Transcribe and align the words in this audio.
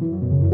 Thank 0.00 0.12
you. 0.12 0.49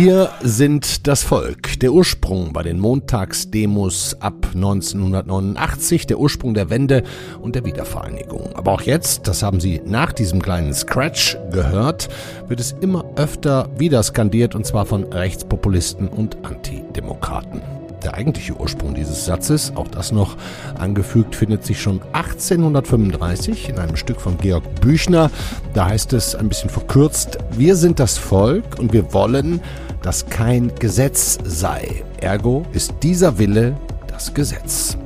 Wir 0.00 0.30
sind 0.42 1.08
das 1.08 1.24
Volk. 1.24 1.80
Der 1.80 1.92
Ursprung 1.92 2.52
bei 2.52 2.62
den 2.62 2.78
Montagsdemos 2.78 4.16
ab 4.20 4.46
1989, 4.54 6.06
der 6.06 6.20
Ursprung 6.20 6.54
der 6.54 6.70
Wende 6.70 7.02
und 7.42 7.56
der 7.56 7.64
Wiedervereinigung. 7.64 8.50
Aber 8.54 8.70
auch 8.70 8.82
jetzt, 8.82 9.26
das 9.26 9.42
haben 9.42 9.58
Sie 9.58 9.82
nach 9.84 10.12
diesem 10.12 10.40
kleinen 10.40 10.72
Scratch 10.72 11.36
gehört, 11.50 12.10
wird 12.46 12.60
es 12.60 12.76
immer 12.80 13.06
öfter 13.16 13.70
wieder 13.76 14.00
skandiert 14.04 14.54
und 14.54 14.64
zwar 14.64 14.86
von 14.86 15.02
Rechtspopulisten 15.02 16.06
und 16.06 16.36
Antidemokraten. 16.44 17.60
Der 18.04 18.14
eigentliche 18.14 18.54
Ursprung 18.54 18.94
dieses 18.94 19.24
Satzes, 19.24 19.72
auch 19.74 19.88
das 19.88 20.12
noch 20.12 20.36
angefügt, 20.78 21.34
findet 21.34 21.66
sich 21.66 21.82
schon 21.82 22.00
1835 22.12 23.70
in 23.70 23.78
einem 23.78 23.96
Stück 23.96 24.20
von 24.20 24.38
Georg 24.38 24.62
Büchner. 24.80 25.32
Da 25.74 25.86
heißt 25.86 26.12
es 26.12 26.36
ein 26.36 26.48
bisschen 26.48 26.70
verkürzt, 26.70 27.38
wir 27.50 27.74
sind 27.74 27.98
das 27.98 28.16
Volk 28.16 28.78
und 28.78 28.92
wir 28.92 29.12
wollen, 29.12 29.60
dass 30.02 30.26
kein 30.26 30.74
Gesetz 30.74 31.38
sei. 31.44 32.04
Ergo 32.20 32.64
ist 32.72 32.94
dieser 33.02 33.38
Wille 33.38 33.76
das 34.08 34.32
Gesetz. 34.34 34.96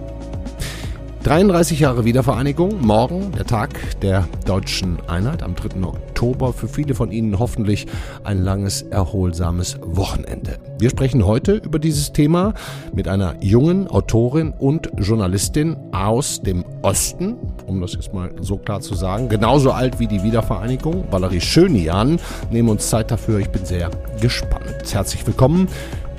33 1.24 1.78
Jahre 1.78 2.04
Wiedervereinigung, 2.04 2.84
morgen 2.84 3.30
der 3.30 3.44
Tag 3.44 4.00
der 4.00 4.26
deutschen 4.44 4.98
Einheit 5.08 5.44
am 5.44 5.54
3. 5.54 5.80
Oktober. 5.84 6.52
Für 6.52 6.66
viele 6.66 6.96
von 6.96 7.12
Ihnen 7.12 7.38
hoffentlich 7.38 7.86
ein 8.24 8.42
langes, 8.42 8.82
erholsames 8.82 9.78
Wochenende. 9.82 10.58
Wir 10.80 10.90
sprechen 10.90 11.24
heute 11.24 11.52
über 11.52 11.78
dieses 11.78 12.12
Thema 12.12 12.54
mit 12.92 13.06
einer 13.06 13.36
jungen 13.40 13.86
Autorin 13.86 14.52
und 14.58 14.90
Journalistin 14.98 15.76
aus 15.92 16.42
dem 16.42 16.64
Osten, 16.82 17.36
um 17.66 17.80
das 17.80 17.92
jetzt 17.92 18.12
mal 18.12 18.32
so 18.40 18.56
klar 18.56 18.80
zu 18.80 18.94
sagen, 18.94 19.28
genauso 19.28 19.70
alt 19.70 20.00
wie 20.00 20.08
die 20.08 20.24
Wiedervereinigung, 20.24 21.04
Valerie 21.12 21.40
Schönian. 21.40 22.18
Nehmen 22.50 22.68
uns 22.68 22.90
Zeit 22.90 23.12
dafür, 23.12 23.38
ich 23.38 23.48
bin 23.48 23.64
sehr 23.64 23.92
gespannt. 24.20 24.92
Herzlich 24.92 25.24
willkommen 25.24 25.68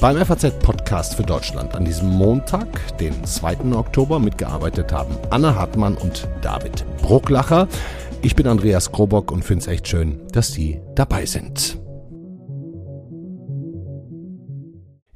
beim 0.04 0.18
FAZ-Podcast 0.18 1.16
für 1.16 1.24
Deutschland 1.24 1.76
an 1.76 1.86
diesem 1.86 2.10
Montag, 2.10 2.98
den 2.98 3.24
2. 3.24 3.74
Oktober, 3.74 4.20
mitgearbeitet 4.20 4.92
haben 4.92 5.18
Anna 5.30 5.56
Hartmann 5.56 5.96
und 5.96 6.28
David 6.42 6.86
Brucklacher. 7.02 7.70
Ich 8.22 8.36
bin 8.36 8.46
Andreas 8.48 8.92
Krobock 8.92 9.32
und 9.32 9.46
finde 9.46 9.62
es 9.62 9.68
echt 9.70 9.88
schön, 9.88 10.20
dass 10.34 10.52
Sie 10.52 10.82
dabei 10.94 11.26
sind. 11.26 11.80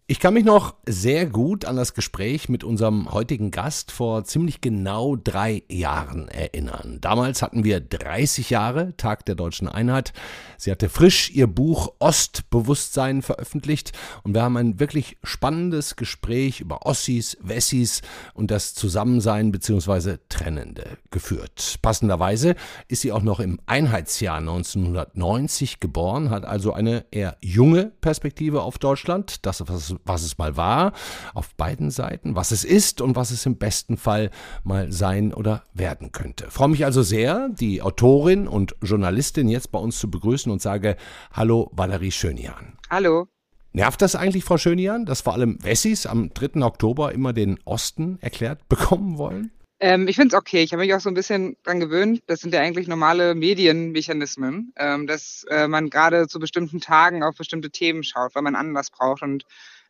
Ich 0.10 0.22
kann 0.22 0.34
mich 0.34 0.46
noch 0.46 0.76
sehr 0.88 1.26
gut 1.26 1.66
an 1.66 1.76
das 1.76 1.94
Gespräch 1.94 2.48
mit 2.48 2.64
unserem 2.64 3.12
heutigen 3.12 3.52
Gast 3.52 3.92
vor 3.92 4.24
ziemlich 4.24 4.62
genau 4.62 5.18
drei 5.18 5.64
Jahren 5.68 6.30
erinnern. 6.30 7.00
Damals 7.02 7.42
hatten 7.42 7.66
wir 7.66 7.82
30 7.82 8.50
Jahre 8.50 8.96
Tag 8.96 9.26
der 9.26 9.36
deutschen 9.36 9.68
Einheit. 9.68 10.14
Sie 10.58 10.72
hatte 10.72 10.90
frisch 10.90 11.32
ihr 11.32 11.48
Buch 11.48 11.94
Ostbewusstsein 12.00 13.22
veröffentlicht 13.22 13.92
und 14.24 14.34
wir 14.34 14.42
haben 14.42 14.58
ein 14.58 14.80
wirklich 14.80 15.18
spannendes 15.24 15.96
Gespräch 15.96 16.62
über 16.62 16.86
Ossis, 16.86 17.38
Wessis 17.42 18.02
und 18.34 18.52
das 18.52 18.74
Zusammensein 18.74 19.52
bzw. 19.52 20.18
Trennende 20.30 20.98
geführt. 21.12 21.80
Passenderweise 21.82 22.56
ist 22.88 23.02
sie 23.02 23.12
auch 23.12 23.22
noch 23.22 23.40
im 23.40 23.60
Einheitsjahr 23.66 24.38
1990 24.38 25.80
geboren, 25.80 26.30
hat 26.30 26.46
also 26.46 26.74
eine 26.74 27.06
eher 27.12 27.38
junge 27.42 27.92
Perspektive 28.02 28.62
auf 28.62 28.78
Deutschland. 28.78 29.46
Das, 29.46 29.64
was 29.68 29.96
was 30.06 30.24
es 30.24 30.38
mal 30.38 30.58
war, 30.58 30.94
auf 31.34 31.54
beiden 31.56 31.92
Seiten, 31.92 32.36
was 32.36 32.52
es 32.52 32.64
ist 32.64 33.02
und 33.02 33.16
was 33.16 33.32
es 33.32 33.46
im 33.46 33.58
besten 33.58 33.98
Fall 33.98 34.32
mal 34.64 34.92
sein 34.92 35.34
oder 35.34 35.64
werden 35.74 36.12
könnte. 36.12 36.46
Ich 36.48 36.54
freue 36.54 36.70
mich 36.70 36.86
also 36.86 37.04
sehr, 37.04 37.50
die 37.50 37.82
Autorin 37.82 38.48
und 38.48 38.76
Journalistin 38.82 39.50
jetzt 39.50 39.72
bei 39.72 39.80
uns 39.80 40.00
zu 40.00 40.10
begrüßen 40.10 40.47
und 40.50 40.62
sage 40.62 40.98
Hallo 41.34 41.70
Valerie 41.74 42.12
Schönian. 42.12 42.78
Hallo. 42.90 43.28
Nervt 43.74 44.02
das 44.02 44.16
eigentlich, 44.16 44.44
Frau 44.44 44.58
Schönian, 44.58 45.06
dass 45.06 45.22
vor 45.22 45.34
allem 45.34 45.64
Wessis 45.64 46.06
am 46.06 46.34
3. 46.34 46.64
Oktober 46.64 47.12
immer 47.12 47.34
den 47.34 47.60
Osten 47.66 48.18
erklärt 48.22 48.68
bekommen 48.70 49.18
wollen? 49.18 49.52
Ähm, 49.80 50.08
ich 50.08 50.16
finde 50.16 50.36
es 50.36 50.40
okay. 50.40 50.64
Ich 50.64 50.72
habe 50.74 50.82
mich 50.82 50.94
auch 50.96 51.00
so 51.00 51.10
ein 51.10 51.14
bisschen 51.14 51.56
dran 51.64 51.80
gewöhnt. 51.80 52.22
Das 52.26 52.40
sind 52.40 52.54
ja 52.54 52.62
eigentlich 52.62 52.88
normale 52.88 53.36
Medienmechanismen, 53.36 54.74
ähm, 54.78 55.06
dass 55.06 55.46
äh, 55.50 55.68
man 55.68 55.90
gerade 55.90 56.28
zu 56.28 56.40
bestimmten 56.40 56.82
Tagen 56.82 57.22
auf 57.22 57.36
bestimmte 57.36 57.70
Themen 57.70 58.04
schaut, 58.04 58.34
weil 58.34 58.42
man 58.42 58.56
Anlass 58.56 58.90
braucht. 58.90 59.22
Und 59.22 59.44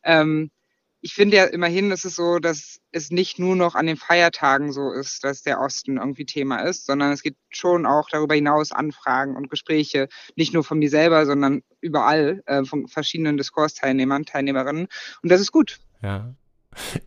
ähm, 0.03 0.51
ich 1.07 1.13
finde 1.13 1.37
ja 1.37 1.45
immerhin 1.45 1.89
ist 1.91 2.03
es 2.03 2.15
so, 2.17 2.37
dass 2.37 2.81
es 2.91 3.11
nicht 3.11 3.39
nur 3.39 3.55
noch 3.55 3.75
an 3.75 3.85
den 3.85 3.95
Feiertagen 3.95 4.73
so 4.73 4.91
ist, 4.91 5.23
dass 5.23 5.41
der 5.41 5.61
Osten 5.61 5.95
irgendwie 5.95 6.25
Thema 6.25 6.57
ist, 6.57 6.85
sondern 6.85 7.13
es 7.13 7.21
gibt 7.21 7.37
schon 7.47 7.85
auch 7.85 8.09
darüber 8.09 8.35
hinaus 8.35 8.73
Anfragen 8.73 9.37
und 9.37 9.49
Gespräche, 9.49 10.09
nicht 10.35 10.53
nur 10.53 10.65
von 10.65 10.79
mir 10.79 10.89
selber, 10.89 11.25
sondern 11.25 11.63
überall 11.79 12.43
äh, 12.45 12.65
von 12.65 12.89
verschiedenen 12.89 13.37
Diskursteilnehmern, 13.37 14.25
Teilnehmerinnen. 14.25 14.89
Und 15.23 15.31
das 15.31 15.39
ist 15.39 15.53
gut. 15.53 15.79
Ja. 16.01 16.35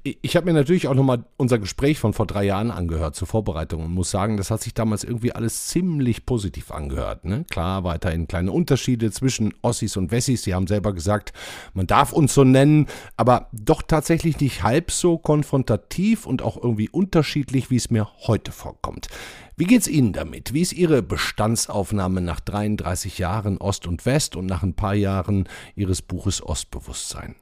Ich 0.03 0.37
habe 0.37 0.47
mir 0.47 0.53
natürlich 0.53 0.89
auch 0.89 0.95
nochmal 0.95 1.25
unser 1.37 1.59
Gespräch 1.59 1.99
von 1.99 2.13
vor 2.13 2.27
drei 2.27 2.45
Jahren 2.45 2.71
angehört 2.71 3.15
zur 3.15 3.29
Vorbereitung 3.29 3.85
und 3.85 3.93
muss 3.93 4.11
sagen, 4.11 4.37
das 4.37 4.51
hat 4.51 4.63
sich 4.63 4.75
damals 4.75 5.05
irgendwie 5.05 5.33
alles 5.33 5.69
ziemlich 5.69 6.27
positiv 6.27 6.71
angehört. 6.71 7.25
Ne? 7.25 7.45
Klar, 7.51 7.85
weiterhin 7.85 8.29
kleine 8.29 8.53
Unterschiede 8.53 9.11
zwischen 9.11 9.55
Ossis 9.63 9.97
und 9.97 10.11
Wessis. 10.11 10.43
Sie 10.43 10.55
haben 10.55 10.67
selber 10.67 10.93
gesagt, 10.93 11.33
man 11.75 11.87
darf 11.87 12.13
uns 12.13 12.35
so 12.35 12.45
nennen, 12.45 12.87
aber 13.17 13.49
doch 13.53 13.83
tatsächlich 13.83 14.41
nicht 14.41 14.63
halb 14.63 14.91
so 14.91 15.19
konfrontativ 15.19 16.27
und 16.27 16.43
auch 16.43 16.57
irgendwie 16.57 16.89
unterschiedlich, 16.89 17.71
wie 17.71 17.77
es 17.77 17.91
mir 17.91 18.09
heute 18.27 18.53
vorkommt. 18.53 19.09
Wie 19.57 19.67
geht's 19.67 19.89
Ihnen 19.89 20.15
damit? 20.15 20.55
Wie 20.55 20.63
ist 20.63 20.73
Ihre 20.73 21.03
Bestandsaufnahme 21.03 22.23
nach 22.23 22.41
33 22.41 23.19
Jahren 23.19 23.59
Ost 23.59 23.87
und 23.87 24.07
West 24.07 24.35
und 24.35 24.47
nach 24.47 24.63
ein 24.63 24.75
paar 24.75 24.95
Jahren 24.95 25.49
Ihres 25.75 26.01
Buches 26.01 26.43
Ostbewusstsein? 26.43 27.35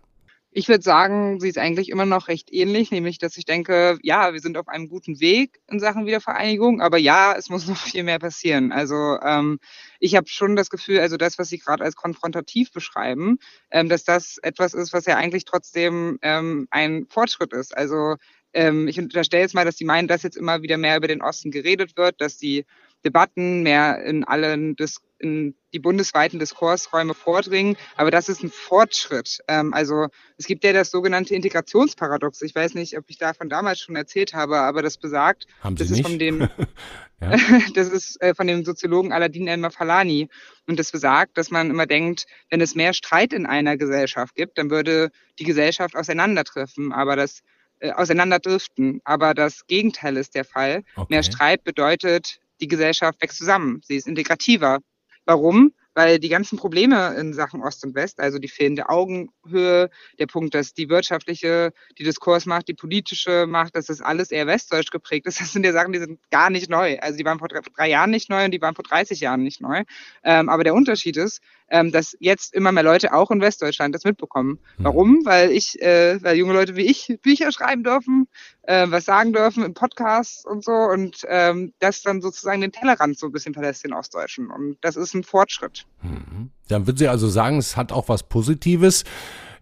Ich 0.59 0.67
würde 0.69 0.83
sagen, 0.83 1.39
sie 1.39 1.51
ist 1.51 1.57
eigentlich 1.57 1.89
immer 1.89 2.05
noch 2.05 2.27
recht 2.27 2.53
ähnlich, 2.53 2.91
nämlich 2.91 3.19
dass 3.19 3.37
ich 3.37 3.45
denke, 3.45 3.97
ja, 4.03 4.33
wir 4.33 4.41
sind 4.41 4.57
auf 4.59 4.67
einem 4.67 4.89
guten 4.89 5.21
Weg 5.21 5.61
in 5.69 5.79
Sachen 5.79 6.05
Wiedervereinigung, 6.05 6.81
aber 6.81 6.99
ja, 6.99 7.33
es 7.39 7.49
muss 7.49 7.69
noch 7.69 7.77
viel 7.77 8.03
mehr 8.03 8.19
passieren. 8.19 8.73
Also 8.73 9.21
ähm, 9.23 9.61
ich 10.01 10.17
habe 10.17 10.27
schon 10.27 10.57
das 10.57 10.69
Gefühl, 10.69 10.99
also 10.99 11.17
das, 11.17 11.39
was 11.39 11.49
Sie 11.49 11.59
gerade 11.59 11.85
als 11.85 11.95
konfrontativ 11.95 12.73
beschreiben, 12.73 13.39
ähm, 13.71 13.89
dass 13.89 14.03
das 14.03 14.39
etwas 14.43 14.75
ist, 14.75 14.93
was 14.93 15.07
ja 15.07 15.17
eigentlich 15.17 15.45
trotzdem 15.45 16.19
ähm, 16.23 16.67
ein 16.73 17.07
Fortschritt 17.09 17.53
ist. 17.53 17.77
Also 17.77 18.17
ähm, 18.53 18.89
ich 18.89 18.99
unterstelle 18.99 19.45
jetzt 19.45 19.55
mal, 19.55 19.65
dass 19.65 19.77
Sie 19.77 19.85
meinen, 19.85 20.09
dass 20.09 20.25
jetzt 20.25 20.37
immer 20.37 20.63
wieder 20.63 20.77
mehr 20.77 20.97
über 20.97 21.07
den 21.07 21.23
Osten 21.23 21.53
geredet 21.53 21.97
wird, 21.97 22.21
dass 22.21 22.37
die 22.37 22.65
Debatten 23.09 23.63
mehr 23.63 24.05
in 24.05 24.25
allen 24.25 24.77
Dis 24.77 25.01
in 25.19 25.55
die 25.73 25.81
bundesweiten 25.81 26.39
Diskursräume 26.39 27.13
vordringen. 27.13 27.77
Aber 27.97 28.11
das 28.11 28.29
ist 28.29 28.45
ein 28.45 28.51
Fortschritt. 28.51 29.41
Ähm, 29.49 29.75
also 29.75 30.07
es 30.37 30.47
gibt 30.47 30.63
ja 30.63 30.73
das 30.73 30.91
sogenannte 30.91 31.35
Integrationsparadox. 31.35 32.43
Ich 32.43 32.55
weiß 32.55 32.75
nicht, 32.75 32.97
ob 32.97 33.05
ich 33.09 33.19
davon 33.19 33.49
damals 33.49 33.81
schon 33.81 33.97
erzählt 33.97 34.35
habe, 34.35 34.59
aber 34.59 34.83
das 34.83 34.97
besagt, 34.97 35.47
Haben 35.61 35.77
Sie 35.77 35.85
das 35.85 35.91
nicht? 35.91 36.01
ist 36.01 36.07
von 36.07 36.19
dem, 36.19 36.49
das 37.75 37.89
ist 37.89 38.21
äh, 38.23 38.35
von 38.35 38.47
dem 38.47 38.65
Soziologen 38.65 39.13
Aladin 39.13 39.49
El-Mafalani. 39.49 40.29
Und 40.69 40.79
das 40.79 40.93
besagt, 40.93 41.37
dass 41.37 41.51
man 41.51 41.71
immer 41.71 41.87
denkt, 41.87 42.27
wenn 42.51 42.61
es 42.61 42.75
mehr 42.77 42.93
Streit 42.93 43.33
in 43.33 43.47
einer 43.47 43.77
Gesellschaft 43.77 44.35
gibt, 44.37 44.59
dann 44.59 44.71
würde 44.71 45.11
die 45.39 45.45
Gesellschaft 45.45 45.97
auseinandertreffen. 45.97 46.93
Aber 46.93 47.17
das 47.17 47.43
äh, 47.81 47.93
auseinanderdriften. 47.93 49.01
Aber 49.05 49.35
das 49.35 49.67
Gegenteil 49.67 50.17
ist 50.17 50.35
der 50.35 50.45
Fall. 50.45 50.85
Okay. 50.97 51.07
Mehr 51.11 51.23
Streit 51.23 51.65
bedeutet, 51.65 52.41
die 52.61 52.69
Gesellschaft 52.69 53.21
wächst 53.21 53.39
zusammen. 53.39 53.81
Sie 53.85 53.97
ist 53.97 54.07
integrativer. 54.07 54.81
Warum? 55.25 55.73
Weil 55.99 56.21
die 56.21 56.29
ganzen 56.29 56.57
Probleme 56.57 57.17
in 57.19 57.35
Sachen 57.35 57.61
Ost 57.61 57.85
und 57.85 57.97
West, 57.97 58.21
also 58.21 58.39
die 58.39 58.47
fehlende 58.47 58.89
Augenhöhe, 58.89 59.91
der 60.21 60.27
Punkt, 60.29 60.55
dass 60.55 60.73
die 60.73 60.89
wirtschaftliche, 60.89 61.73
die 61.99 62.05
Diskursmacht, 62.05 62.69
die 62.69 62.75
politische 62.75 63.49
Macht, 63.49 63.75
dass 63.75 63.87
das 63.87 64.01
alles 64.01 64.31
eher 64.31 64.47
westdeutsch 64.47 64.93
geprägt 64.93 65.27
ist, 65.27 65.41
das 65.41 65.53
sind 65.53 65.67
ja 65.67 65.73
Sachen, 65.73 65.93
die 65.93 65.99
sind 65.99 66.21
gar 66.31 66.51
nicht 66.51 66.71
neu. 66.71 67.01
Also 67.01 67.19
die 67.19 67.25
waren 67.25 67.41
vor 67.41 67.49
drei 67.49 67.89
Jahren 67.89 68.13
nicht 68.13 68.31
neu 68.31 68.45
und 68.45 68.53
die 68.53 68.63
waren 68.63 68.77
vor 68.77 68.85
30 68.85 69.19
Jahren 69.19 69.43
nicht 69.43 69.61
neu. 69.61 69.83
Ähm, 70.23 70.49
aber 70.49 70.63
der 70.63 70.75
Unterschied 70.75 71.17
ist, 71.17 71.41
ähm, 71.69 71.91
dass 71.91 72.17
jetzt 72.21 72.55
immer 72.55 72.71
mehr 72.71 72.85
Leute 72.85 73.13
auch 73.13 73.33
in 73.33 73.41
Westdeutschland 73.41 73.93
das 73.93 74.05
mitbekommen. 74.05 74.61
Mhm. 74.77 74.85
Warum? 74.85 75.25
Weil 75.25 75.51
ich, 75.51 75.83
äh, 75.83 76.23
weil 76.23 76.37
junge 76.37 76.53
Leute 76.53 76.77
wie 76.77 76.87
ich 76.87 77.19
Bücher 77.23 77.51
schreiben 77.51 77.83
dürfen, 77.83 78.29
äh, 78.63 78.87
was 78.89 79.05
sagen 79.05 79.33
dürfen 79.33 79.65
im 79.65 79.75
Podcast 79.75 80.47
und 80.47 80.63
so 80.63 80.71
und 80.71 81.23
ähm, 81.27 81.73
das 81.81 82.03
dann 82.03 82.21
sozusagen 82.21 82.61
den 82.61 82.71
Tellerrand 82.71 83.19
so 83.19 83.27
ein 83.27 83.33
bisschen 83.33 83.55
verlässt, 83.55 83.83
den 83.83 83.95
Ostdeutschen. 83.95 84.49
Und 84.49 84.79
das 84.83 84.95
ist 84.95 85.15
ein 85.15 85.25
Fortschritt. 85.25 85.88
Mhm. 86.03 86.51
Dann 86.69 86.87
würden 86.87 86.97
Sie 86.97 87.09
also 87.09 87.29
sagen, 87.29 87.59
es 87.59 87.77
hat 87.77 87.93
auch 87.93 88.09
was 88.09 88.29
Positives. 88.29 89.05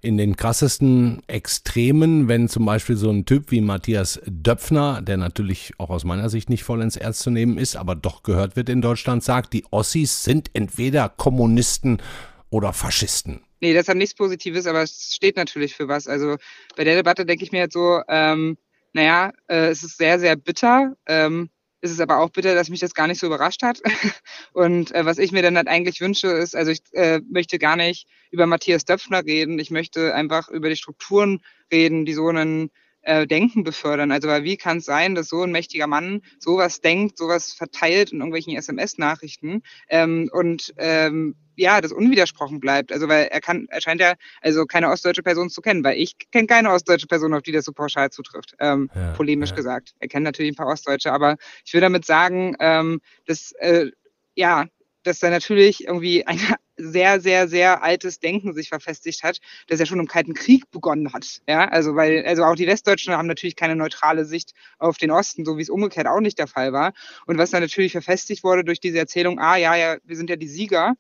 In 0.03 0.19
den 0.19 0.37
krassesten 0.37 1.23
Extremen, 1.27 2.29
wenn 2.29 2.49
zum 2.49 2.67
Beispiel 2.67 2.97
so 2.97 3.11
ein 3.11 3.25
Typ 3.25 3.51
wie 3.51 3.61
Matthias 3.61 4.21
Döpfner, 4.27 5.01
der 5.03 5.17
natürlich 5.17 5.73
auch 5.79 5.91
aus 5.91 6.05
meiner 6.05 6.29
Sicht 6.29 6.51
nicht 6.51 6.65
vollends 6.65 6.97
ernst 6.97 7.21
zu 7.21 7.31
nehmen 7.31 7.59
ist, 7.59 7.77
aber 7.77 7.97
doch 7.97 8.23
gehört 8.23 8.57
wird 8.57 8.69
in 8.69 8.83
Deutschland, 8.83 9.25
sagt, 9.25 9.53
die 9.53 9.65
Ossis 9.71 10.23
sind 10.23 10.51
entweder 10.53 11.09
Kommunisten 11.09 12.03
oder 12.51 12.73
Faschisten. 12.73 13.41
Nee, 13.61 13.73
das 13.75 13.89
hat 13.89 13.97
nichts 13.97 14.15
Positives, 14.15 14.67
aber 14.67 14.83
es 14.83 15.15
steht 15.15 15.37
natürlich 15.37 15.75
für 15.75 15.89
was. 15.89 16.07
Also 16.07 16.37
bei 16.77 16.85
der 16.85 16.95
Debatte 16.95 17.25
denke 17.25 17.43
ich 17.43 17.53
mir 17.53 17.61
jetzt 17.61 17.73
so, 17.73 18.03
ähm, 18.07 18.59
naja, 18.93 19.33
äh, 19.49 19.69
es 19.69 19.83
ist 19.83 19.99
sehr, 19.99 20.19
sehr 20.19 20.37
bitter. 20.37 20.95
Ähm, 21.07 21.51
es 21.87 21.93
ist 21.93 22.01
aber 22.01 22.19
auch 22.19 22.31
bitter, 22.31 22.55
dass 22.55 22.69
mich 22.69 22.81
das 22.81 22.95
gar 22.95 23.07
nicht 23.07 23.21
so 23.21 23.27
überrascht 23.27 23.63
hat. 23.63 23.81
Und 24.53 24.95
äh, 24.95 25.05
was 25.05 25.19
ich 25.19 25.33
mir 25.33 25.43
dann 25.43 25.57
halt 25.57 25.69
eigentlich 25.69 26.01
wünsche, 26.01 26.29
ist, 26.29 26.55
also 26.55 26.71
ich 26.71 26.81
äh, 26.93 27.21
möchte 27.31 27.59
gar 27.59 27.77
nicht 27.77 28.07
über 28.31 28.47
Matthias 28.47 28.85
Döpfner 28.85 29.25
reden. 29.25 29.59
Ich 29.59 29.71
möchte 29.71 30.15
einfach 30.15 30.49
über 30.49 30.69
die 30.69 30.77
Strukturen 30.77 31.41
reden, 31.73 32.05
die 32.05 32.15
so 32.15 32.29
einen 32.29 32.71
äh, 33.03 33.27
Denken 33.27 33.65
befördern. 33.65 34.13
Also 34.13 34.29
weil 34.29 34.45
wie 34.45 34.57
kann 34.57 34.79
es 34.79 34.85
sein, 34.85 35.15
dass 35.15 35.29
so 35.29 35.43
ein 35.43 35.53
mächtiger 35.53 35.87
Mann 35.87 36.23
sowas 36.39 36.81
denkt, 36.81 37.19
sowas 37.19 37.53
verteilt 37.53 38.13
in 38.13 38.19
irgendwelchen 38.19 38.57
SMS-Nachrichten 38.57 39.63
ähm, 39.89 40.29
und 40.33 40.75
ähm, 40.77 41.37
ja, 41.57 41.81
das 41.81 41.93
unwidersprochen 41.93 42.61
bleibt. 42.61 42.93
Also 42.93 43.09
weil 43.09 43.27
er 43.27 43.41
kann, 43.41 43.67
er 43.69 43.81
scheint 43.81 44.01
ja 44.01 44.15
also 44.41 44.65
keine 44.67 44.91
ostdeutsche 44.91 45.23
Person 45.23 45.51
zu 45.51 45.61
kennen, 45.61 45.83
weil 45.85 45.99
ich 45.99 46.17
kenne 46.31 46.47
keine 46.47 46.71
ostdeutsche 46.71 47.07
Person, 47.07 47.35
auf 47.35 47.43
die 47.43 47.53
das 47.53 47.65
so 47.65 47.73
pauschal 47.73 48.11
zutrifft, 48.11 48.55
ähm, 48.61 48.91
ja, 48.95 49.13
polemisch 49.13 49.51
ja. 49.51 49.57
gesagt. 49.57 49.95
Er 49.99 50.09
kennt 50.09 50.25
natürlich 50.25 50.53
ein 50.53 50.57
paar 50.57 50.69
Ostdeutsche, 50.69 51.13
aber 51.13 51.37
ich 51.65 51.73
will 51.73 51.81
damit 51.81 52.05
sagen, 52.05 52.57
ähm, 52.61 53.01
dass 53.27 53.53
äh, 53.53 53.91
ja, 54.35 54.67
dass 55.07 55.21
da 55.21 55.31
natürlich 55.31 55.85
irgendwie 55.85 56.27
ein 56.27 56.39
sehr, 56.77 57.21
sehr, 57.21 57.49
sehr 57.49 57.83
altes 57.83 58.19
Denken 58.19 58.53
sich 58.53 58.69
verfestigt 58.69 59.23
hat, 59.23 59.39
das 59.69 59.81
ja 59.81 59.87
schon 59.87 60.01
im 60.01 60.09
Kalten 60.09 60.35
Krieg 60.35 60.71
begonnen 60.71 61.13
hat. 61.13 61.41
Ja, 61.49 61.69
also 61.69 61.95
weil, 61.95 62.25
also 62.27 62.45
auch 62.45 62.55
die 62.55 62.67
Westdeutschen 62.67 63.15
haben 63.15 63.27
natürlich 63.27 63.57
keine 63.57 63.77
neutrale 63.77 64.27
Sicht 64.27 64.53
auf 64.79 64.99
den 64.99 65.11
Osten, 65.11 65.47
so 65.47 65.57
wie 65.57 65.63
es 65.63 65.71
umgekehrt 65.71 66.07
auch 66.07 66.21
nicht 66.21 66.39
der 66.39 66.49
Fall 66.49 66.73
war. 66.73 66.93
Und 67.27 67.39
was 67.39 67.51
dann 67.51 67.63
natürlich 67.63 67.93
verfestigt 67.93 68.45
wurde 68.45 68.63
durch 68.63 68.81
diese 68.81 68.99
Erzählung, 68.99 69.39
ah 69.39 69.57
ja, 69.57 69.75
ja, 69.75 69.97
wir 70.05 70.17
sind 70.17 70.29
ja 70.29 70.37
die 70.37 70.49
Sieger 70.49 70.95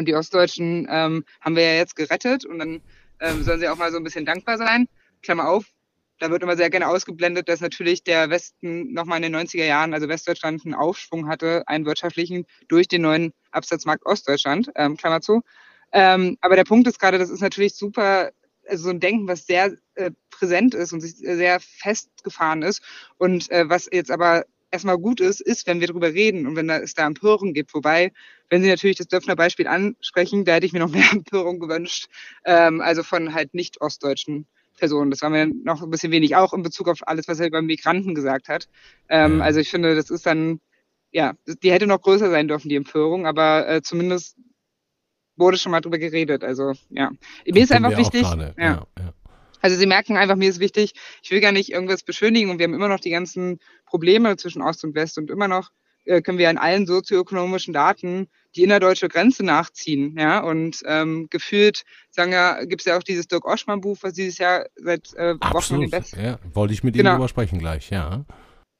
und 0.00 0.06
die 0.06 0.14
Ostdeutschen 0.14 0.88
ähm, 0.90 1.24
haben 1.40 1.56
wir 1.56 1.62
ja 1.62 1.74
jetzt 1.74 1.94
gerettet 1.94 2.46
und 2.46 2.58
dann 2.58 2.80
ähm, 3.20 3.42
sollen 3.42 3.60
sie 3.60 3.68
auch 3.68 3.76
mal 3.76 3.92
so 3.92 3.98
ein 3.98 4.04
bisschen 4.04 4.24
dankbar 4.24 4.56
sein. 4.56 4.88
Klammer 5.22 5.46
auf, 5.46 5.66
da 6.18 6.30
wird 6.30 6.42
immer 6.42 6.56
sehr 6.56 6.70
gerne 6.70 6.88
ausgeblendet, 6.88 7.50
dass 7.50 7.60
natürlich 7.60 8.02
der 8.02 8.30
Westen 8.30 8.94
nochmal 8.94 9.22
in 9.22 9.30
den 9.30 9.36
90er 9.36 9.64
Jahren, 9.64 9.92
also 9.92 10.08
Westdeutschland, 10.08 10.64
einen 10.64 10.74
Aufschwung 10.74 11.28
hatte, 11.28 11.68
einen 11.68 11.84
wirtschaftlichen, 11.84 12.46
durch 12.68 12.88
den 12.88 13.02
neuen 13.02 13.32
Absatzmarkt 13.50 14.06
Ostdeutschland, 14.06 14.70
ähm, 14.74 14.96
Klammer 14.96 15.20
zu. 15.20 15.42
Ähm, 15.92 16.38
aber 16.40 16.56
der 16.56 16.64
Punkt 16.64 16.88
ist 16.88 16.98
gerade, 16.98 17.18
das 17.18 17.28
ist 17.28 17.42
natürlich 17.42 17.74
super, 17.74 18.30
also 18.66 18.84
so 18.84 18.90
ein 18.90 19.00
Denken, 19.00 19.28
was 19.28 19.44
sehr 19.44 19.76
äh, 19.96 20.12
präsent 20.30 20.74
ist 20.74 20.94
und 20.94 21.02
sich 21.02 21.14
sehr 21.16 21.60
festgefahren 21.60 22.62
ist 22.62 22.82
und 23.18 23.50
äh, 23.50 23.68
was 23.68 23.86
jetzt 23.92 24.10
aber 24.10 24.46
erstmal 24.70 24.98
gut 24.98 25.20
ist, 25.20 25.40
ist, 25.40 25.66
wenn 25.66 25.80
wir 25.80 25.88
darüber 25.88 26.12
reden 26.12 26.46
und 26.46 26.56
wenn 26.56 26.68
da, 26.68 26.78
es 26.78 26.94
da 26.94 27.06
Empörung 27.06 27.52
gibt. 27.52 27.74
Wobei, 27.74 28.12
wenn 28.48 28.62
Sie 28.62 28.68
natürlich 28.68 28.96
das 28.96 29.08
Döpfner 29.08 29.36
Beispiel 29.36 29.66
ansprechen, 29.66 30.44
da 30.44 30.54
hätte 30.54 30.66
ich 30.66 30.72
mir 30.72 30.80
noch 30.80 30.90
mehr 30.90 31.10
Empörung 31.12 31.60
gewünscht, 31.60 32.08
ähm, 32.44 32.80
also 32.80 33.02
von 33.02 33.34
halt 33.34 33.54
nicht 33.54 33.80
ostdeutschen 33.80 34.46
Personen. 34.78 35.10
Das 35.10 35.22
war 35.22 35.30
mir 35.30 35.46
noch 35.46 35.82
ein 35.82 35.90
bisschen 35.90 36.12
wenig, 36.12 36.36
auch 36.36 36.52
in 36.52 36.62
Bezug 36.62 36.88
auf 36.88 37.06
alles, 37.06 37.28
was 37.28 37.40
er 37.40 37.46
über 37.46 37.62
Migranten 37.62 38.14
gesagt 38.14 38.48
hat. 38.48 38.68
Ähm, 39.08 39.42
also 39.42 39.60
ich 39.60 39.70
finde, 39.70 39.94
das 39.94 40.10
ist 40.10 40.26
dann, 40.26 40.60
ja, 41.12 41.34
die 41.62 41.70
hätte 41.70 41.86
noch 41.86 42.00
größer 42.00 42.30
sein 42.30 42.48
dürfen, 42.48 42.68
die 42.68 42.76
Empörung, 42.76 43.26
aber 43.26 43.68
äh, 43.68 43.82
zumindest 43.82 44.36
wurde 45.36 45.58
schon 45.58 45.72
mal 45.72 45.80
drüber 45.80 45.98
geredet. 45.98 46.44
Also 46.44 46.72
ja, 46.90 47.10
mir 47.46 47.62
ist 47.62 47.72
einfach 47.72 47.96
wichtig. 47.96 48.22
Ja. 48.22 48.52
Ja, 48.58 48.86
ja. 48.98 49.14
Also 49.60 49.76
Sie 49.76 49.86
merken 49.86 50.16
einfach, 50.16 50.36
mir 50.36 50.48
ist 50.48 50.60
wichtig, 50.60 50.92
ich 51.22 51.30
will 51.30 51.40
gar 51.40 51.52
nicht 51.52 51.70
irgendwas 51.70 52.02
beschönigen 52.02 52.50
und 52.50 52.58
wir 52.58 52.64
haben 52.64 52.74
immer 52.74 52.88
noch 52.88 53.00
die 53.00 53.10
ganzen 53.10 53.58
Probleme 53.86 54.36
zwischen 54.36 54.62
Ost 54.62 54.84
und 54.84 54.94
West 54.94 55.18
und 55.18 55.30
immer 55.30 55.48
noch 55.48 55.70
äh, 56.04 56.22
können 56.22 56.38
wir 56.38 56.48
an 56.48 56.58
allen 56.58 56.86
sozioökonomischen 56.86 57.74
Daten 57.74 58.28
die 58.56 58.62
innerdeutsche 58.64 59.08
Grenze 59.08 59.44
nachziehen. 59.44 60.16
Ja? 60.18 60.40
Und 60.40 60.82
ähm, 60.86 61.28
gefühlt 61.30 61.84
sagen 62.10 62.32
ja, 62.32 62.64
gibt 62.64 62.82
es 62.82 62.86
ja 62.86 62.96
auch 62.96 63.02
dieses 63.02 63.28
Dirk 63.28 63.44
Oschmann-Buch, 63.44 63.98
was 64.00 64.14
dieses 64.14 64.38
Jahr 64.38 64.66
seit 64.76 65.14
äh, 65.14 65.34
Wochen 65.40 65.80
den 65.80 65.90
Besten. 65.90 66.20
Ja, 66.20 66.38
wollte 66.52 66.74
ich 66.74 66.82
mit 66.82 66.94
genau. 66.94 67.10
Ihnen 67.10 67.16
drüber 67.18 67.28
sprechen 67.28 67.58
gleich, 67.58 67.90
ja. 67.90 68.24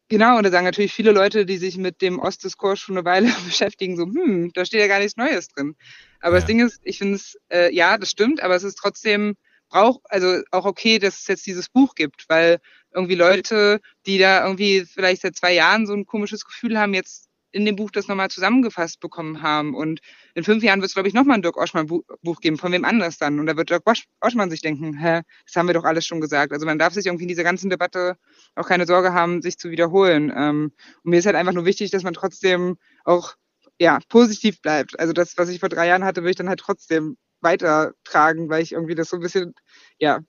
Genau, 0.08 0.38
und 0.38 0.42
da 0.42 0.50
sagen 0.50 0.64
natürlich 0.64 0.92
viele 0.92 1.12
Leute, 1.12 1.46
die 1.46 1.56
sich 1.56 1.78
mit 1.78 2.02
dem 2.02 2.18
Ostdiskurs 2.18 2.80
schon 2.80 2.96
eine 2.96 3.04
Weile 3.04 3.28
beschäftigen, 3.46 3.96
so, 3.96 4.06
hm, 4.06 4.50
da 4.54 4.64
steht 4.64 4.80
ja 4.80 4.88
gar 4.88 4.98
nichts 4.98 5.16
Neues 5.16 5.48
drin. 5.48 5.76
Aber 6.20 6.34
ja. 6.34 6.40
das 6.40 6.46
Ding 6.46 6.66
ist, 6.66 6.80
ich 6.82 6.98
finde 6.98 7.14
es, 7.14 7.38
äh, 7.48 7.72
ja, 7.72 7.96
das 7.96 8.10
stimmt, 8.10 8.42
aber 8.42 8.56
es 8.56 8.64
ist 8.64 8.74
trotzdem 8.74 9.36
braucht, 9.70 10.00
also 10.04 10.42
auch 10.50 10.66
okay, 10.66 10.98
dass 10.98 11.20
es 11.20 11.26
jetzt 11.26 11.46
dieses 11.46 11.68
Buch 11.68 11.94
gibt, 11.94 12.26
weil 12.28 12.58
irgendwie 12.92 13.14
Leute, 13.14 13.80
die 14.06 14.18
da 14.18 14.44
irgendwie 14.44 14.84
vielleicht 14.84 15.22
seit 15.22 15.36
zwei 15.36 15.54
Jahren 15.54 15.86
so 15.86 15.94
ein 15.94 16.06
komisches 16.06 16.44
Gefühl 16.44 16.78
haben, 16.78 16.92
jetzt 16.94 17.30
in 17.52 17.64
dem 17.64 17.76
Buch 17.76 17.90
das 17.90 18.08
nochmal 18.08 18.30
zusammengefasst 18.30 19.00
bekommen 19.00 19.42
haben. 19.42 19.74
Und 19.74 20.00
in 20.34 20.44
fünf 20.44 20.62
Jahren 20.62 20.80
wird 20.80 20.88
es, 20.88 20.94
glaube 20.94 21.08
ich, 21.08 21.14
nochmal 21.14 21.38
ein 21.38 21.42
Dirk 21.42 21.56
Oschmann-Buch 21.56 22.40
geben, 22.40 22.58
von 22.58 22.72
wem 22.72 22.84
anders 22.84 23.18
dann. 23.18 23.40
Und 23.40 23.46
da 23.46 23.56
wird 23.56 23.70
Dirk 23.70 23.82
Oschmann 24.20 24.50
sich 24.50 24.60
denken, 24.60 24.96
hä, 24.98 25.22
das 25.46 25.56
haben 25.56 25.66
wir 25.66 25.74
doch 25.74 25.84
alles 25.84 26.06
schon 26.06 26.20
gesagt. 26.20 26.52
Also 26.52 26.66
man 26.66 26.78
darf 26.78 26.94
sich 26.94 27.06
irgendwie 27.06 27.24
in 27.24 27.28
dieser 27.28 27.42
ganzen 27.42 27.70
Debatte 27.70 28.16
auch 28.54 28.68
keine 28.68 28.86
Sorge 28.86 29.12
haben, 29.12 29.42
sich 29.42 29.58
zu 29.58 29.70
wiederholen. 29.70 30.32
Ähm, 30.34 30.72
und 31.02 31.10
mir 31.10 31.18
ist 31.18 31.26
halt 31.26 31.36
einfach 31.36 31.52
nur 31.52 31.64
wichtig, 31.64 31.90
dass 31.90 32.02
man 32.02 32.14
trotzdem 32.14 32.76
auch 33.04 33.34
ja, 33.80 33.98
positiv 34.08 34.60
bleibt. 34.60 34.98
Also 35.00 35.12
das, 35.12 35.36
was 35.38 35.48
ich 35.48 35.58
vor 35.58 35.70
drei 35.70 35.88
Jahren 35.88 36.04
hatte, 36.04 36.22
will 36.22 36.30
ich 36.30 36.36
dann 36.36 36.48
halt 36.48 36.60
trotzdem 36.60 37.16
weitertragen, 37.42 38.48
weil 38.48 38.62
ich 38.62 38.72
irgendwie 38.72 38.94
das 38.94 39.08
so 39.10 39.16
ein 39.16 39.22
bisschen, 39.22 39.54
ja, 39.98 40.20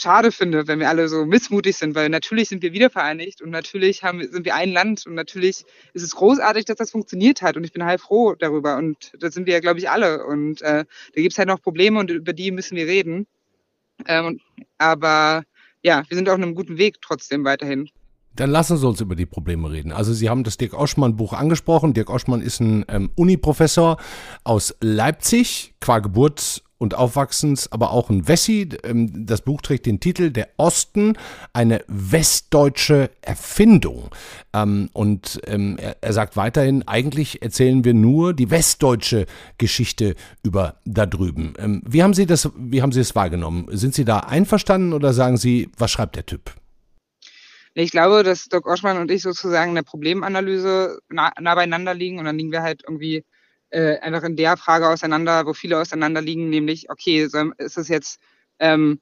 schade 0.00 0.32
finde, 0.32 0.66
wenn 0.66 0.80
wir 0.80 0.88
alle 0.88 1.08
so 1.08 1.26
missmutig 1.26 1.76
sind, 1.76 1.94
weil 1.94 2.08
natürlich 2.08 2.48
sind 2.48 2.62
wir 2.62 2.72
wiedervereinigt 2.72 3.42
und 3.42 3.50
natürlich 3.50 4.02
haben, 4.02 4.20
sind 4.20 4.44
wir 4.44 4.54
ein 4.54 4.72
Land 4.72 5.06
und 5.06 5.14
natürlich 5.14 5.64
ist 5.92 6.02
es 6.02 6.14
großartig, 6.14 6.64
dass 6.64 6.76
das 6.76 6.90
funktioniert 6.90 7.42
hat 7.42 7.56
und 7.56 7.64
ich 7.64 7.72
bin 7.72 7.84
halt 7.84 8.00
froh 8.00 8.34
darüber 8.34 8.76
und 8.76 9.12
das 9.18 9.34
sind 9.34 9.46
wir 9.46 9.54
ja, 9.54 9.60
glaube 9.60 9.78
ich, 9.78 9.90
alle 9.90 10.24
und 10.24 10.62
äh, 10.62 10.84
da 11.14 11.20
gibt 11.20 11.32
es 11.32 11.38
halt 11.38 11.48
noch 11.48 11.60
Probleme 11.60 11.98
und 11.98 12.10
über 12.10 12.32
die 12.32 12.50
müssen 12.50 12.76
wir 12.76 12.86
reden. 12.86 13.26
Ähm, 14.06 14.40
aber 14.78 15.44
ja, 15.82 16.04
wir 16.08 16.16
sind 16.16 16.28
auf 16.28 16.36
einem 16.36 16.54
guten 16.54 16.78
Weg 16.78 17.02
trotzdem 17.02 17.44
weiterhin. 17.44 17.90
Dann 18.36 18.50
lassen 18.50 18.76
Sie 18.76 18.86
uns 18.86 19.00
über 19.00 19.16
die 19.16 19.26
Probleme 19.26 19.70
reden. 19.70 19.92
Also 19.92 20.12
Sie 20.12 20.28
haben 20.28 20.44
das 20.44 20.56
Dirk 20.56 20.74
Oschmann 20.74 21.16
Buch 21.16 21.32
angesprochen. 21.32 21.94
Dirk 21.94 22.10
Oschmann 22.10 22.40
ist 22.40 22.60
ein 22.60 22.84
ähm, 22.88 23.10
Uni-Professor 23.16 23.96
aus 24.44 24.74
Leipzig, 24.80 25.74
qua 25.80 25.98
Geburt 25.98 26.62
und 26.80 26.94
Aufwachsens, 26.94 27.70
aber 27.70 27.90
auch 27.90 28.08
ein 28.08 28.26
Wessi. 28.26 28.68
Ähm, 28.84 29.26
das 29.26 29.42
Buch 29.42 29.60
trägt 29.60 29.84
den 29.84 30.00
Titel 30.00 30.30
Der 30.30 30.48
Osten, 30.56 31.12
eine 31.52 31.82
westdeutsche 31.86 33.10
Erfindung. 33.20 34.08
Ähm, 34.54 34.88
und 34.94 35.40
ähm, 35.46 35.76
er 36.00 36.12
sagt 36.12 36.36
weiterhin, 36.36 36.88
eigentlich 36.88 37.42
erzählen 37.42 37.84
wir 37.84 37.92
nur 37.94 38.32
die 38.32 38.50
westdeutsche 38.50 39.26
Geschichte 39.58 40.14
über 40.42 40.76
da 40.86 41.04
drüben. 41.04 41.82
Wie 41.84 42.02
haben 42.02 42.14
Sie 42.14 42.24
das, 42.24 42.48
wie 42.56 42.80
haben 42.80 42.92
Sie 42.92 43.00
es 43.00 43.14
wahrgenommen? 43.14 43.66
Sind 43.72 43.94
Sie 43.94 44.04
da 44.04 44.20
einverstanden 44.20 44.92
oder 44.92 45.12
sagen 45.12 45.36
Sie, 45.36 45.70
was 45.76 45.90
schreibt 45.90 46.16
der 46.16 46.24
Typ? 46.24 46.54
Ich 47.74 47.90
glaube, 47.92 48.22
dass 48.24 48.46
Doc 48.46 48.66
Oschmann 48.66 48.98
und 48.98 49.10
ich 49.10 49.22
sozusagen 49.22 49.70
in 49.70 49.74
der 49.76 49.82
Problemanalyse 49.82 51.00
nah, 51.08 51.32
nah 51.40 51.54
beieinander 51.54 51.94
liegen 51.94 52.18
und 52.18 52.24
dann 52.24 52.36
liegen 52.36 52.52
wir 52.52 52.62
halt 52.62 52.82
irgendwie 52.84 53.24
äh, 53.70 53.98
einfach 53.98 54.24
in 54.24 54.36
der 54.36 54.56
Frage 54.56 54.88
auseinander, 54.88 55.46
wo 55.46 55.52
viele 55.52 55.78
auseinander 55.78 56.20
liegen, 56.20 56.50
nämlich, 56.50 56.90
okay, 56.90 57.26
soll, 57.26 57.52
ist 57.58 57.78
es 57.78 57.88
jetzt, 57.88 58.18
ähm, 58.58 59.00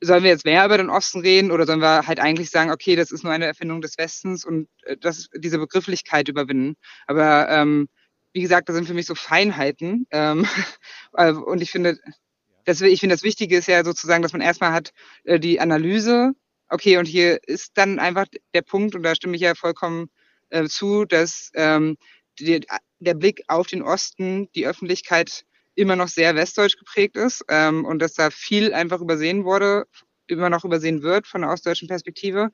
sollen 0.00 0.24
wir 0.24 0.30
jetzt 0.30 0.44
mehr 0.44 0.64
über 0.66 0.76
den 0.76 0.90
Osten 0.90 1.20
reden 1.20 1.50
oder 1.50 1.66
sollen 1.66 1.80
wir 1.80 2.06
halt 2.06 2.20
eigentlich 2.20 2.50
sagen, 2.50 2.70
okay, 2.70 2.96
das 2.96 3.12
ist 3.12 3.24
nur 3.24 3.32
eine 3.32 3.46
Erfindung 3.46 3.80
des 3.80 3.96
Westens 3.98 4.44
und 4.44 4.68
äh, 4.82 4.96
das, 4.98 5.28
diese 5.34 5.58
Begrifflichkeit 5.58 6.28
überwinden. 6.28 6.74
Aber 7.06 7.48
ähm, 7.48 7.88
wie 8.34 8.42
gesagt, 8.42 8.68
das 8.68 8.76
sind 8.76 8.86
für 8.86 8.94
mich 8.94 9.06
so 9.06 9.14
Feinheiten. 9.14 10.06
Ähm, 10.10 10.46
äh, 11.14 11.32
und 11.32 11.62
ich 11.62 11.70
finde, 11.70 11.98
das, 12.64 12.80
ich 12.80 13.00
finde, 13.00 13.14
das 13.14 13.22
Wichtige 13.22 13.56
ist 13.56 13.68
ja 13.68 13.84
sozusagen, 13.84 14.22
dass 14.22 14.32
man 14.32 14.42
erstmal 14.42 14.72
hat 14.72 14.92
äh, 15.24 15.40
die 15.40 15.60
Analyse 15.60 16.32
Okay, 16.72 16.96
und 16.96 17.04
hier 17.04 17.38
ist 17.46 17.72
dann 17.74 17.98
einfach 17.98 18.24
der 18.54 18.62
Punkt, 18.62 18.94
und 18.94 19.02
da 19.02 19.14
stimme 19.14 19.36
ich 19.36 19.42
ja 19.42 19.54
vollkommen 19.54 20.08
äh, 20.48 20.64
zu, 20.64 21.04
dass 21.04 21.50
ähm, 21.54 21.98
die, 22.38 22.64
der 22.98 23.12
Blick 23.12 23.42
auf 23.48 23.66
den 23.66 23.82
Osten, 23.82 24.50
die 24.54 24.66
Öffentlichkeit 24.66 25.44
immer 25.74 25.96
noch 25.96 26.08
sehr 26.08 26.34
westdeutsch 26.34 26.78
geprägt 26.78 27.18
ist 27.18 27.44
ähm, 27.48 27.84
und 27.84 27.98
dass 27.98 28.14
da 28.14 28.30
viel 28.30 28.72
einfach 28.72 29.02
übersehen 29.02 29.44
wurde, 29.44 29.84
immer 30.28 30.48
noch 30.48 30.64
übersehen 30.64 31.02
wird 31.02 31.26
von 31.26 31.42
der 31.42 31.50
ostdeutschen 31.50 31.88
Perspektive. 31.88 32.50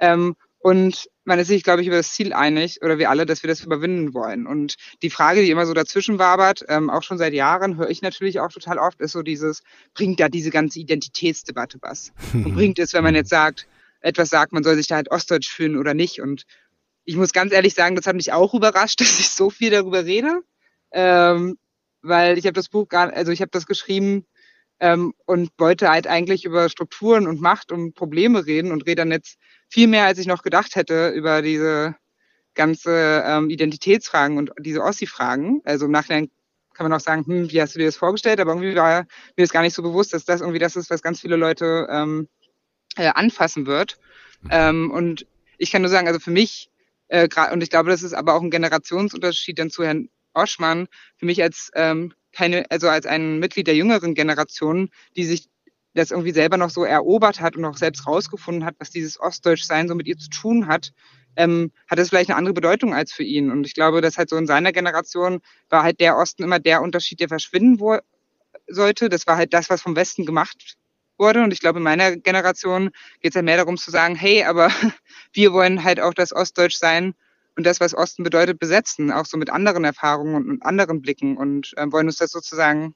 Ähm, 0.00 0.34
und 0.62 1.08
man 1.24 1.38
ist 1.38 1.48
sich, 1.48 1.62
glaube 1.62 1.80
ich, 1.80 1.86
über 1.86 1.96
das 1.96 2.12
Ziel 2.12 2.34
einig, 2.34 2.80
oder 2.82 2.98
wir 2.98 3.08
alle, 3.08 3.24
dass 3.24 3.42
wir 3.42 3.48
das 3.48 3.64
überwinden 3.64 4.12
wollen. 4.12 4.46
Und 4.46 4.76
die 5.02 5.08
Frage, 5.08 5.40
die 5.40 5.50
immer 5.50 5.64
so 5.64 5.72
dazwischen 5.72 6.18
wabert, 6.18 6.64
ähm, 6.68 6.90
auch 6.90 7.02
schon 7.02 7.16
seit 7.16 7.32
Jahren, 7.32 7.78
höre 7.78 7.88
ich 7.88 8.02
natürlich 8.02 8.40
auch 8.40 8.52
total 8.52 8.78
oft, 8.78 9.00
ist 9.00 9.12
so 9.12 9.22
dieses, 9.22 9.62
bringt 9.94 10.20
da 10.20 10.28
diese 10.28 10.50
ganze 10.50 10.78
Identitätsdebatte 10.78 11.78
was? 11.80 12.12
Und 12.34 12.54
bringt 12.54 12.78
es, 12.78 12.92
wenn 12.92 13.04
man 13.04 13.14
jetzt 13.14 13.30
sagt, 13.30 13.66
etwas 14.00 14.28
sagt, 14.28 14.52
man 14.52 14.62
soll 14.62 14.76
sich 14.76 14.86
da 14.86 14.96
halt 14.96 15.10
ostdeutsch 15.10 15.50
fühlen 15.50 15.78
oder 15.78 15.94
nicht? 15.94 16.20
Und 16.20 16.44
ich 17.04 17.16
muss 17.16 17.32
ganz 17.32 17.52
ehrlich 17.52 17.74
sagen, 17.74 17.96
das 17.96 18.06
hat 18.06 18.16
mich 18.16 18.32
auch 18.32 18.52
überrascht, 18.52 19.00
dass 19.00 19.18
ich 19.18 19.30
so 19.30 19.48
viel 19.48 19.70
darüber 19.70 20.04
rede. 20.04 20.42
Ähm, 20.92 21.56
weil 22.02 22.38
ich 22.38 22.44
habe 22.44 22.54
das 22.54 22.68
Buch 22.68 22.88
gar, 22.88 23.12
also 23.12 23.32
ich 23.32 23.40
habe 23.40 23.50
das 23.50 23.66
geschrieben 23.66 24.26
ähm, 24.80 25.14
und 25.26 25.50
wollte 25.58 25.90
halt 25.90 26.06
eigentlich 26.06 26.44
über 26.44 26.68
Strukturen 26.68 27.26
und 27.26 27.40
Macht 27.40 27.70
und 27.70 27.94
Probleme 27.94 28.46
reden 28.46 28.72
und 28.72 28.86
rede 28.86 29.02
dann 29.02 29.12
jetzt 29.12 29.38
viel 29.68 29.86
mehr, 29.86 30.04
als 30.04 30.18
ich 30.18 30.26
noch 30.26 30.42
gedacht 30.42 30.74
hätte, 30.74 31.10
über 31.10 31.42
diese 31.42 31.96
ganze 32.54 33.22
ähm, 33.24 33.50
Identitätsfragen 33.50 34.38
und 34.38 34.50
diese 34.58 34.82
Ossi-Fragen. 34.82 35.60
Also 35.64 35.86
im 35.86 35.92
Nachhinein 35.92 36.30
kann 36.74 36.88
man 36.88 36.98
auch 36.98 37.02
sagen, 37.02 37.24
hm, 37.26 37.50
wie 37.50 37.60
hast 37.60 37.74
du 37.74 37.78
dir 37.78 37.86
das 37.86 37.96
vorgestellt? 37.96 38.40
Aber 38.40 38.52
irgendwie 38.52 38.74
war 38.74 39.02
mir 39.02 39.06
das 39.36 39.50
gar 39.50 39.62
nicht 39.62 39.74
so 39.74 39.82
bewusst, 39.82 40.12
dass 40.12 40.24
das 40.24 40.40
irgendwie 40.40 40.58
das 40.58 40.76
ist, 40.76 40.90
was 40.90 41.02
ganz 41.02 41.20
viele 41.20 41.36
Leute 41.36 41.86
ähm, 41.90 42.28
äh, 42.96 43.08
anfassen 43.08 43.66
wird. 43.66 43.98
Mhm. 44.42 44.48
Ähm, 44.50 44.90
und 44.90 45.26
ich 45.58 45.70
kann 45.70 45.82
nur 45.82 45.90
sagen, 45.90 46.08
also 46.08 46.18
für 46.18 46.30
mich, 46.30 46.70
äh, 47.08 47.28
und 47.52 47.62
ich 47.62 47.70
glaube, 47.70 47.90
das 47.90 48.02
ist 48.02 48.14
aber 48.14 48.34
auch 48.34 48.42
ein 48.42 48.50
Generationsunterschied 48.50 49.58
dann 49.58 49.70
zu 49.70 49.84
Herrn 49.84 50.08
Oschmann, 50.32 50.88
für 51.16 51.26
mich 51.26 51.42
als 51.42 51.70
ähm, 51.74 52.14
keine, 52.40 52.64
also 52.70 52.88
als 52.88 53.04
ein 53.04 53.38
Mitglied 53.38 53.66
der 53.66 53.76
jüngeren 53.76 54.14
Generation, 54.14 54.88
die 55.14 55.26
sich 55.26 55.50
das 55.92 56.10
irgendwie 56.10 56.32
selber 56.32 56.56
noch 56.56 56.70
so 56.70 56.84
erobert 56.84 57.38
hat 57.42 57.54
und 57.54 57.66
auch 57.66 57.76
selbst 57.76 58.06
rausgefunden 58.06 58.64
hat, 58.64 58.76
was 58.78 58.88
dieses 58.88 59.20
Ostdeutschsein 59.20 59.88
so 59.88 59.94
mit 59.94 60.08
ihr 60.08 60.16
zu 60.16 60.30
tun 60.30 60.66
hat, 60.66 60.92
ähm, 61.36 61.70
hat 61.86 61.98
es 61.98 62.08
vielleicht 62.08 62.30
eine 62.30 62.38
andere 62.38 62.54
Bedeutung 62.54 62.94
als 62.94 63.12
für 63.12 63.24
ihn. 63.24 63.50
Und 63.50 63.66
ich 63.66 63.74
glaube, 63.74 64.00
dass 64.00 64.16
halt 64.16 64.30
so 64.30 64.38
in 64.38 64.46
seiner 64.46 64.72
Generation 64.72 65.42
war 65.68 65.82
halt 65.82 66.00
der 66.00 66.16
Osten 66.16 66.42
immer 66.42 66.58
der 66.58 66.80
Unterschied, 66.80 67.20
der 67.20 67.28
verschwinden 67.28 67.78
sollte. 68.68 69.10
Das 69.10 69.26
war 69.26 69.36
halt 69.36 69.52
das, 69.52 69.68
was 69.68 69.82
vom 69.82 69.94
Westen 69.94 70.24
gemacht 70.24 70.78
wurde. 71.18 71.42
Und 71.42 71.52
ich 71.52 71.60
glaube, 71.60 71.78
in 71.78 71.82
meiner 71.82 72.16
Generation 72.16 72.88
geht 73.20 73.32
es 73.32 73.34
ja 73.34 73.42
mehr 73.42 73.58
darum 73.58 73.76
zu 73.76 73.90
sagen, 73.90 74.14
hey, 74.14 74.44
aber 74.44 74.70
wir 75.34 75.52
wollen 75.52 75.84
halt 75.84 76.00
auch 76.00 76.14
das 76.14 76.32
Ostdeutsch 76.32 76.76
sein 76.76 77.14
und 77.56 77.66
das, 77.66 77.80
was 77.80 77.94
Osten 77.94 78.22
bedeutet, 78.22 78.58
besetzen, 78.58 79.12
auch 79.12 79.26
so 79.26 79.36
mit 79.36 79.50
anderen 79.50 79.84
Erfahrungen 79.84 80.34
und, 80.34 80.62
anderen 80.62 81.02
Blicken 81.02 81.36
und 81.36 81.72
äh, 81.76 81.86
wollen 81.90 82.06
uns 82.06 82.16
das 82.16 82.30
sozusagen 82.30 82.94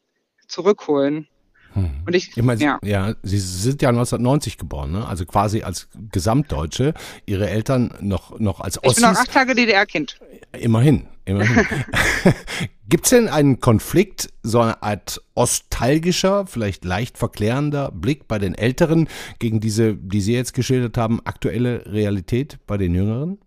zurückholen. 0.48 1.28
Hm. 1.74 1.90
Und 2.06 2.14
ich, 2.14 2.36
ich 2.36 2.42
meine, 2.42 2.62
ja. 2.62 2.78
ja, 2.84 3.14
Sie 3.22 3.38
sind 3.38 3.82
ja 3.82 3.88
1990 3.88 4.58
geboren, 4.58 4.92
ne? 4.92 5.06
also 5.06 5.26
quasi 5.26 5.62
als 5.62 5.88
Gesamtdeutsche. 6.12 6.94
Ihre 7.26 7.50
Eltern 7.50 7.92
noch, 8.00 8.38
noch 8.38 8.60
als 8.60 8.78
Ossis. 8.82 8.98
Ich 8.98 9.04
bin 9.04 9.16
auch 9.16 9.20
acht 9.20 9.32
Tage 9.32 9.54
DDR-Kind. 9.54 10.20
Immerhin, 10.52 11.08
immerhin. 11.24 11.66
Gibt 12.88 13.06
es 13.06 13.10
denn 13.10 13.28
einen 13.28 13.60
Konflikt, 13.60 14.32
so 14.42 14.60
eine 14.60 14.82
Art 14.82 15.20
ostalgischer, 15.34 16.46
vielleicht 16.46 16.84
leicht 16.84 17.18
verklärender 17.18 17.90
Blick 17.90 18.28
bei 18.28 18.38
den 18.38 18.54
Älteren 18.54 19.08
gegen 19.38 19.58
diese, 19.58 19.96
die 19.96 20.20
Sie 20.20 20.34
jetzt 20.34 20.54
geschildert 20.54 20.96
haben, 20.96 21.20
aktuelle 21.24 21.86
Realität 21.86 22.58
bei 22.66 22.76
den 22.76 22.94
Jüngeren? 22.94 23.38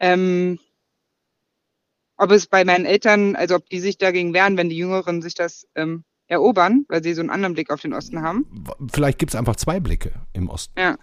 Ähm, 0.00 0.58
ob 2.16 2.30
es 2.32 2.46
bei 2.46 2.64
meinen 2.64 2.84
Eltern, 2.84 3.34
also 3.36 3.56
ob 3.56 3.68
die 3.68 3.80
sich 3.80 3.96
dagegen 3.96 4.34
wehren, 4.34 4.56
wenn 4.56 4.68
die 4.68 4.76
Jüngeren 4.76 5.22
sich 5.22 5.34
das 5.34 5.66
ähm, 5.74 6.04
erobern, 6.26 6.84
weil 6.88 7.02
sie 7.02 7.14
so 7.14 7.20
einen 7.20 7.30
anderen 7.30 7.54
Blick 7.54 7.70
auf 7.70 7.80
den 7.80 7.94
Osten 7.94 8.22
haben. 8.22 8.64
Vielleicht 8.92 9.18
gibt 9.18 9.32
es 9.32 9.38
einfach 9.38 9.56
zwei 9.56 9.80
Blicke 9.80 10.12
im 10.32 10.48
Osten. 10.48 10.78
Ja. 10.78 10.98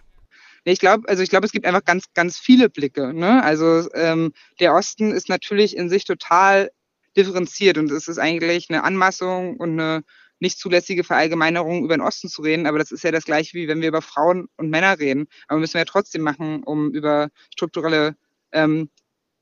Ich 0.63 0.79
glaube, 0.79 1.07
also 1.07 1.23
ich 1.23 1.29
glaube, 1.29 1.45
es 1.45 1.51
gibt 1.51 1.65
einfach 1.65 1.85
ganz, 1.85 2.05
ganz 2.13 2.37
viele 2.37 2.69
Blicke. 2.69 3.13
Ne? 3.13 3.43
Also 3.43 3.87
ähm, 3.93 4.33
der 4.59 4.73
Osten 4.73 5.11
ist 5.11 5.29
natürlich 5.29 5.77
in 5.77 5.89
sich 5.89 6.05
total 6.05 6.71
differenziert 7.15 7.77
und 7.77 7.89
es 7.91 8.07
ist 8.07 8.19
eigentlich 8.19 8.69
eine 8.69 8.83
Anmaßung 8.83 9.57
und 9.57 9.71
eine 9.71 10.03
nicht 10.39 10.59
zulässige 10.59 11.03
Verallgemeinerung 11.03 11.83
über 11.83 11.95
den 11.95 12.01
Osten 12.01 12.29
zu 12.29 12.41
reden, 12.43 12.67
aber 12.67 12.77
das 12.77 12.91
ist 12.91 13.03
ja 13.03 13.11
das 13.11 13.25
gleiche 13.25 13.55
wie 13.55 13.67
wenn 13.67 13.81
wir 13.81 13.87
über 13.87 14.03
Frauen 14.03 14.49
und 14.57 14.69
Männer 14.69 14.99
reden. 14.99 15.27
Aber 15.47 15.59
müssen 15.59 15.75
wir 15.75 15.81
ja 15.81 15.85
trotzdem 15.85 16.21
machen, 16.21 16.63
um 16.63 16.91
über 16.91 17.29
strukturelle 17.55 18.15
ähm, 18.51 18.89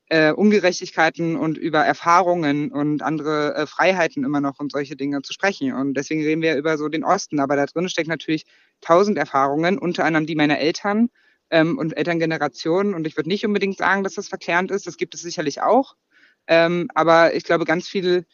äh, 0.08 0.32
Ungerechtigkeiten 0.32 1.36
und 1.36 1.58
über 1.58 1.80
Erfahrungen 1.80 2.70
und 2.70 3.02
andere 3.02 3.54
äh, 3.54 3.66
Freiheiten 3.66 4.24
immer 4.24 4.40
noch 4.40 4.60
und 4.60 4.70
solche 4.70 4.96
Dinge 4.96 5.22
zu 5.22 5.32
sprechen. 5.32 5.72
Und 5.72 5.94
deswegen 5.94 6.22
reden 6.22 6.42
wir 6.42 6.56
über 6.56 6.78
so 6.78 6.88
den 6.88 7.04
Osten. 7.04 7.40
Aber 7.40 7.56
da 7.56 7.66
drin 7.66 7.88
steckt 7.88 8.08
natürlich 8.08 8.46
tausend 8.80 9.18
Erfahrungen, 9.18 9.78
unter 9.78 10.04
anderem 10.04 10.26
die 10.26 10.36
meiner 10.36 10.58
Eltern 10.58 11.08
ähm, 11.50 11.76
und 11.78 11.96
Elterngenerationen. 11.96 12.94
Und 12.94 13.06
ich 13.06 13.16
würde 13.16 13.28
nicht 13.28 13.44
unbedingt 13.44 13.78
sagen, 13.78 14.04
dass 14.04 14.14
das 14.14 14.28
verklärend 14.28 14.70
ist. 14.70 14.86
Das 14.86 14.96
gibt 14.96 15.14
es 15.14 15.22
sicherlich 15.22 15.60
auch. 15.62 15.96
Ähm, 16.46 16.88
aber 16.94 17.34
ich 17.34 17.42
glaube, 17.42 17.64
ganz 17.64 17.88
viel 17.88 18.26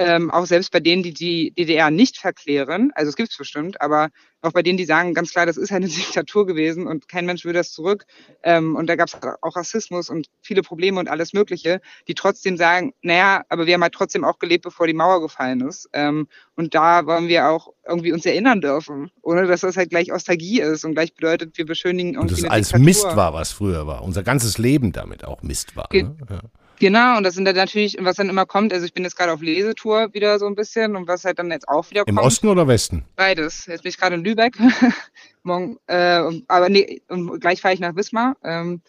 ähm, 0.00 0.30
auch 0.30 0.46
selbst 0.46 0.72
bei 0.72 0.80
denen, 0.80 1.02
die 1.02 1.12
die 1.12 1.50
DDR 1.50 1.90
nicht 1.90 2.16
verklären, 2.16 2.90
also 2.94 3.10
es 3.10 3.16
gibt 3.16 3.32
es 3.32 3.36
bestimmt, 3.36 3.82
aber 3.82 4.08
auch 4.40 4.52
bei 4.52 4.62
denen, 4.62 4.78
die 4.78 4.86
sagen 4.86 5.12
ganz 5.12 5.30
klar, 5.30 5.44
das 5.44 5.58
ist 5.58 5.70
eine 5.72 5.88
Diktatur 5.88 6.46
gewesen 6.46 6.86
und 6.86 7.06
kein 7.06 7.26
Mensch 7.26 7.44
will 7.44 7.52
das 7.52 7.72
zurück 7.72 8.06
ähm, 8.42 8.76
und 8.76 8.86
da 8.86 8.96
gab 8.96 9.08
es 9.08 9.18
auch 9.42 9.56
Rassismus 9.56 10.08
und 10.08 10.28
viele 10.40 10.62
Probleme 10.62 10.98
und 10.98 11.10
alles 11.10 11.34
Mögliche, 11.34 11.82
die 12.08 12.14
trotzdem 12.14 12.56
sagen, 12.56 12.94
naja, 13.02 13.42
aber 13.50 13.66
wir 13.66 13.74
haben 13.74 13.82
halt 13.82 13.92
trotzdem 13.92 14.24
auch 14.24 14.38
gelebt, 14.38 14.64
bevor 14.64 14.86
die 14.86 14.94
Mauer 14.94 15.20
gefallen 15.20 15.60
ist 15.60 15.86
ähm, 15.92 16.28
und 16.56 16.74
da 16.74 17.04
wollen 17.04 17.28
wir 17.28 17.50
auch 17.50 17.68
irgendwie 17.86 18.12
uns 18.12 18.24
erinnern 18.24 18.62
dürfen, 18.62 19.10
ohne 19.20 19.46
dass 19.46 19.60
das 19.60 19.76
halt 19.76 19.90
gleich 19.90 20.14
Ostalgie 20.14 20.62
ist 20.62 20.86
und 20.86 20.94
gleich 20.94 21.12
bedeutet, 21.14 21.58
wir 21.58 21.66
beschönigen 21.66 22.14
irgendwie 22.14 22.36
Und 22.36 22.44
das 22.44 22.50
alles 22.50 22.68
Diktatur. 22.68 22.84
Mist 22.86 23.16
war, 23.16 23.34
was 23.34 23.52
früher 23.52 23.86
war, 23.86 24.02
unser 24.02 24.22
ganzes 24.22 24.56
Leben 24.56 24.92
damit 24.92 25.26
auch 25.26 25.42
Mist 25.42 25.76
war. 25.76 25.88
Ge 25.90 26.04
ne? 26.04 26.16
ja. 26.30 26.40
Genau, 26.80 27.18
und 27.18 27.24
das 27.24 27.34
sind 27.34 27.44
dann 27.44 27.56
natürlich, 27.56 27.98
was 28.00 28.16
dann 28.16 28.30
immer 28.30 28.46
kommt, 28.46 28.72
also 28.72 28.86
ich 28.86 28.94
bin 28.94 29.04
jetzt 29.04 29.14
gerade 29.14 29.32
auf 29.32 29.42
Lesetour 29.42 30.14
wieder 30.14 30.38
so 30.38 30.46
ein 30.46 30.54
bisschen 30.54 30.96
und 30.96 31.06
was 31.06 31.26
halt 31.26 31.38
dann 31.38 31.50
jetzt 31.50 31.68
auch 31.68 31.90
wieder 31.90 32.00
Im 32.00 32.06
kommt. 32.06 32.18
Im 32.18 32.24
Osten 32.24 32.48
oder 32.48 32.66
Westen? 32.66 33.04
Beides. 33.16 33.66
Jetzt 33.66 33.82
bin 33.82 33.90
ich 33.90 33.98
gerade 33.98 34.14
in 34.14 34.24
Lübeck. 34.24 34.56
Morgen, 35.42 35.78
äh, 35.88 36.22
aber 36.48 36.70
nee, 36.70 37.02
und 37.08 37.38
gleich 37.38 37.60
fahre 37.60 37.74
ich 37.74 37.80
nach 37.80 37.96
Wismar. 37.96 38.34
Ähm, 38.42 38.80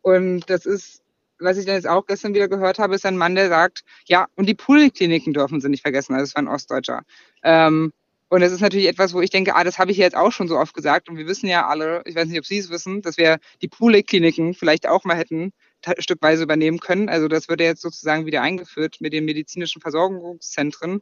und 0.00 0.48
das 0.48 0.64
ist, 0.64 1.02
was 1.38 1.58
ich 1.58 1.66
dann 1.66 1.74
jetzt 1.74 1.86
auch 1.86 2.06
gestern 2.06 2.32
wieder 2.32 2.48
gehört 2.48 2.78
habe, 2.78 2.94
ist 2.94 3.04
ein 3.04 3.18
Mann, 3.18 3.34
der 3.34 3.50
sagt, 3.50 3.84
ja, 4.06 4.26
und 4.36 4.46
die 4.46 4.54
Polikliniken 4.54 5.34
dürfen 5.34 5.60
sie 5.60 5.68
nicht 5.68 5.82
vergessen. 5.82 6.14
Also 6.14 6.24
es 6.24 6.34
war 6.34 6.42
ein 6.42 6.48
Ostdeutscher. 6.48 7.02
Ähm, 7.42 7.92
und 8.30 8.40
das 8.40 8.52
ist 8.52 8.62
natürlich 8.62 8.88
etwas, 8.88 9.12
wo 9.12 9.20
ich 9.20 9.28
denke, 9.28 9.54
ah, 9.54 9.64
das 9.64 9.78
habe 9.78 9.90
ich 9.90 9.98
jetzt 9.98 10.16
auch 10.16 10.32
schon 10.32 10.48
so 10.48 10.56
oft 10.58 10.72
gesagt. 10.72 11.10
Und 11.10 11.18
wir 11.18 11.26
wissen 11.26 11.46
ja 11.46 11.68
alle, 11.68 12.02
ich 12.06 12.16
weiß 12.16 12.26
nicht, 12.26 12.38
ob 12.38 12.46
Sie 12.46 12.56
es 12.56 12.70
wissen, 12.70 13.02
dass 13.02 13.18
wir 13.18 13.38
die 13.60 13.68
Polikliniken 13.68 14.54
vielleicht 14.54 14.88
auch 14.88 15.04
mal 15.04 15.16
hätten 15.16 15.52
stückweise 15.98 16.42
übernehmen 16.42 16.80
können. 16.80 17.08
Also 17.08 17.28
das 17.28 17.48
wird 17.48 17.60
ja 17.60 17.66
jetzt 17.66 17.82
sozusagen 17.82 18.26
wieder 18.26 18.42
eingeführt 18.42 18.96
mit 19.00 19.12
den 19.12 19.24
medizinischen 19.24 19.80
Versorgungszentren. 19.80 21.00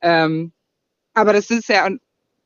Ähm, 0.00 0.52
aber 1.14 1.32
das 1.32 1.50
ist 1.50 1.68
ja 1.68 1.88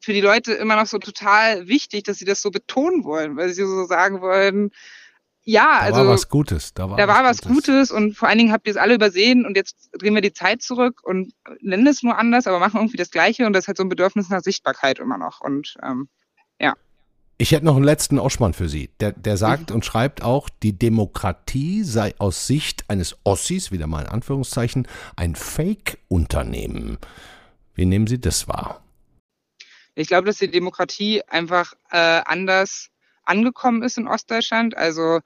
für 0.01 0.13
die 0.13 0.21
Leute 0.21 0.53
immer 0.53 0.77
noch 0.77 0.87
so 0.87 0.99
total 0.99 1.67
wichtig, 1.69 2.05
dass 2.05 2.19
sie 2.19 2.25
das 2.25 2.43
so 2.43 2.51
betonen 2.51 3.05
wollen, 3.05 3.37
weil 3.37 3.49
sie 3.51 3.63
so 3.63 3.85
sagen 3.87 4.21
wollen, 4.21 4.71
ja, 5.47 5.65
da 5.65 5.79
also. 5.81 6.01
Da 6.01 6.07
war 6.07 6.15
was 6.15 6.29
Gutes. 6.29 6.75
Da 6.75 6.89
war, 6.89 6.97
da 6.97 7.07
war 7.07 7.25
was, 7.25 7.43
Gutes. 7.43 7.67
Gutes. 7.67 7.91
und 7.91 8.17
vor 8.17 8.29
allen 8.29 8.39
Dingen 8.39 8.53
habt 8.53 8.67
ihr 8.67 8.71
es 8.71 8.77
alle 8.77 8.95
übersehen 8.95 9.45
und 9.45 9.57
jetzt 9.57 9.91
drehen 9.93 10.15
wir 10.15 10.23
die 10.23 10.33
Zeit 10.33 10.63
zurück 10.63 11.01
und 11.03 11.35
nennen 11.61 11.87
es 11.87 12.03
nur 12.03 12.17
anders, 12.17 12.47
aber 12.47 12.59
machen 12.59 12.79
irgendwie 12.79 12.97
das 12.97 13.11
Gleiche 13.11 13.47
und 13.47 13.53
das 13.53 13.69
hat 13.69 13.77
so 13.77 13.83
ein 13.83 13.91
Bedürfnis 13.91 14.31
nach 14.31 14.41
Sichtbarkeit 14.41 14.99
immer 14.99 15.19
noch 15.19 15.41
und 15.43 15.75
ähm, 15.83 16.09
ja. 16.59 16.75
Ich 17.37 17.51
hätte 17.51 17.65
noch 17.65 17.75
einen 17.75 17.85
letzten 17.85 18.21
Oschmann 18.21 18.55
für 18.55 18.69
Sie. 18.69 18.91
Der, 19.01 19.13
der 19.13 19.37
sagt 19.37 19.71
mhm. 19.71 19.77
und 19.77 19.85
schreibt 19.85 20.23
auch, 20.23 20.49
die 20.49 20.79
Demokratie 20.79 21.83
sei 21.83 22.15
aus 22.19 22.47
Sicht 22.47 22.89
eines 22.89 23.17
Ossis, 23.25 23.73
wieder 23.73 23.89
mal 23.89 24.03
in 24.03 24.09
Anführungszeichen, 24.09 24.87
ein 25.17 25.35
Fake-Unternehmen. 25.35 26.99
Wie 27.75 27.87
nehmen 27.87 28.07
Sie 28.07 28.21
das 28.21 28.47
wahr? 28.47 28.85
Ich 29.97 30.09
glaube, 30.09 30.27
dass 30.27 30.39
die 30.39 30.51
Demokratie 30.51 31.23
einfach 31.23 31.75
äh, 31.91 32.23
anders 32.25 32.91
angekommen 33.25 33.83
ist 33.83 33.99
in 33.99 34.07
Ostdeutschland. 34.07 34.77
Also 34.77 35.21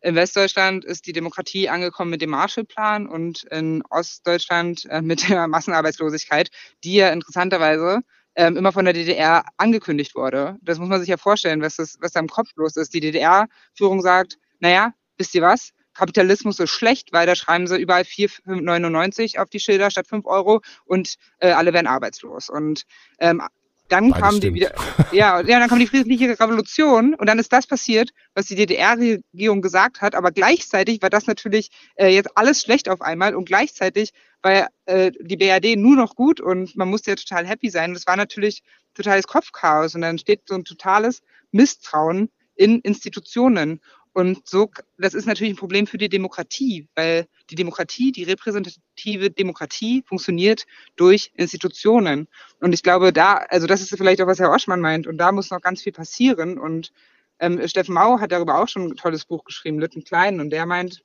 in 0.00 0.14
Westdeutschland 0.14 0.84
ist 0.84 1.06
die 1.06 1.14
Demokratie 1.14 1.70
angekommen 1.70 2.10
mit 2.10 2.20
dem 2.20 2.30
Marshallplan 2.30 3.06
und 3.06 3.44
in 3.44 3.82
Ostdeutschland 3.88 4.84
äh, 4.90 5.00
mit 5.00 5.30
der 5.30 5.48
Massenarbeitslosigkeit, 5.48 6.50
die 6.84 6.96
ja 6.96 7.08
interessanterweise 7.08 8.00
ähm, 8.36 8.56
immer 8.56 8.72
von 8.72 8.84
der 8.84 8.94
DDR 8.94 9.44
angekündigt 9.56 10.14
wurde. 10.14 10.56
Das 10.62 10.78
muss 10.78 10.88
man 10.88 11.00
sich 11.00 11.08
ja 11.08 11.16
vorstellen, 11.16 11.60
was, 11.62 11.76
das, 11.76 11.96
was 12.00 12.12
da 12.12 12.20
im 12.20 12.28
Kopf 12.28 12.50
los 12.56 12.76
ist. 12.76 12.94
Die 12.94 13.00
DDR-Führung 13.00 14.00
sagt, 14.00 14.38
naja, 14.60 14.92
wisst 15.16 15.34
ihr 15.34 15.42
was? 15.42 15.72
Kapitalismus 15.94 16.58
ist 16.58 16.70
schlecht, 16.70 17.12
weil 17.12 17.26
da 17.26 17.36
schreiben 17.36 17.66
sie 17.66 17.78
überall 17.78 18.02
4,99 18.02 19.38
auf 19.38 19.48
die 19.48 19.60
Schilder 19.60 19.90
statt 19.90 20.08
5 20.08 20.26
Euro 20.26 20.60
und 20.84 21.14
äh, 21.38 21.52
alle 21.52 21.72
werden 21.72 21.86
arbeitslos. 21.86 22.50
Und 22.50 22.82
ähm, 23.20 23.40
dann 23.88 24.10
Beides 24.10 24.22
kam 24.22 24.40
die 24.40 24.54
wieder, 24.54 24.72
ja, 25.12 25.40
ja, 25.40 25.58
dann 25.58 25.68
kam 25.68 25.78
die 25.78 25.86
friedliche 25.86 26.40
Revolution 26.40 27.14
und 27.14 27.26
dann 27.26 27.38
ist 27.38 27.52
das 27.52 27.66
passiert, 27.66 28.10
was 28.34 28.46
die 28.46 28.54
DDR-Regierung 28.54 29.60
gesagt 29.60 30.00
hat, 30.00 30.14
aber 30.14 30.32
gleichzeitig 30.32 31.02
war 31.02 31.10
das 31.10 31.26
natürlich 31.26 31.70
äh, 31.96 32.08
jetzt 32.08 32.30
alles 32.34 32.62
schlecht 32.62 32.88
auf 32.88 33.02
einmal 33.02 33.34
und 33.34 33.44
gleichzeitig 33.44 34.12
war 34.44 34.68
äh, 34.86 35.10
die 35.20 35.36
BRD 35.36 35.76
nur 35.76 35.96
noch 35.96 36.14
gut 36.14 36.40
und 36.40 36.76
man 36.76 36.88
musste 36.88 37.10
ja 37.10 37.16
total 37.16 37.46
happy 37.46 37.70
sein. 37.70 37.90
Und 37.90 37.94
das 37.94 38.06
war 38.06 38.16
natürlich 38.16 38.62
totales 38.94 39.26
Kopfchaos 39.26 39.94
und 39.94 40.02
dann 40.02 40.18
steht 40.18 40.42
so 40.46 40.54
ein 40.54 40.64
totales 40.64 41.22
Misstrauen 41.50 42.30
in 42.54 42.80
Institutionen. 42.80 43.80
Und 44.14 44.48
so, 44.48 44.70
das 44.96 45.12
ist 45.12 45.26
natürlich 45.26 45.52
ein 45.52 45.58
Problem 45.58 45.88
für 45.88 45.98
die 45.98 46.08
Demokratie, 46.08 46.86
weil 46.94 47.26
die 47.50 47.56
Demokratie, 47.56 48.12
die 48.12 48.22
repräsentative 48.22 49.30
Demokratie 49.30 50.04
funktioniert 50.06 50.66
durch 50.94 51.32
Institutionen. 51.34 52.28
Und 52.60 52.72
ich 52.72 52.84
glaube, 52.84 53.12
da, 53.12 53.34
also 53.34 53.66
das 53.66 53.80
ist 53.80 53.96
vielleicht 53.96 54.22
auch, 54.22 54.28
was 54.28 54.38
Herr 54.38 54.52
Oschmann 54.52 54.80
meint, 54.80 55.08
und 55.08 55.18
da 55.18 55.32
muss 55.32 55.50
noch 55.50 55.60
ganz 55.60 55.82
viel 55.82 55.92
passieren. 55.92 56.58
Und 56.58 56.92
ähm, 57.40 57.66
Steffen 57.66 57.92
Mau 57.92 58.20
hat 58.20 58.30
darüber 58.30 58.60
auch 58.60 58.68
schon 58.68 58.92
ein 58.92 58.96
tolles 58.96 59.24
Buch 59.24 59.44
geschrieben, 59.44 59.80
Lütten 59.80 60.04
Klein, 60.04 60.38
und 60.38 60.50
der 60.50 60.64
meint, 60.64 61.02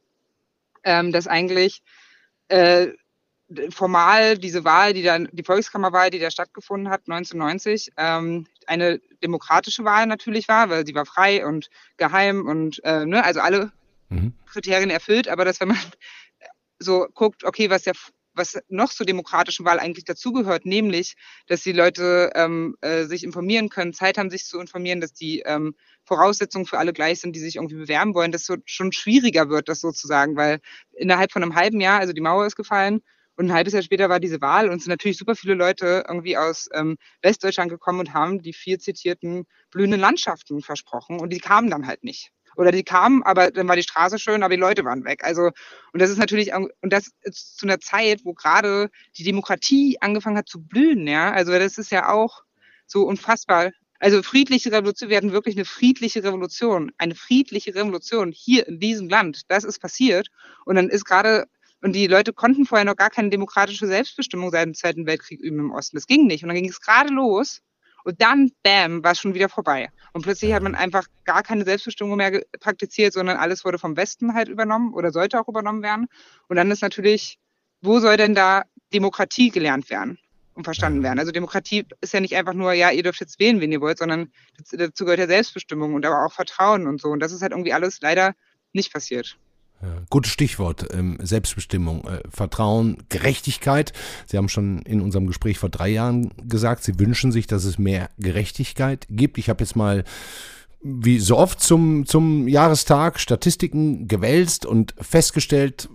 ähm, 0.83 1.11
dass 1.11 1.25
eigentlich 1.25 1.81
äh, 2.49 2.89
formal 3.71 4.37
diese 4.37 4.63
Wahl, 4.63 4.93
die 4.93 5.01
dann, 5.01 5.27
die 5.31 5.43
Volkskammerwahl, 5.43 6.11
die 6.11 6.19
da 6.19 6.29
stattgefunden 6.29 6.91
hat, 6.91 7.01
1990, 7.07 7.93
ähm, 7.97 8.45
eine 8.69 8.99
demokratische 9.23 9.83
Wahl 9.83 10.05
natürlich 10.05 10.47
war, 10.47 10.69
weil 10.69 10.85
sie 10.85 10.95
war 10.95 11.05
frei 11.05 11.45
und 11.45 11.69
geheim 11.97 12.45
und 12.45 12.81
äh, 12.83 13.05
ne, 13.05 13.23
also 13.23 13.39
alle 13.39 13.71
mhm. 14.09 14.33
Kriterien 14.45 14.89
erfüllt, 14.89 15.27
aber 15.27 15.43
dass 15.43 15.59
wenn 15.59 15.69
man 15.69 15.77
so 16.79 17.07
guckt, 17.13 17.43
okay, 17.43 17.69
was 17.69 17.83
der 17.83 17.93
was 18.35 18.57
noch 18.69 18.89
zur 18.91 19.05
demokratischen 19.05 19.65
Wahl 19.65 19.79
eigentlich 19.79 20.05
dazugehört, 20.05 20.65
nämlich, 20.65 21.15
dass 21.47 21.61
die 21.61 21.73
Leute 21.73 22.31
ähm, 22.35 22.77
äh, 22.79 23.03
sich 23.03 23.23
informieren 23.23 23.69
können, 23.69 23.91
Zeit 23.91 24.17
haben, 24.17 24.29
sich 24.29 24.45
zu 24.45 24.59
informieren, 24.59 25.01
dass 25.01 25.13
die 25.13 25.41
ähm, 25.45 25.75
Voraussetzungen 26.05 26.65
für 26.65 26.77
alle 26.77 26.93
gleich 26.93 27.19
sind, 27.19 27.35
die 27.35 27.39
sich 27.39 27.57
irgendwie 27.57 27.75
bewerben 27.75 28.13
wollen, 28.13 28.31
dass 28.31 28.45
so 28.45 28.55
schon 28.65 28.93
schwieriger 28.93 29.49
wird, 29.49 29.67
das 29.67 29.81
sozusagen, 29.81 30.37
weil 30.37 30.61
innerhalb 30.93 31.31
von 31.31 31.43
einem 31.43 31.55
halben 31.55 31.81
Jahr, 31.81 31.99
also 31.99 32.13
die 32.13 32.21
Mauer 32.21 32.45
ist 32.45 32.55
gefallen, 32.55 33.01
und 33.39 33.45
ein 33.45 33.53
halbes 33.53 33.71
Jahr 33.71 33.83
später 33.83 34.09
war 34.09 34.19
diese 34.19 34.41
Wahl 34.41 34.69
und 34.69 34.77
es 34.77 34.83
sind 34.83 34.91
natürlich 34.91 35.17
super 35.17 35.33
viele 35.33 35.53
Leute 35.53 36.03
irgendwie 36.09 36.35
aus 36.35 36.67
ähm, 36.73 36.97
Westdeutschland 37.21 37.71
gekommen 37.71 38.01
und 38.01 38.13
haben 38.13 38.41
die 38.41 38.51
vier 38.51 38.79
zitierten 38.79 39.45
blühenden 39.71 40.01
Landschaften 40.01 40.61
versprochen 40.61 41.21
und 41.21 41.31
die 41.31 41.39
kamen 41.39 41.69
dann 41.69 41.87
halt 41.87 42.03
nicht. 42.03 42.31
Oder 42.57 42.73
die 42.73 42.83
kamen, 42.83 43.23
aber 43.23 43.51
dann 43.51 43.65
war 43.69 43.77
die 43.77 43.83
Straße 43.83 44.19
schön, 44.19 44.43
aber 44.43 44.55
die 44.55 44.59
Leute 44.59 44.83
waren 44.83 45.05
weg. 45.05 45.23
Also, 45.23 45.51
und 45.93 46.01
das 46.01 46.09
ist 46.09 46.17
natürlich, 46.17 46.53
und 46.53 46.71
das 46.81 47.11
ist 47.21 47.57
zu 47.57 47.65
einer 47.65 47.79
Zeit, 47.79 48.25
wo 48.25 48.33
gerade 48.33 48.89
die 49.17 49.23
Demokratie 49.23 49.97
angefangen 50.01 50.37
hat 50.37 50.49
zu 50.49 50.61
blühen, 50.61 51.07
ja. 51.07 51.31
Also, 51.31 51.53
das 51.53 51.77
ist 51.77 51.91
ja 51.91 52.09
auch 52.09 52.41
so 52.87 53.03
unfassbar. 53.03 53.71
Also, 53.99 54.21
friedliche 54.21 54.73
Revolution, 54.73 55.09
wir 55.09 55.15
hatten 55.15 55.31
wirklich 55.31 55.55
eine 55.55 55.63
friedliche 55.63 56.23
Revolution, 56.25 56.91
eine 56.97 57.15
friedliche 57.15 57.73
Revolution 57.73 58.33
hier 58.33 58.67
in 58.67 58.79
diesem 58.81 59.07
Land. 59.07 59.43
Das 59.47 59.63
ist 59.63 59.79
passiert. 59.79 60.27
Und 60.65 60.75
dann 60.75 60.89
ist 60.89 61.05
gerade 61.05 61.45
und 61.81 61.93
die 61.93 62.07
Leute 62.07 62.33
konnten 62.33 62.65
vorher 62.65 62.85
noch 62.85 62.95
gar 62.95 63.09
keine 63.09 63.29
demokratische 63.29 63.87
Selbstbestimmung 63.87 64.51
seit 64.51 64.65
dem 64.65 64.73
Zweiten 64.73 65.05
Weltkrieg 65.05 65.39
üben 65.39 65.59
im 65.59 65.71
Osten. 65.71 65.95
Das 65.97 66.07
ging 66.07 66.27
nicht. 66.27 66.43
Und 66.43 66.49
dann 66.49 66.57
ging 66.57 66.69
es 66.69 66.81
gerade 66.81 67.13
los. 67.13 67.61
Und 68.03 68.21
dann, 68.21 68.51
bam, 68.63 69.03
war 69.03 69.11
es 69.11 69.19
schon 69.19 69.33
wieder 69.33 69.49
vorbei. 69.49 69.89
Und 70.13 70.23
plötzlich 70.23 70.53
hat 70.53 70.63
man 70.63 70.75
einfach 70.75 71.05
gar 71.25 71.43
keine 71.43 71.65
Selbstbestimmung 71.65 72.17
mehr 72.17 72.41
praktiziert, 72.59 73.13
sondern 73.13 73.37
alles 73.37 73.65
wurde 73.65 73.77
vom 73.77 73.95
Westen 73.97 74.33
halt 74.33 74.47
übernommen 74.47 74.93
oder 74.93 75.11
sollte 75.11 75.39
auch 75.39 75.47
übernommen 75.47 75.83
werden. 75.83 76.07
Und 76.47 76.55
dann 76.55 76.71
ist 76.71 76.81
natürlich, 76.81 77.39
wo 77.81 77.99
soll 77.99 78.17
denn 78.17 78.35
da 78.35 78.63
Demokratie 78.93 79.49
gelernt 79.49 79.89
werden 79.89 80.17
und 80.53 80.63
verstanden 80.63 81.03
werden? 81.03 81.19
Also 81.19 81.31
Demokratie 81.31 81.85
ist 82.01 82.13
ja 82.13 82.19
nicht 82.19 82.35
einfach 82.35 82.53
nur, 82.53 82.73
ja, 82.73 82.89
ihr 82.89 83.03
dürft 83.03 83.19
jetzt 83.19 83.39
wählen, 83.39 83.59
wen 83.59 83.71
ihr 83.71 83.81
wollt, 83.81 83.97
sondern 83.97 84.31
dazu 84.71 85.03
gehört 85.03 85.19
ja 85.19 85.27
Selbstbestimmung 85.27 85.93
und 85.93 86.05
aber 86.05 86.25
auch 86.25 86.33
Vertrauen 86.33 86.87
und 86.87 87.01
so. 87.01 87.09
Und 87.09 87.19
das 87.19 87.31
ist 87.31 87.41
halt 87.41 87.51
irgendwie 87.51 87.73
alles 87.73 87.99
leider 88.01 88.33
nicht 88.71 88.93
passiert. 88.93 89.37
Ja, 89.81 90.01
gutes 90.09 90.31
Stichwort, 90.31 90.87
ähm, 90.93 91.17
Selbstbestimmung, 91.21 92.05
äh, 92.05 92.21
Vertrauen, 92.29 92.97
Gerechtigkeit. 93.07 93.93
Sie 94.25 94.35
haben 94.35 94.49
schon 94.49 94.79
in 94.81 94.99
unserem 94.99 95.25
Gespräch 95.25 95.57
vor 95.57 95.69
drei 95.69 95.87
Jahren 95.87 96.31
gesagt, 96.43 96.83
Sie 96.83 96.99
wünschen 96.99 97.31
sich, 97.31 97.47
dass 97.47 97.63
es 97.63 97.79
mehr 97.79 98.09
Gerechtigkeit 98.17 99.07
gibt. 99.09 99.37
Ich 99.37 99.49
habe 99.49 99.63
jetzt 99.63 99.77
mal 99.77 100.03
wie 100.81 101.19
so 101.19 101.37
oft 101.37 101.61
zum, 101.61 102.05
zum 102.05 102.47
Jahrestag 102.47 103.19
Statistiken 103.19 104.07
gewälzt 104.07 104.65
und 104.65 104.95
festgestellt, 104.99 105.89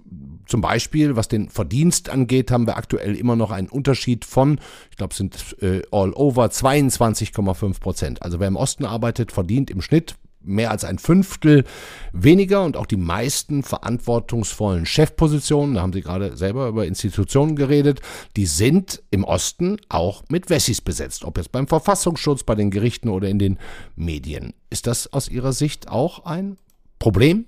zum 0.46 0.60
Beispiel, 0.60 1.16
was 1.16 1.28
den 1.28 1.48
Verdienst 1.48 2.10
angeht, 2.10 2.50
haben 2.50 2.66
wir 2.66 2.76
aktuell 2.76 3.14
immer 3.16 3.36
noch 3.36 3.50
einen 3.50 3.68
Unterschied 3.68 4.24
von, 4.24 4.60
ich 4.90 4.96
glaube, 4.96 5.12
es 5.12 5.16
sind 5.16 5.56
äh, 5.62 5.82
all 5.90 6.12
over 6.12 6.46
22,5 6.46 7.80
Prozent. 7.80 8.22
Also 8.22 8.40
wer 8.40 8.48
im 8.48 8.56
Osten 8.56 8.84
arbeitet, 8.84 9.32
verdient 9.32 9.70
im 9.70 9.80
Schnitt 9.80 10.16
mehr 10.44 10.70
als 10.70 10.84
ein 10.84 10.98
Fünftel 10.98 11.64
weniger 12.12 12.64
und 12.64 12.76
auch 12.76 12.86
die 12.86 12.96
meisten 12.96 13.62
verantwortungsvollen 13.62 14.86
Chefpositionen, 14.86 15.74
da 15.74 15.82
haben 15.82 15.92
Sie 15.92 16.02
gerade 16.02 16.36
selber 16.36 16.68
über 16.68 16.86
Institutionen 16.86 17.56
geredet, 17.56 18.00
die 18.36 18.46
sind 18.46 19.02
im 19.10 19.24
Osten 19.24 19.78
auch 19.88 20.22
mit 20.28 20.50
Wessis 20.50 20.80
besetzt, 20.80 21.24
ob 21.24 21.38
jetzt 21.38 21.52
beim 21.52 21.66
Verfassungsschutz, 21.66 22.44
bei 22.44 22.54
den 22.54 22.70
Gerichten 22.70 23.08
oder 23.08 23.28
in 23.28 23.38
den 23.38 23.58
Medien. 23.96 24.54
Ist 24.70 24.86
das 24.86 25.12
aus 25.12 25.28
Ihrer 25.28 25.52
Sicht 25.52 25.88
auch 25.88 26.24
ein 26.24 26.58
Problem? 26.98 27.46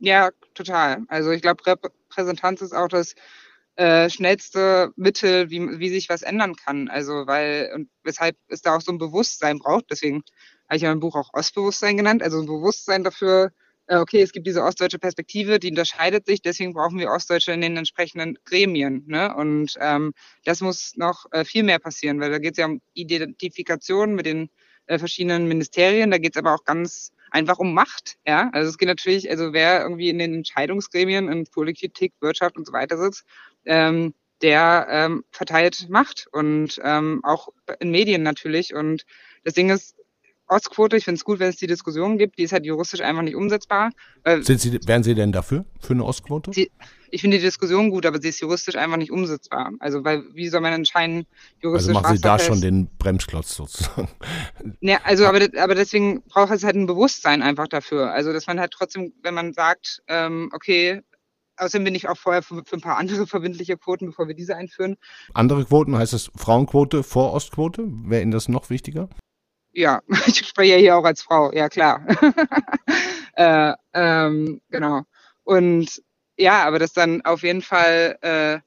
Ja, 0.00 0.30
total. 0.54 1.02
Also 1.08 1.30
ich 1.30 1.42
glaube, 1.42 1.64
Repräsentanz 1.66 2.60
ist 2.60 2.74
auch 2.74 2.88
das 2.88 3.14
äh, 3.78 4.10
schnellste 4.10 4.92
Mittel, 4.96 5.50
wie, 5.50 5.78
wie 5.78 5.88
sich 5.88 6.08
was 6.08 6.22
ändern 6.22 6.56
kann. 6.56 6.88
Also 6.88 7.26
weil 7.26 7.70
und 7.74 7.88
weshalb 8.02 8.36
es 8.48 8.62
da 8.62 8.76
auch 8.76 8.80
so 8.80 8.90
ein 8.90 8.98
Bewusstsein 8.98 9.58
braucht. 9.58 9.86
Deswegen 9.90 10.22
habe 10.68 10.76
ich 10.76 10.82
ja 10.82 10.90
mein 10.90 11.00
Buch 11.00 11.16
auch 11.16 11.30
Ostbewusstsein 11.32 11.96
genannt, 11.96 12.22
also 12.22 12.38
ein 12.38 12.46
Bewusstsein 12.46 13.04
dafür, 13.04 13.52
äh, 13.86 13.96
okay, 13.96 14.20
es 14.20 14.32
gibt 14.32 14.46
diese 14.46 14.62
ostdeutsche 14.62 14.98
Perspektive, 14.98 15.58
die 15.58 15.70
unterscheidet 15.70 16.26
sich, 16.26 16.42
deswegen 16.42 16.74
brauchen 16.74 16.98
wir 16.98 17.10
Ostdeutsche 17.10 17.52
in 17.52 17.62
den 17.62 17.76
entsprechenden 17.76 18.38
Gremien. 18.44 19.04
Ne? 19.06 19.34
Und 19.34 19.76
ähm, 19.80 20.12
das 20.44 20.60
muss 20.60 20.96
noch 20.96 21.24
äh, 21.32 21.44
viel 21.44 21.62
mehr 21.62 21.78
passieren, 21.78 22.20
weil 22.20 22.30
da 22.30 22.38
geht 22.38 22.52
es 22.52 22.58
ja 22.58 22.66
um 22.66 22.80
Identifikation 22.92 24.14
mit 24.14 24.26
den 24.26 24.50
äh, 24.86 24.98
verschiedenen 24.98 25.48
Ministerien, 25.48 26.10
da 26.10 26.18
geht 26.18 26.36
es 26.36 26.38
aber 26.38 26.54
auch 26.54 26.64
ganz 26.64 27.12
einfach 27.30 27.58
um 27.58 27.72
Macht. 27.72 28.18
Ja? 28.26 28.50
Also 28.52 28.68
es 28.68 28.78
geht 28.78 28.88
natürlich, 28.88 29.30
also 29.30 29.52
wer 29.52 29.82
irgendwie 29.82 30.10
in 30.10 30.18
den 30.18 30.34
Entscheidungsgremien 30.34 31.28
in 31.28 31.46
Politik, 31.46 32.12
Wirtschaft 32.20 32.56
und 32.56 32.66
so 32.66 32.72
weiter 32.72 32.98
sitzt, 32.98 33.24
ähm, 33.64 34.12
der 34.42 34.86
ähm, 34.90 35.24
verteilt 35.30 35.88
Macht 35.88 36.26
und 36.30 36.80
ähm, 36.84 37.20
auch 37.24 37.48
in 37.80 37.90
Medien 37.90 38.22
natürlich. 38.22 38.74
Und 38.74 39.04
das 39.44 39.54
Ding 39.54 39.70
ist, 39.70 39.96
Ostquote, 40.48 40.96
ich 40.96 41.04
finde 41.04 41.18
es 41.18 41.24
gut, 41.24 41.38
wenn 41.38 41.48
es 41.48 41.56
die 41.56 41.66
Diskussion 41.66 42.18
gibt, 42.18 42.38
die 42.38 42.44
ist 42.44 42.52
halt 42.52 42.64
juristisch 42.64 43.00
einfach 43.00 43.22
nicht 43.22 43.36
umsetzbar. 43.36 43.90
Sind 44.40 44.60
Sie, 44.60 44.78
wären 44.86 45.02
Sie 45.02 45.14
denn 45.14 45.32
dafür, 45.32 45.64
für 45.80 45.92
eine 45.92 46.04
Ostquote? 46.04 46.52
Sie, 46.52 46.70
ich 47.10 47.20
finde 47.20 47.38
die 47.38 47.42
Diskussion 47.42 47.90
gut, 47.90 48.06
aber 48.06 48.20
sie 48.20 48.28
ist 48.28 48.40
juristisch 48.40 48.76
einfach 48.76 48.96
nicht 48.96 49.10
umsetzbar. 49.10 49.72
Also, 49.78 50.04
weil, 50.04 50.24
wie 50.34 50.48
soll 50.48 50.60
man 50.60 50.72
entscheiden, 50.72 51.26
juristisch 51.62 51.94
Also 51.94 52.00
machen 52.00 52.16
Sie 52.16 52.22
da 52.22 52.38
schon 52.38 52.60
den 52.60 52.88
Bremsklotz 52.98 53.54
sozusagen. 53.54 54.08
Ja, 54.80 55.00
also, 55.04 55.26
aber, 55.26 55.48
aber 55.58 55.74
deswegen 55.74 56.22
braucht 56.22 56.52
es 56.52 56.64
halt 56.64 56.76
ein 56.76 56.86
Bewusstsein 56.86 57.42
einfach 57.42 57.68
dafür. 57.68 58.12
Also, 58.12 58.32
dass 58.32 58.46
man 58.46 58.60
halt 58.60 58.72
trotzdem, 58.72 59.12
wenn 59.22 59.34
man 59.34 59.52
sagt, 59.52 60.02
ähm, 60.08 60.50
okay, 60.52 61.02
Außerdem 61.60 61.82
bin 61.82 61.96
ich 61.96 62.08
auch 62.08 62.16
vorher 62.16 62.42
für, 62.42 62.62
für, 62.64 62.76
ein 62.76 62.80
paar 62.80 62.98
andere 62.98 63.26
verbindliche 63.26 63.76
Quoten, 63.76 64.06
bevor 64.06 64.28
wir 64.28 64.34
diese 64.36 64.54
einführen. 64.54 64.96
Andere 65.34 65.64
Quoten 65.64 65.96
heißt 65.98 66.12
es 66.12 66.30
Frauenquote 66.36 67.02
vor 67.02 67.32
Ostquote? 67.32 67.84
Wäre 68.04 68.22
Ihnen 68.22 68.30
das 68.30 68.48
noch 68.48 68.70
wichtiger? 68.70 69.08
Ja, 69.78 70.02
ich 70.26 70.46
spreche 70.46 70.72
ja 70.72 70.78
hier 70.78 70.96
auch 70.96 71.04
als 71.04 71.22
Frau, 71.22 71.52
ja 71.52 71.68
klar. 71.68 72.04
äh, 73.36 73.72
ähm, 73.94 74.60
genau. 74.70 75.02
Und 75.44 76.02
ja, 76.36 76.64
aber 76.64 76.78
das 76.78 76.92
dann 76.92 77.22
auf 77.22 77.42
jeden 77.42 77.62
Fall, 77.62 78.18
äh, 78.22 78.58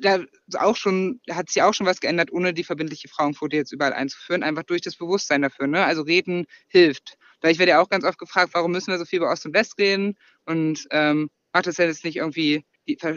da 0.00 0.20
auch 0.58 0.76
schon, 0.76 1.20
hat 1.30 1.50
sich 1.50 1.62
auch 1.62 1.74
schon 1.74 1.86
was 1.86 2.00
geändert, 2.00 2.32
ohne 2.32 2.54
die 2.54 2.64
verbindliche 2.64 3.08
Frauenquote 3.08 3.56
jetzt 3.56 3.72
überall 3.72 3.92
einzuführen, 3.92 4.42
einfach 4.42 4.62
durch 4.62 4.80
das 4.80 4.96
Bewusstsein 4.96 5.42
dafür. 5.42 5.66
Ne? 5.66 5.84
Also 5.84 6.02
reden 6.02 6.46
hilft. 6.68 7.18
Weil 7.42 7.52
ich 7.52 7.58
werde 7.58 7.72
ja 7.72 7.80
auch 7.80 7.90
ganz 7.90 8.04
oft 8.04 8.18
gefragt, 8.18 8.54
warum 8.54 8.72
müssen 8.72 8.90
wir 8.90 8.98
so 8.98 9.04
viel 9.04 9.18
über 9.18 9.30
Ost 9.30 9.44
und 9.44 9.52
West 9.54 9.78
reden? 9.78 10.16
Und 10.46 10.86
ähm, 10.90 11.28
macht 11.52 11.66
das 11.66 11.76
ja 11.76 11.84
jetzt 11.84 12.04
nicht 12.04 12.16
irgendwie 12.16 12.64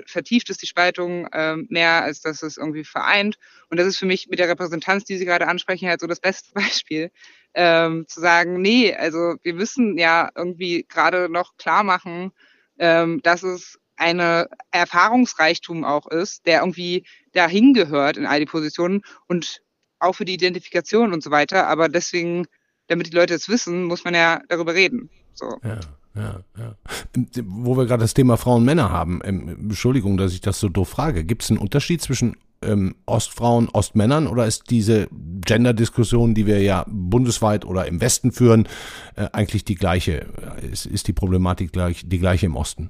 vertieft 0.05 0.49
ist 0.49 0.61
die 0.61 0.67
Spaltung 0.67 1.27
ähm, 1.33 1.67
mehr, 1.69 2.03
als 2.03 2.21
dass 2.21 2.43
es 2.43 2.57
irgendwie 2.57 2.83
vereint. 2.83 3.37
Und 3.69 3.77
das 3.77 3.87
ist 3.87 3.97
für 3.97 4.05
mich 4.05 4.27
mit 4.27 4.39
der 4.39 4.49
Repräsentanz, 4.49 5.05
die 5.05 5.17
Sie 5.17 5.25
gerade 5.25 5.47
ansprechen, 5.47 5.89
halt 5.89 6.01
so 6.01 6.07
das 6.07 6.19
beste 6.19 6.51
Beispiel, 6.53 7.11
ähm, 7.53 8.05
zu 8.07 8.19
sagen, 8.19 8.61
nee, 8.61 8.93
also 8.93 9.35
wir 9.41 9.53
müssen 9.53 9.97
ja 9.97 10.29
irgendwie 10.35 10.85
gerade 10.87 11.29
noch 11.29 11.57
klar 11.57 11.83
machen, 11.83 12.31
ähm, 12.79 13.21
dass 13.23 13.43
es 13.43 13.79
eine 13.95 14.47
Erfahrungsreichtum 14.71 15.83
auch 15.83 16.07
ist, 16.07 16.45
der 16.45 16.59
irgendwie 16.59 17.05
dahin 17.33 17.73
gehört 17.73 18.17
in 18.17 18.27
all 18.27 18.39
die 18.39 18.45
Positionen 18.45 19.01
und 19.27 19.63
auch 19.99 20.13
für 20.13 20.25
die 20.25 20.35
Identifikation 20.35 21.13
und 21.13 21.23
so 21.23 21.31
weiter. 21.31 21.67
Aber 21.67 21.89
deswegen, 21.89 22.45
damit 22.85 23.07
die 23.07 23.15
Leute 23.15 23.33
es 23.33 23.49
wissen, 23.49 23.85
muss 23.85 24.03
man 24.03 24.13
ja 24.13 24.41
darüber 24.49 24.75
reden. 24.75 25.09
So. 25.33 25.57
Ja 25.63 25.79
ja. 26.17 26.75
Wo 27.43 27.77
wir 27.77 27.85
gerade 27.85 28.01
das 28.01 28.13
Thema 28.13 28.37
Frauen 28.37 28.59
und 28.59 28.65
Männer 28.65 28.91
haben, 28.91 29.21
ähm, 29.23 29.47
Entschuldigung, 29.47 30.17
dass 30.17 30.33
ich 30.33 30.41
das 30.41 30.59
so 30.59 30.69
doof 30.69 30.89
frage. 30.89 31.23
Gibt 31.23 31.43
es 31.43 31.49
einen 31.49 31.59
Unterschied 31.59 32.01
zwischen 32.01 32.35
ähm, 32.61 32.95
Ostfrauen, 33.05 33.69
Ostmännern 33.69 34.27
oder 34.27 34.45
ist 34.45 34.69
diese 34.69 35.07
Gender-Diskussion, 35.11 36.33
die 36.33 36.45
wir 36.45 36.61
ja 36.61 36.85
bundesweit 36.87 37.65
oder 37.65 37.85
im 37.85 38.01
Westen 38.01 38.31
führen, 38.31 38.67
äh, 39.15 39.27
eigentlich 39.31 39.63
die 39.65 39.75
gleiche? 39.75 40.27
Ist, 40.71 40.85
ist 40.85 41.07
die 41.07 41.13
Problematik 41.13 41.71
gleich, 41.71 42.01
die 42.05 42.19
gleiche 42.19 42.47
im 42.47 42.55
Osten? 42.55 42.89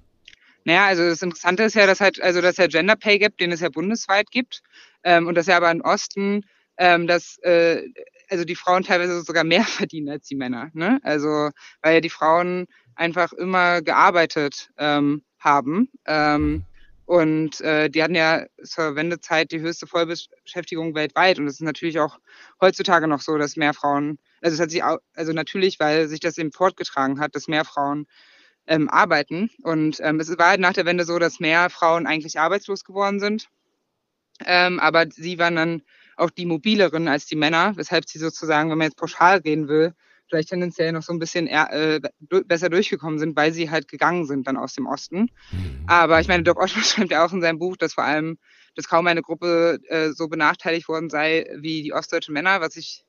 Naja, 0.64 0.86
also 0.88 1.04
das 1.04 1.22
Interessante 1.22 1.64
ist 1.64 1.76
ja, 1.76 1.88
dass 1.88 2.02
halt, 2.02 2.22
also 2.22 2.42
dass 2.42 2.56
der 2.56 2.68
Gender 2.68 2.96
Pay 2.96 3.20
Gap, 3.20 3.38
den 3.38 3.52
es 3.52 3.62
ja 3.62 3.70
bundesweit 3.70 4.32
gibt, 4.32 4.62
ähm, 5.04 5.28
und 5.28 5.36
dass 5.36 5.48
ja 5.48 5.58
aber 5.58 5.72
im 5.72 5.82
Osten, 5.82 6.44
ähm, 6.78 7.08
dass 7.08 7.38
äh, 7.44 7.84
also 8.30 8.44
die 8.44 8.56
Frauen 8.56 8.84
teilweise 8.84 9.22
sogar 9.22 9.44
mehr 9.44 9.64
verdienen 9.66 10.10
als 10.10 10.28
die 10.28 10.36
Männer. 10.36 10.70
Ne? 10.74 11.00
Also 11.04 11.52
weil 11.82 11.96
ja 11.96 12.02
die 12.02 12.10
Frauen 12.10 12.68
einfach 12.98 13.32
immer 13.34 13.82
gearbeitet 13.82 14.70
ähm, 14.78 15.24
haben. 15.40 15.90
Ähm, 16.06 16.66
und 17.06 17.62
äh, 17.62 17.90
die 17.90 18.04
hatten 18.04 18.16
ja 18.16 18.46
zur 18.64 18.96
Wendezeit 18.96 19.52
die 19.54 19.62
höchste 19.62 19.88
Vollbeschäftigung 19.88 20.94
weltweit. 20.94 21.40
Und 21.40 21.48
es 21.48 21.54
ist 21.54 21.62
natürlich 21.62 22.00
auch 22.00 22.20
heutzutage 22.60 23.08
noch 23.08 23.22
so, 23.22 23.38
dass 23.38 23.56
mehr 23.56 23.74
Frauen, 23.74 24.20
also 24.42 24.56
es 24.56 24.60
hat 24.60 24.72
sich 24.72 24.84
auch, 24.84 24.98
also 25.16 25.32
natürlich, 25.32 25.80
weil 25.80 26.10
sich 26.10 26.20
das 26.20 26.38
eben 26.38 26.52
fortgetragen 26.52 27.22
hat, 27.22 27.34
dass 27.34 27.48
mehr 27.48 27.64
Frauen 27.64 28.08
ähm, 28.68 28.90
arbeiten. 28.90 29.50
Und 29.64 30.00
ähm, 30.02 30.20
es 30.20 30.38
war 30.38 30.50
halt 30.50 30.60
nach 30.60 30.74
der 30.74 30.86
Wende 30.86 31.06
so, 31.06 31.18
dass 31.18 31.40
mehr 31.40 31.70
Frauen 31.70 32.08
eigentlich 32.08 32.40
arbeitslos 32.40 32.84
geworden 32.84 33.22
sind. 33.22 33.48
Ähm, 34.46 34.80
aber 34.82 35.06
sie 35.10 35.40
waren 35.40 35.56
dann 35.56 35.84
auch 36.18 36.30
die 36.30 36.46
mobileren 36.46 37.08
als 37.08 37.26
die 37.26 37.36
Männer, 37.38 37.78
weshalb 37.78 38.10
sie 38.10 38.20
sozusagen, 38.20 38.70
wenn 38.70 38.78
man 38.78 38.88
jetzt 38.88 38.98
pauschal 38.98 39.38
reden 39.38 39.70
will, 39.70 39.94
vielleicht 40.28 40.50
tendenziell 40.50 40.92
noch 40.92 41.04
so 41.04 41.14
ein 41.14 41.20
bisschen 41.20 41.48
eher, 41.48 41.72
äh, 41.72 42.00
besser 42.46 42.70
durchgekommen 42.70 43.20
sind, 43.20 43.36
weil 43.36 43.54
sie 43.54 43.70
halt 43.70 43.88
gegangen 43.88 44.26
sind 44.26 44.48
dann 44.48 44.58
aus 44.58 44.74
dem 44.74 44.88
Osten. 44.88 45.32
Mhm. 45.52 45.84
Aber 45.88 46.20
ich 46.20 46.28
meine, 46.28 46.44
Doc 46.44 46.62
Ottmar 46.62 46.84
schreibt 46.84 47.12
ja 47.12 47.26
auch 47.26 47.34
in 47.34 47.42
seinem 47.42 47.60
Buch, 47.60 47.78
dass 47.78 47.94
vor 47.94 48.04
allem 48.04 48.38
dass 48.76 48.88
kaum 48.88 49.08
eine 49.08 49.24
Gruppe 49.24 49.80
äh, 49.88 50.12
so 50.12 50.28
benachteiligt 50.28 50.88
worden 50.88 51.10
sei 51.10 51.50
wie 51.58 51.82
die 51.82 51.94
ostdeutschen 51.94 52.34
Männer, 52.34 52.62
was 52.62 52.76
ich, 52.76 53.06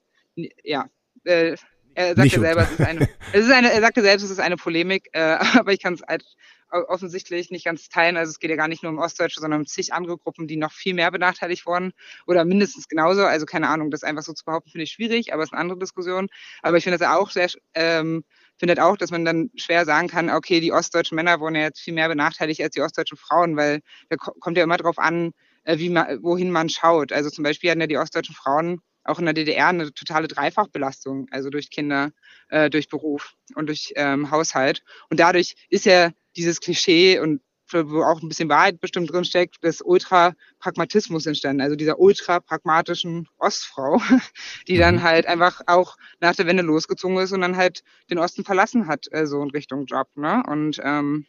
ja, 0.65 0.89
äh, 1.25 1.57
er 1.99 2.17
sagte 2.17 2.41
selber, 2.41 2.63
es 2.63 2.71
ist 2.71 2.81
eine, 2.81 3.09
es 3.33 3.45
ist 3.47 3.51
eine, 3.51 3.73
er 3.73 3.81
sagte 3.81 4.03
selbst, 4.03 4.23
es 4.23 4.31
ist 4.31 4.39
eine 4.39 4.57
Polemik, 4.57 5.09
äh, 5.13 5.39
aber 5.59 5.73
ich 5.73 5.81
kann 5.81 5.95
es 5.95 6.03
halt 6.07 6.25
offensichtlich 6.71 7.51
nicht 7.51 7.65
ganz 7.65 7.89
teilen. 7.89 8.17
Also 8.17 8.31
es 8.31 8.39
geht 8.39 8.51
ja 8.51 8.57
gar 8.57 8.69
nicht 8.69 8.83
nur 8.83 8.93
um 8.93 8.99
Ostdeutsche, 8.99 9.41
sondern 9.41 9.61
um 9.61 9.67
zig 9.67 9.93
andere 9.93 10.19
Gruppen, 10.19 10.47
die 10.47 10.57
noch 10.57 10.71
viel 10.71 10.95
mehr 10.95 11.11
benachteiligt 11.11 11.67
wurden 11.67 11.93
oder 12.27 12.45
mindestens 12.45 12.89
genauso. 12.89 13.25
Also 13.25 13.47
keine 13.47 13.69
Ahnung, 13.69 13.91
das 13.91 14.05
einfach 14.05 14.23
so 14.23 14.33
zu 14.33 14.45
behaupten, 14.45 14.71
finde 14.71 14.85
ich 14.85 14.93
schwierig, 14.93 15.33
aber 15.33 15.43
es 15.43 15.49
ist 15.49 15.53
eine 15.55 15.63
andere 15.63 15.79
Diskussion. 15.79 16.29
Aber 16.63 16.77
ich 16.77 16.85
finde 16.85 16.99
das 16.99 17.09
auch 17.09 17.31
sehr, 17.31 17.49
ähm, 17.75 18.23
finde 18.59 18.73
halt 18.73 18.81
auch, 18.81 18.97
dass 18.97 19.11
man 19.11 19.25
dann 19.25 19.51
schwer 19.57 19.85
sagen 19.87 20.09
kann, 20.09 20.31
okay, 20.31 20.61
die 20.61 20.73
ostdeutschen 20.73 21.17
Männer 21.17 21.41
wurden 21.41 21.55
ja 21.55 21.63
jetzt 21.63 21.81
viel 21.81 21.95
mehr 21.95 22.09
benachteiligt 22.09 22.61
als 22.61 22.75
die 22.75 22.83
ostdeutschen 22.83 23.17
Frauen, 23.17 23.57
weil 23.57 23.81
da 24.11 24.17
kommt 24.17 24.57
ja 24.57 24.65
immer 24.65 24.77
drauf 24.77 24.99
an, 24.99 25.33
äh, 25.65 25.79
wie 25.79 25.91
man, 25.91 26.23
wohin 26.23 26.51
man 26.51 26.69
schaut. 26.69 27.13
Also 27.13 27.31
zum 27.31 27.45
Beispiel 27.45 27.71
hatten 27.71 27.81
ja 27.81 27.87
die 27.87 27.99
ostdeutschen 27.99 28.35
Frauen 28.35 28.83
auch 29.09 29.19
in 29.19 29.25
der 29.25 29.35
DDR 29.35 29.69
eine 29.69 29.93
totale 29.93 30.29
Dreifachbelastung, 30.29 31.27
also 31.31 31.51
durch 31.51 31.71
Kinder, 31.71 32.13
äh, 32.49 32.71
durch 32.71 32.89
Beruf 32.89 33.35
und 33.55 33.67
durch 33.67 33.93
ähm, 33.97 34.31
Haushalt. 34.31 34.83
Und 35.11 35.21
dadurch 35.21 35.55
ist 35.71 35.87
ja 35.87 36.11
dieses 36.37 36.61
Klischee 36.61 37.19
und 37.19 37.41
wo 37.73 38.03
auch 38.03 38.23
ein 38.23 38.29
bisschen 38.29 38.49
Wahrheit 38.49 38.81
bestimmt 38.81 39.13
drinsteckt, 39.13 39.63
des 39.63 39.83
Ultra-Pragmatismus 39.83 41.27
entstanden, 41.27 41.61
also 41.61 41.77
dieser 41.77 41.99
ultra-pragmatischen 41.99 43.29
Ostfrau, 43.39 44.01
die 44.69 44.79
dann 44.79 44.97
mhm. 44.97 45.03
halt 45.03 45.27
einfach 45.27 45.61
auch 45.67 45.97
nach 46.21 46.35
der 46.35 46.47
Wende 46.47 46.63
losgezogen 46.63 47.19
ist 47.19 47.33
und 47.33 47.43
dann 47.43 47.57
halt 47.57 47.83
den 48.11 48.19
Osten 48.19 48.45
verlassen 48.45 48.87
hat, 48.87 49.07
äh, 49.11 49.27
so 49.27 49.43
in 49.43 49.51
Richtung 49.51 49.85
Job. 49.85 50.09
Ne? 50.17 50.43
Und 50.47 50.81
ähm, 50.83 51.27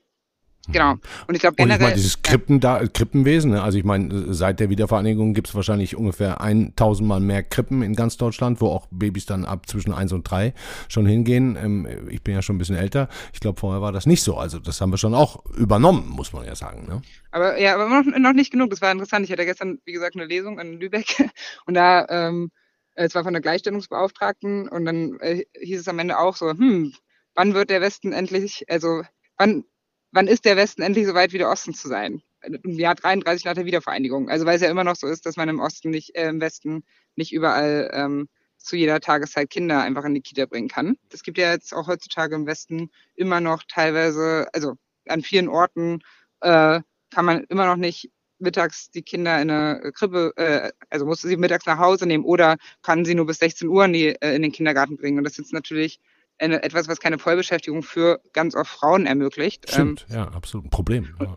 Genau. 0.68 0.96
Und 1.28 1.36
ich 1.36 1.42
glaube 1.42 1.56
generell. 1.56 1.76
Und 1.76 1.82
ich 1.82 1.82
meine, 1.82 1.96
dieses 1.96 2.22
Krippen 2.22 2.60
da, 2.60 2.86
Krippenwesen, 2.86 3.52
ne? 3.52 3.64
also 3.64 3.78
ich 3.78 3.84
meine, 3.84 4.34
seit 4.34 4.60
der 4.60 4.70
Wiedervereinigung 4.70 5.34
gibt 5.34 5.48
es 5.48 5.56
wahrscheinlich 5.56 5.96
ungefähr 5.96 6.42
1000 6.42 7.08
Mal 7.08 7.20
mehr 7.20 7.44
Krippen 7.44 7.82
in 7.82 7.96
ganz 7.96 8.18
Deutschland, 8.18 8.62
wo 8.62 8.68
auch 8.68 8.88
Babys 8.92 9.26
dann 9.26 9.46
ab 9.46 9.68
zwischen 9.68 9.94
1 9.94 10.14
und 10.14 10.24
3 10.30 10.54
schon 10.88 11.06
hingehen. 11.06 11.58
Ähm, 11.62 11.88
ich 12.10 12.22
bin 12.22 12.36
ja 12.36 12.42
schon 12.42 12.56
ein 12.56 12.60
bisschen 12.60 12.76
älter. 12.76 13.10
Ich 13.34 13.40
glaube, 13.40 13.60
vorher 13.60 13.82
war 13.82 13.92
das 13.92 14.06
nicht 14.06 14.24
so. 14.24 14.38
Also 14.38 14.60
das 14.60 14.80
haben 14.82 14.92
wir 14.92 14.98
schon 14.98 15.14
auch 15.14 15.44
übernommen, 15.56 16.08
muss 16.10 16.34
man 16.34 16.46
ja 16.46 16.56
sagen. 16.56 16.88
Ne? 16.88 17.02
Aber 17.32 17.60
ja, 17.60 17.76
aber 17.76 17.90
noch, 17.90 18.18
noch 18.18 18.34
nicht 18.34 18.52
genug. 18.52 18.70
Das 18.70 18.82
war 18.82 18.92
interessant. 18.92 19.26
Ich 19.26 19.32
hatte 19.32 19.46
gestern, 19.46 19.80
wie 19.86 19.94
gesagt, 19.94 20.16
eine 20.16 20.26
Lesung 20.26 20.60
in 20.60 20.80
Lübeck 20.80 21.32
und 21.66 21.74
da, 21.74 22.06
ähm, 22.10 22.52
es 22.96 23.16
war 23.16 23.24
von 23.24 23.34
der 23.34 23.42
Gleichstellungsbeauftragten 23.42 24.68
und 24.68 24.86
dann 24.86 25.20
äh, 25.22 25.46
hieß 25.60 25.80
es 25.80 25.88
am 25.88 26.00
Ende 26.00 26.20
auch 26.20 26.36
so, 26.36 26.50
hm, 26.50 26.94
wann 27.34 27.54
wird 27.54 27.70
der 27.70 27.82
Westen 27.82 28.12
endlich, 28.12 28.66
also 28.68 29.04
wann 29.38 29.64
wann 30.12 30.28
ist 30.28 30.46
der 30.46 30.58
Westen 30.58 30.82
endlich 30.82 31.06
so 31.06 31.14
weit 31.14 31.34
wie 31.34 31.38
der 31.38 31.50
Osten 31.50 31.74
zu 31.74 31.88
sein? 31.88 32.22
Im 32.42 32.80
Jahr 32.80 32.96
33 32.96 33.46
nach 33.46 33.54
der 33.54 33.66
Wiedervereinigung. 33.66 34.30
Also 34.30 34.46
weil 34.46 34.56
es 34.56 34.62
ja 34.62 34.70
immer 34.70 34.84
noch 34.84 34.96
so 34.96 35.08
ist, 35.08 35.26
dass 35.26 35.36
man 35.36 35.50
im 35.50 35.60
Osten 35.60 35.90
nicht, 35.90 36.16
äh, 36.16 36.30
im 36.30 36.40
Westen 36.40 36.84
nicht 37.16 37.34
überall 37.34 37.90
ähm, 37.94 38.30
zu 38.58 38.76
jeder 38.76 39.00
Tageszeit 39.00 39.50
Kinder 39.50 39.82
einfach 39.82 40.06
in 40.06 40.14
die 40.14 40.22
Kita 40.22 40.46
bringen 40.46 40.68
kann. 40.68 40.98
Es 41.12 41.24
gibt 41.24 41.38
ja 41.38 41.52
jetzt 41.52 41.74
auch 41.74 41.88
heutzutage 41.88 42.36
im 42.36 42.46
Westen 42.46 42.90
immer 43.16 43.42
noch 43.42 43.64
teilweise, 43.68 44.48
also 44.54 44.76
an 45.08 45.22
vielen 45.22 45.50
Orten 45.50 46.02
äh, 46.42 46.82
kann 47.12 47.26
man 47.26 47.44
immer 47.46 47.66
noch 47.66 47.78
nicht 47.78 48.12
mittags 48.40 48.90
die 48.92 49.02
Kinder 49.02 49.42
in 49.42 49.50
eine 49.50 49.92
Krippe, 49.94 50.34
äh, 50.38 50.72
also 50.90 51.06
musste 51.06 51.28
sie 51.28 51.38
mittags 51.38 51.66
nach 51.66 51.78
Hause 51.78 52.06
nehmen 52.06 52.24
oder 52.24 52.58
kann 52.82 53.06
sie 53.06 53.16
nur 53.16 53.26
bis 53.26 53.40
16 53.40 53.68
Uhr 53.68 53.86
in, 53.86 53.94
die, 53.94 54.08
äh, 54.08 54.36
in 54.36 54.42
den 54.42 54.52
Kindergarten 54.52 54.98
bringen. 54.98 55.18
Und 55.18 55.24
das 55.26 55.40
ist 55.40 55.54
natürlich 55.54 56.00
eine, 56.40 56.64
etwas, 56.64 56.88
was 56.88 57.00
keine 57.00 57.20
Vollbeschäftigung 57.20 57.84
für 57.84 58.22
ganz 58.34 58.56
oft 58.56 58.70
Frauen 58.70 59.06
ermöglicht. 59.06 59.70
Stimmt, 59.70 60.06
ähm, 60.10 60.16
ja, 60.16 60.28
absolut 60.30 60.66
ein 60.68 60.70
Problem. 60.70 61.16
Ja. 61.20 61.36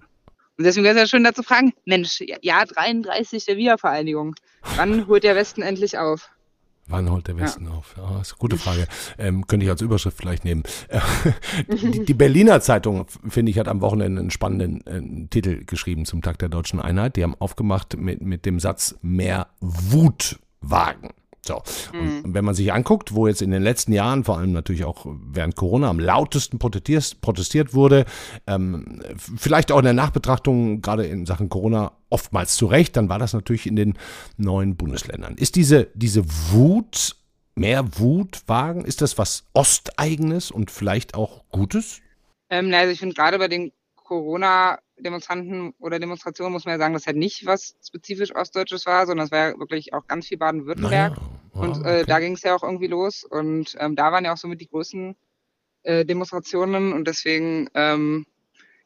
Und 0.59 0.65
deswegen 0.65 0.85
wäre 0.85 0.95
es 0.95 1.01
ja 1.01 1.07
schön, 1.07 1.25
dazu 1.25 1.43
fragen, 1.43 1.73
Mensch, 1.85 2.23
Jahr 2.43 2.67
33 2.67 3.45
der 3.47 3.57
Wiedervereinigung, 3.57 4.35
wann 4.77 5.07
holt 5.07 5.25
der 5.25 5.35
Westen 5.35 5.63
endlich 5.63 5.99
auf? 5.99 6.31
Wann 6.89 7.11
holt 7.11 7.29
der 7.29 7.39
Westen 7.39 7.67
ja. 7.67 7.71
auf? 7.71 7.95
Ja, 7.97 8.21
ist 8.21 8.33
eine 8.33 8.39
gute 8.39 8.59
Frage. 8.59 8.87
Ähm, 9.17 9.47
könnte 9.47 9.65
ich 9.65 9.71
als 9.71 9.81
Überschrift 9.81 10.17
vielleicht 10.17 10.45
nehmen. 10.45 10.65
die, 11.69 12.05
die, 12.05 12.15
Berliner 12.15 12.61
Zeitung, 12.61 13.07
finde 13.29 13.51
ich, 13.51 13.59
hat 13.59 13.69
am 13.69 13.81
Wochenende 13.81 14.21
einen 14.21 14.31
spannenden 14.31 14.87
äh, 14.87 15.29
Titel 15.29 15.65
geschrieben 15.65 16.05
zum 16.05 16.23
Tag 16.23 16.39
der 16.39 16.49
deutschen 16.49 16.81
Einheit. 16.81 17.17
Die 17.17 17.23
haben 17.23 17.37
aufgemacht 17.39 17.97
mit, 17.97 18.21
mit 18.21 18.45
dem 18.47 18.59
Satz 18.59 18.97
mehr 19.01 19.49
Wut 19.61 20.39
wagen. 20.61 21.11
So. 21.45 21.61
Und 21.93 22.25
mhm. 22.25 22.35
wenn 22.35 22.45
man 22.45 22.55
sich 22.55 22.73
anguckt, 22.73 23.15
wo 23.15 23.27
jetzt 23.27 23.43
in 23.43 23.51
den 23.51 23.63
letzten 23.63 23.93
Jahren, 23.93 24.23
vor 24.23 24.39
allem 24.39 24.53
natürlich 24.53 24.85
auch 24.85 25.07
während 25.07 25.57
Corona, 25.57 25.91
am 25.91 25.99
lautesten 25.99 26.59
protestiert, 26.61 27.75
wurde, 27.75 28.05
ähm, 28.47 29.03
vielleicht 29.17 29.73
auch 29.73 29.79
in 29.79 29.85
der 29.85 29.93
Nachbetrachtung, 29.93 30.83
gerade 30.83 31.05
in 31.05 31.27
Sachen 31.27 31.49
Corona, 31.49 31.93
oftmals 32.11 32.57
zu 32.57 32.67
Recht, 32.67 32.97
dann 32.97 33.09
war 33.09 33.19
das 33.19 33.33
natürlich 33.33 33.67
in 33.67 33.75
den 33.75 33.95
neuen 34.37 34.77
Bundesländern. 34.77 35.35
Ist 35.35 35.57
diese, 35.57 35.89
diese 35.95 36.25
Wut, 36.53 37.17
mehr 37.57 37.99
Wut 37.99 38.43
wagen, 38.47 38.85
ist 38.85 39.03
das 39.03 39.19
was 39.19 39.45
Osteigenes 39.53 40.53
und 40.53 40.71
vielleicht 40.71 41.15
auch 41.15 41.45
Gutes? 41.51 42.01
Ähm, 42.51 42.73
also 42.73 42.93
ich 42.93 43.01
finde 43.01 43.15
gerade 43.15 43.39
bei 43.39 43.49
den 43.49 43.73
Corona-Demonstranten 44.97 45.75
oder 45.79 45.99
Demonstrationen 45.99 46.53
muss 46.53 46.65
man 46.65 46.73
ja 46.73 46.79
sagen, 46.79 46.95
dass 46.95 47.07
halt 47.07 47.17
nicht 47.17 47.47
was 47.47 47.77
spezifisch 47.87 48.35
Ostdeutsches 48.35 48.87
war, 48.87 49.07
sondern 49.07 49.27
es 49.27 49.33
war 49.33 49.51
ja 49.51 49.59
wirklich 49.59 49.93
auch 49.95 50.07
ganz 50.07 50.29
viel 50.29 50.39
Baden-Württemberg. 50.39 51.17
Naja. 51.17 51.31
Ah, 51.55 51.61
und 51.61 51.77
äh, 51.79 52.01
okay. 52.01 52.05
da 52.07 52.21
ging 52.21 52.35
es 52.35 52.43
ja 52.43 52.55
auch 52.55 52.63
irgendwie 52.63 52.87
los. 52.87 53.25
Und 53.25 53.77
ähm, 53.79 53.97
da 53.97 54.13
waren 54.13 54.25
ja 54.25 54.33
auch 54.33 54.39
somit 54.39 54.61
die 54.61 54.69
größten 54.69 55.17
äh, 55.83 56.05
Demonstrationen. 56.05 56.93
Und 56.93 57.07
deswegen, 57.07 57.69
ähm, 57.75 58.27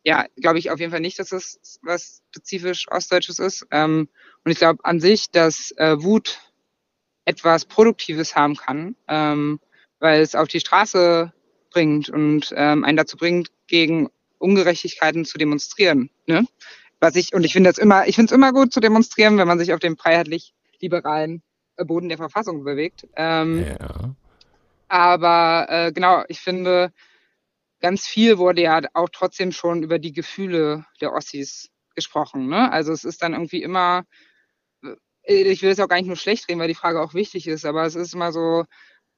ja, 0.05 0.27
glaube 0.37 0.59
ich 0.59 0.71
auf 0.71 0.81
jeden 0.81 0.93
Fall 0.93 1.01
nicht, 1.01 1.19
dass 1.19 1.33
es 1.33 1.79
was 1.83 2.23
spezifisch 2.31 2.87
Ostdeutsches 2.91 3.39
ist. 3.39 3.67
Ähm, 3.71 4.09
und 4.45 4.51
ich 4.51 4.59
glaube 4.59 4.85
an 4.85 5.01
sich, 5.01 5.31
dass 5.31 5.73
äh, 5.73 6.03
Wut 6.03 6.41
etwas 7.25 7.65
Produktives 7.65 8.37
haben 8.37 8.57
kann, 8.57 8.95
ähm, 9.09 9.59
weil 9.99 10.21
es 10.21 10.35
auf 10.35 10.49
die 10.49 10.61
Straße 10.61 11.33
bringt 11.71 12.09
und 12.09 12.55
ähm, 12.57 12.85
einen 12.85 12.97
dazu 12.97 13.17
bringt, 13.17 13.51
gegen 13.67 14.09
Ungerechtigkeiten 14.39 15.25
zu 15.25 15.39
demonstrieren. 15.39 16.11
Ne? 16.27 16.47
Was 17.01 17.17
ich, 17.17 17.35
und 17.35 17.45
ich 17.45 17.53
finde 17.53 17.71
das 17.71 17.79
immer, 17.79 18.07
ich 18.07 18.15
finde 18.17 18.33
es 18.33 18.37
immer 18.37 18.53
gut 18.53 18.73
zu 18.73 18.81
demonstrieren, 18.81 19.39
wenn 19.39 19.49
man 19.49 19.59
sich 19.59 19.73
auf 19.73 19.81
dem 19.81 19.97
freiheitlich-liberalen 19.97 21.43
Boden 21.77 22.09
der 22.09 22.19
Verfassung 22.19 22.65
bewegt. 22.65 23.07
Ähm, 23.17 23.67
ja. 23.67 24.15
Aber 24.89 25.67
äh, 25.69 25.93
genau, 25.93 26.25
ich 26.29 26.41
finde, 26.41 26.93
ganz 27.81 28.07
viel 28.07 28.39
wurde 28.39 28.63
ja 28.63 28.81
auch 28.95 29.09
trotzdem 29.11 29.53
schon 29.53 29.83
über 29.83 29.99
die 29.99 30.13
Gefühle 30.13 30.87
der 31.01 31.13
Ossis 31.13 31.71
gesprochen. 31.95 32.49
Ne? 32.49 32.71
Also 32.71 32.93
es 32.93 33.05
ist 33.05 33.23
dann 33.23 33.33
irgendwie 33.33 33.63
immer, 33.63 34.05
äh, 34.83 35.43
ich 35.43 35.63
will 35.63 35.71
es 35.71 35.81
auch 35.81 35.89
gar 35.89 35.97
nicht 35.97 36.07
nur 36.07 36.17
schlecht 36.17 36.49
reden, 36.49 36.61
weil 36.61 36.69
die 36.69 36.75
Frage 36.75 37.01
auch 37.01 37.15
wichtig 37.15 37.47
ist, 37.47 37.65
aber 37.65 37.85
es 37.85 37.95
ist 37.95 38.15
immer 38.15 38.33
so, 38.33 38.65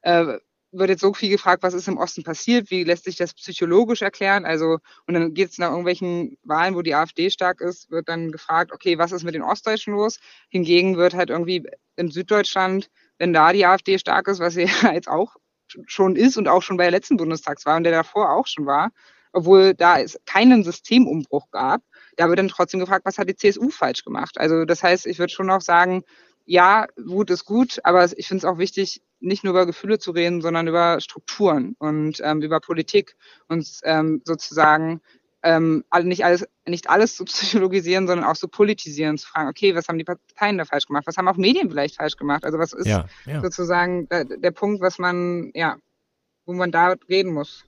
äh, 0.02 0.38
wird 0.70 0.90
jetzt 0.90 1.00
so 1.00 1.14
viel 1.14 1.30
gefragt, 1.30 1.62
was 1.62 1.74
ist 1.74 1.88
im 1.88 1.96
Osten 1.96 2.24
passiert, 2.24 2.70
wie 2.70 2.84
lässt 2.84 3.04
sich 3.04 3.16
das 3.16 3.34
psychologisch 3.34 4.02
erklären? 4.02 4.44
Also, 4.44 4.78
und 5.06 5.14
dann 5.14 5.32
geht 5.34 5.50
es 5.50 5.58
nach 5.58 5.70
irgendwelchen 5.70 6.36
Wahlen, 6.42 6.74
wo 6.74 6.82
die 6.82 6.94
AfD 6.94 7.30
stark 7.30 7.60
ist, 7.60 7.90
wird 7.90 8.08
dann 8.08 8.32
gefragt, 8.32 8.72
okay, 8.72 8.98
was 8.98 9.12
ist 9.12 9.24
mit 9.24 9.34
den 9.34 9.42
Ostdeutschen 9.42 9.94
los? 9.94 10.18
Hingegen 10.50 10.96
wird 10.96 11.14
halt 11.14 11.30
irgendwie 11.30 11.66
in 11.96 12.10
Süddeutschland, 12.10 12.90
wenn 13.18 13.32
da 13.32 13.52
die 13.52 13.66
AfD 13.66 13.98
stark 13.98 14.28
ist, 14.28 14.40
was 14.40 14.54
sie 14.54 14.64
ja 14.64 14.92
jetzt 14.92 15.08
auch 15.08 15.36
schon 15.86 16.16
ist 16.16 16.36
und 16.36 16.48
auch 16.48 16.62
schon 16.62 16.76
bei 16.76 16.84
der 16.84 16.92
letzten 16.92 17.16
Bundestagswahl 17.16 17.78
und 17.78 17.84
der 17.84 17.92
davor 17.92 18.32
auch 18.32 18.46
schon 18.46 18.66
war, 18.66 18.90
obwohl 19.32 19.74
da 19.74 19.98
es 19.98 20.18
keinen 20.26 20.64
Systemumbruch 20.64 21.50
gab, 21.50 21.82
da 22.16 22.28
wird 22.28 22.38
dann 22.38 22.48
trotzdem 22.48 22.80
gefragt, 22.80 23.04
was 23.04 23.18
hat 23.18 23.28
die 23.28 23.36
CSU 23.36 23.70
falsch 23.70 24.04
gemacht? 24.04 24.38
Also 24.38 24.64
das 24.64 24.82
heißt, 24.82 25.06
ich 25.06 25.18
würde 25.18 25.32
schon 25.32 25.50
auch 25.50 25.60
sagen, 25.60 26.02
ja, 26.46 26.86
Wut 26.96 27.30
ist 27.30 27.44
gut, 27.44 27.78
aber 27.84 28.06
ich 28.16 28.26
finde 28.26 28.38
es 28.38 28.44
auch 28.46 28.58
wichtig, 28.58 29.02
nicht 29.20 29.44
nur 29.44 29.52
über 29.52 29.66
Gefühle 29.66 29.98
zu 29.98 30.12
reden, 30.12 30.40
sondern 30.40 30.68
über 30.68 31.00
Strukturen 31.00 31.74
und 31.78 32.20
ähm, 32.22 32.42
über 32.42 32.60
Politik 32.60 33.16
und 33.48 33.66
ähm, 33.84 34.22
sozusagen 34.24 35.00
ähm, 35.42 35.84
nicht 36.02 36.24
alles, 36.24 36.46
nicht 36.66 36.90
alles 36.90 37.16
zu 37.16 37.24
psychologisieren, 37.26 38.06
sondern 38.06 38.26
auch 38.26 38.36
zu 38.36 38.48
politisieren, 38.48 39.18
zu 39.18 39.26
fragen, 39.26 39.48
okay, 39.48 39.74
was 39.74 39.88
haben 39.88 39.98
die 39.98 40.04
Parteien 40.04 40.58
da 40.58 40.64
falsch 40.64 40.86
gemacht? 40.86 41.06
Was 41.06 41.16
haben 41.16 41.28
auch 41.28 41.36
Medien 41.36 41.70
vielleicht 41.70 41.96
falsch 41.96 42.16
gemacht? 42.16 42.44
Also 42.44 42.58
was 42.58 42.72
ist 42.72 42.86
ja, 42.86 43.06
ja. 43.26 43.40
sozusagen 43.40 44.08
der, 44.08 44.24
der 44.24 44.50
Punkt, 44.50 44.80
was 44.80 44.98
man, 44.98 45.50
ja, 45.54 45.76
wo 46.46 46.52
man 46.52 46.70
da 46.70 46.94
reden 47.08 47.32
muss? 47.32 47.64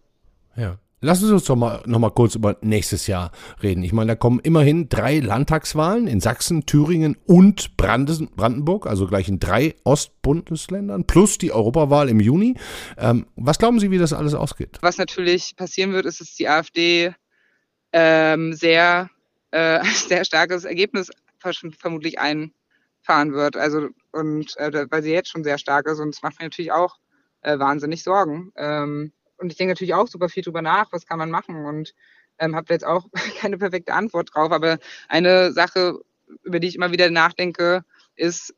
Ja. 0.56 0.78
Lassen 1.02 1.28
Sie 1.28 1.32
uns 1.32 1.44
doch 1.44 1.56
mal 1.56 1.82
noch 1.86 1.98
mal 1.98 2.10
kurz 2.10 2.34
über 2.34 2.58
nächstes 2.60 3.06
Jahr 3.06 3.32
reden. 3.62 3.82
Ich 3.82 3.94
meine, 3.94 4.08
da 4.08 4.14
kommen 4.16 4.38
immerhin 4.38 4.90
drei 4.90 5.20
Landtagswahlen 5.20 6.06
in 6.06 6.20
Sachsen, 6.20 6.66
Thüringen 6.66 7.16
und 7.24 7.78
Brandenburg, 7.78 8.86
also 8.86 9.06
gleich 9.06 9.28
in 9.28 9.40
drei 9.40 9.76
Ostbundesländern, 9.84 11.06
plus 11.06 11.38
die 11.38 11.52
Europawahl 11.52 12.10
im 12.10 12.20
Juni. 12.20 12.54
Ähm, 12.98 13.26
was 13.36 13.58
glauben 13.58 13.80
Sie, 13.80 13.90
wie 13.90 13.96
das 13.96 14.12
alles 14.12 14.34
ausgeht? 14.34 14.76
Was 14.82 14.98
natürlich 14.98 15.56
passieren 15.56 15.94
wird, 15.94 16.04
ist, 16.04 16.20
dass 16.20 16.34
die 16.34 16.48
AfD 16.48 17.14
ähm, 17.94 18.52
sehr, 18.52 19.08
äh, 19.52 19.82
sehr 20.06 20.26
starkes 20.26 20.64
Ergebnis 20.64 21.10
vermutlich 21.78 22.18
einfahren 22.18 23.32
wird. 23.32 23.56
Also 23.56 23.88
und 24.12 24.54
äh, 24.58 24.86
weil 24.90 25.02
sie 25.02 25.12
jetzt 25.12 25.30
schon 25.30 25.44
sehr 25.44 25.56
stark 25.56 25.86
ist 25.86 25.98
und 25.98 26.14
das 26.14 26.22
macht 26.22 26.40
mir 26.40 26.44
natürlich 26.44 26.72
auch 26.72 26.96
äh, 27.40 27.58
wahnsinnig 27.58 28.02
Sorgen. 28.02 28.52
Ähm, 28.54 29.12
und 29.40 29.50
ich 29.50 29.58
denke 29.58 29.72
natürlich 29.72 29.94
auch 29.94 30.06
super 30.06 30.28
viel 30.28 30.42
drüber 30.42 30.62
nach, 30.62 30.92
was 30.92 31.06
kann 31.06 31.18
man 31.18 31.30
machen 31.30 31.64
und 31.64 31.94
ähm, 32.38 32.54
habe 32.54 32.72
jetzt 32.72 32.84
auch 32.84 33.06
keine 33.40 33.58
perfekte 33.58 33.92
Antwort 33.92 34.34
drauf. 34.34 34.52
Aber 34.52 34.78
eine 35.08 35.52
Sache, 35.52 35.98
über 36.42 36.60
die 36.60 36.68
ich 36.68 36.76
immer 36.76 36.92
wieder 36.92 37.10
nachdenke, 37.10 37.84
ist, 38.16 38.54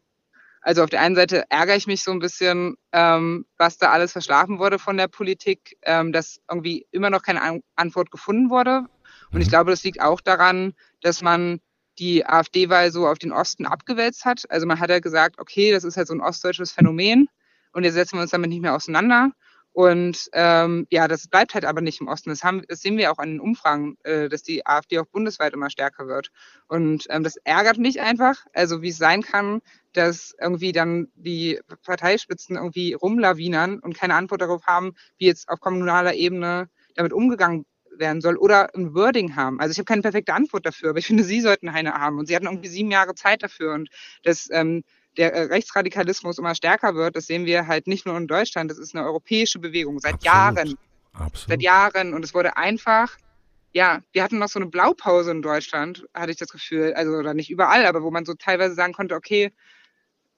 also 0.61 0.83
auf 0.85 0.91
der 0.91 1.01
einen 1.01 1.17
Seite 1.17 1.45
ärgere 1.51 1.77
ich 1.77 1.87
mich 1.87 2.03
so 2.03 2.13
ein 2.13 2.21
bisschen, 2.21 2.77
ähm, 2.93 3.47
was 3.59 3.79
da 3.79 3.91
alles 3.91 4.13
verschlafen 4.13 4.59
wurde 4.59 4.79
von 4.79 4.97
der 4.97 5.09
Politik, 5.09 5.77
ähm, 5.83 6.13
dass 6.13 6.41
irgendwie 6.49 6.87
immer 6.91 7.11
noch 7.11 7.23
keine 7.23 7.43
An 7.43 7.63
Antwort 7.75 8.11
gefunden 8.11 8.51
wurde. 8.51 8.87
Und 9.33 9.41
ich 9.41 9.49
mhm. 9.49 9.51
glaube, 9.51 9.71
das 9.71 9.83
liegt 9.83 10.01
auch 10.01 10.21
daran, 10.21 10.75
dass 11.01 11.23
man 11.23 11.61
die 11.99 12.25
AfD-Wahl 12.25 12.91
so 12.91 13.07
auf 13.07 13.19
den 13.19 13.33
Osten 13.33 13.67
abgewälzt 13.67 14.25
hat. 14.25 14.45
Also 14.49 14.67
man 14.67 14.81
hat 14.81 14.91
ja 14.91 15.01
gesagt, 15.01 15.39
okay, 15.39 15.73
das 15.73 15.85
ist 15.85 15.97
halt 15.97 16.09
so 16.09 16.15
ein 16.15 16.21
ostdeutsches 16.21 16.73
Phänomen 16.73 17.29
und 17.73 17.85
jetzt 17.85 17.95
setzen 17.95 18.17
wir 18.17 18.23
uns 18.23 18.31
damit 18.31 18.51
nicht 18.51 18.63
mehr 18.63 18.75
auseinander. 18.75 19.33
Und 19.73 20.29
ähm, 20.35 20.87
ja, 20.91 21.09
das 21.09 21.29
bleibt 21.29 21.55
halt 21.55 21.65
aber 21.65 21.81
nicht 21.81 22.01
im 22.01 22.09
Osten. 22.09 22.31
Das, 22.31 22.45
haben, 22.45 22.63
das 22.69 22.81
sehen 22.81 22.99
wir 22.99 23.11
auch 23.11 23.19
an 23.19 23.31
den 23.31 23.41
Umfragen, 23.41 23.97
äh, 24.05 24.29
dass 24.29 24.43
die 24.43 24.67
AfD 24.67 24.99
auch 24.99 25.07
bundesweit 25.07 25.55
immer 25.55 25.71
stärker 25.71 26.07
wird. 26.09 26.31
Und 26.69 27.07
ähm, 27.09 27.23
das 27.23 27.37
ärgert 27.45 27.79
mich 27.79 28.01
einfach, 28.01 28.45
also 28.53 28.83
wie 28.83 28.91
es 28.91 28.99
sein 28.99 29.23
kann, 29.23 29.61
dass 29.95 30.35
irgendwie 30.41 30.73
dann 30.73 31.09
die 31.15 31.59
Parteispitzen 31.85 32.57
irgendwie 32.57 32.93
rumlawinern 32.93 33.79
und 33.79 33.97
keine 33.97 34.15
Antwort 34.15 34.43
darauf 34.43 34.67
haben, 34.67 34.93
wie 35.17 35.27
jetzt 35.27 35.49
auf 35.49 35.61
kommunaler 35.61 36.15
Ebene 36.15 36.69
damit 36.95 37.13
umgegangen 37.15 37.65
werden 37.97 38.21
soll 38.21 38.37
oder 38.37 38.75
ein 38.75 38.95
Wording 38.95 39.37
haben. 39.37 39.61
Also 39.61 39.73
ich 39.73 39.79
habe 39.79 39.87
keine 39.87 40.03
perfekte 40.03 40.35
Antwort 40.35 40.67
dafür, 40.67 40.91
aber 40.91 40.99
ich 40.99 41.07
finde, 41.07 41.25
Sie 41.25 41.41
sollten 41.41 41.69
eine 41.69 41.95
haben. 41.95 42.19
Und 42.19 42.27
Sie 42.27 42.37
hatten 42.37 42.47
irgendwie 42.47 42.69
sieben 42.69 42.91
Jahre 42.91 43.15
Zeit 43.15 43.43
dafür. 43.43 43.75
Und 43.75 43.89
das 44.23 44.49
ähm, 44.51 44.83
der 45.17 45.35
äh, 45.35 45.43
Rechtsradikalismus 45.43 46.39
immer 46.39 46.55
stärker 46.55 46.95
wird, 46.95 47.17
das 47.17 47.27
sehen 47.27 47.45
wir 47.45 47.67
halt 47.67 47.87
nicht 47.87 48.07
nur 48.07 48.17
in 48.17 48.27
Deutschland, 48.27 48.71
das 48.71 48.79
ist 48.79 48.95
eine 48.95 49.05
europäische 49.05 49.59
Bewegung 49.59 49.99
seit 49.99 50.15
Absolut. 50.15 50.35
Jahren. 50.35 50.79
Absolut. 51.13 51.49
Seit 51.51 51.63
Jahren. 51.63 52.15
Und 52.15 52.25
es 52.25 52.35
wurde 52.35 52.57
einfach, 52.57 53.17
ja, 53.73 54.03
wir 54.13 54.23
hatten 54.23 54.39
noch 54.39 54.49
so 54.49 54.59
eine 54.59 54.69
Blaupause 54.69 55.31
in 55.31 55.43
Deutschland, 55.43 56.07
hatte 56.15 56.31
ich 56.31 56.39
das 56.39 56.49
Gefühl, 56.49 56.95
also 56.95 57.13
oder 57.13 57.35
nicht 57.35 57.51
überall, 57.51 57.85
aber 57.85 58.03
wo 58.03 58.11
man 58.11 58.25
so 58.25 58.35
teilweise 58.35 58.75
sagen 58.75 58.95
konnte, 58.95 59.15
okay, 59.15 59.53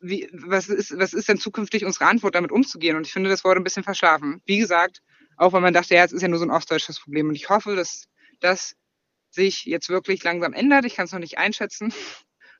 wie, 0.00 0.28
was, 0.32 0.68
ist, 0.68 0.98
was 0.98 1.14
ist 1.14 1.28
denn 1.28 1.38
zukünftig 1.38 1.84
unsere 1.84 2.06
Antwort, 2.06 2.34
damit 2.34 2.52
umzugehen? 2.52 2.96
Und 2.96 3.06
ich 3.06 3.12
finde, 3.12 3.30
das 3.30 3.44
wurde 3.44 3.60
ein 3.60 3.64
bisschen 3.64 3.84
verschlafen. 3.84 4.42
Wie 4.44 4.58
gesagt, 4.58 5.00
auch 5.36 5.52
wenn 5.52 5.62
man 5.62 5.72
dachte, 5.72 5.94
ja, 5.94 6.04
es 6.04 6.12
ist 6.12 6.22
ja 6.22 6.28
nur 6.28 6.38
so 6.38 6.44
ein 6.44 6.50
ostdeutsches 6.50 7.00
Problem. 7.00 7.28
Und 7.28 7.34
ich 7.34 7.48
hoffe, 7.48 7.74
dass 7.74 8.06
das 8.40 8.76
sich 9.30 9.64
jetzt 9.64 9.88
wirklich 9.88 10.22
langsam 10.22 10.52
ändert. 10.52 10.84
Ich 10.84 10.96
kann 10.96 11.06
es 11.06 11.12
noch 11.12 11.20
nicht 11.20 11.38
einschätzen 11.38 11.92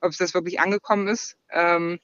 ob 0.05 0.13
es 0.13 0.19
das 0.19 0.35
wirklich 0.35 0.61
angekommen 0.61 1.09
ist. 1.09 1.37
Ähm, 1.51 1.99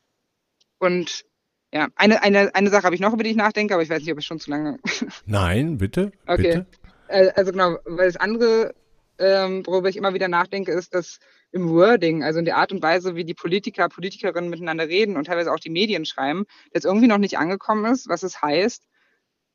und 0.79 1.25
ja, 1.73 1.89
eine, 1.95 2.23
eine, 2.23 2.55
eine 2.55 2.71
Sache 2.71 2.85
habe 2.85 2.95
ich 2.95 3.01
noch, 3.01 3.13
über 3.13 3.23
die 3.23 3.31
ich 3.31 3.37
nachdenke, 3.37 3.75
aber 3.75 3.83
ich 3.83 3.91
weiß 3.91 4.01
nicht, 4.01 4.13
ob 4.13 4.19
ich 4.19 4.27
schon 4.27 4.41
zu 4.41 4.51
lange. 4.51 4.79
Nein, 5.27 5.79
bitte. 5.79 6.11
Okay. 6.27 6.43
Bitte. 6.43 6.67
Äh, 7.09 7.31
also 7.37 7.53
genau, 7.53 7.79
weil 7.85 8.07
das 8.07 8.17
andere, 8.17 8.75
ähm, 9.19 9.65
worüber 9.67 9.89
ich 9.89 9.97
immer 9.97 10.15
wieder 10.15 10.29
nachdenke, 10.29 10.73
ist, 10.73 10.95
dass 10.95 11.21
im 11.53 11.69
Wording, 11.69 12.23
also 12.23 12.39
in 12.39 12.45
der 12.45 12.57
Art 12.57 12.73
und 12.73 12.83
Weise, 12.83 13.15
wie 13.17 13.25
die 13.25 13.35
Politiker, 13.35 13.89
Politikerinnen 13.89 14.51
miteinander 14.51 14.89
reden 14.89 15.17
und 15.17 15.25
teilweise 15.25 15.53
auch 15.53 15.61
die 15.61 15.71
Medien 15.71 16.05
schreiben, 16.05 16.45
jetzt 16.73 16.85
irgendwie 16.85 17.09
noch 17.09 17.19
nicht 17.19 17.39
angekommen 17.39 17.93
ist, 17.93 18.09
was 18.09 18.23
es 18.23 18.41
heißt, 18.41 18.85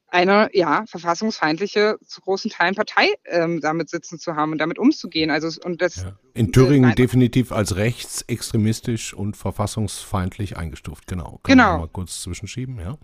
eine 0.07 0.49
ja 0.53 0.85
verfassungsfeindliche 0.87 1.97
zu 2.05 2.21
großen 2.21 2.51
Teilen 2.51 2.75
Partei 2.75 3.07
ähm, 3.25 3.61
damit 3.61 3.89
sitzen 3.89 4.19
zu 4.19 4.35
haben 4.35 4.51
und 4.51 4.59
damit 4.59 4.79
umzugehen. 4.79 5.31
Also 5.31 5.49
und 5.63 5.81
das 5.81 5.97
ja. 5.97 6.17
in 6.33 6.51
Thüringen 6.51 6.91
äh, 6.91 6.95
definitiv 6.95 7.51
als 7.51 7.75
rechtsextremistisch 7.75 9.13
und 9.13 9.35
verfassungsfeindlich 9.35 10.57
eingestuft. 10.57 11.07
Genau. 11.07 11.39
Kann 11.43 11.57
genau. 11.57 11.79
mal 11.79 11.89
kurz 11.89 12.21
zwischenschieben, 12.21 12.79
ja. 12.79 12.97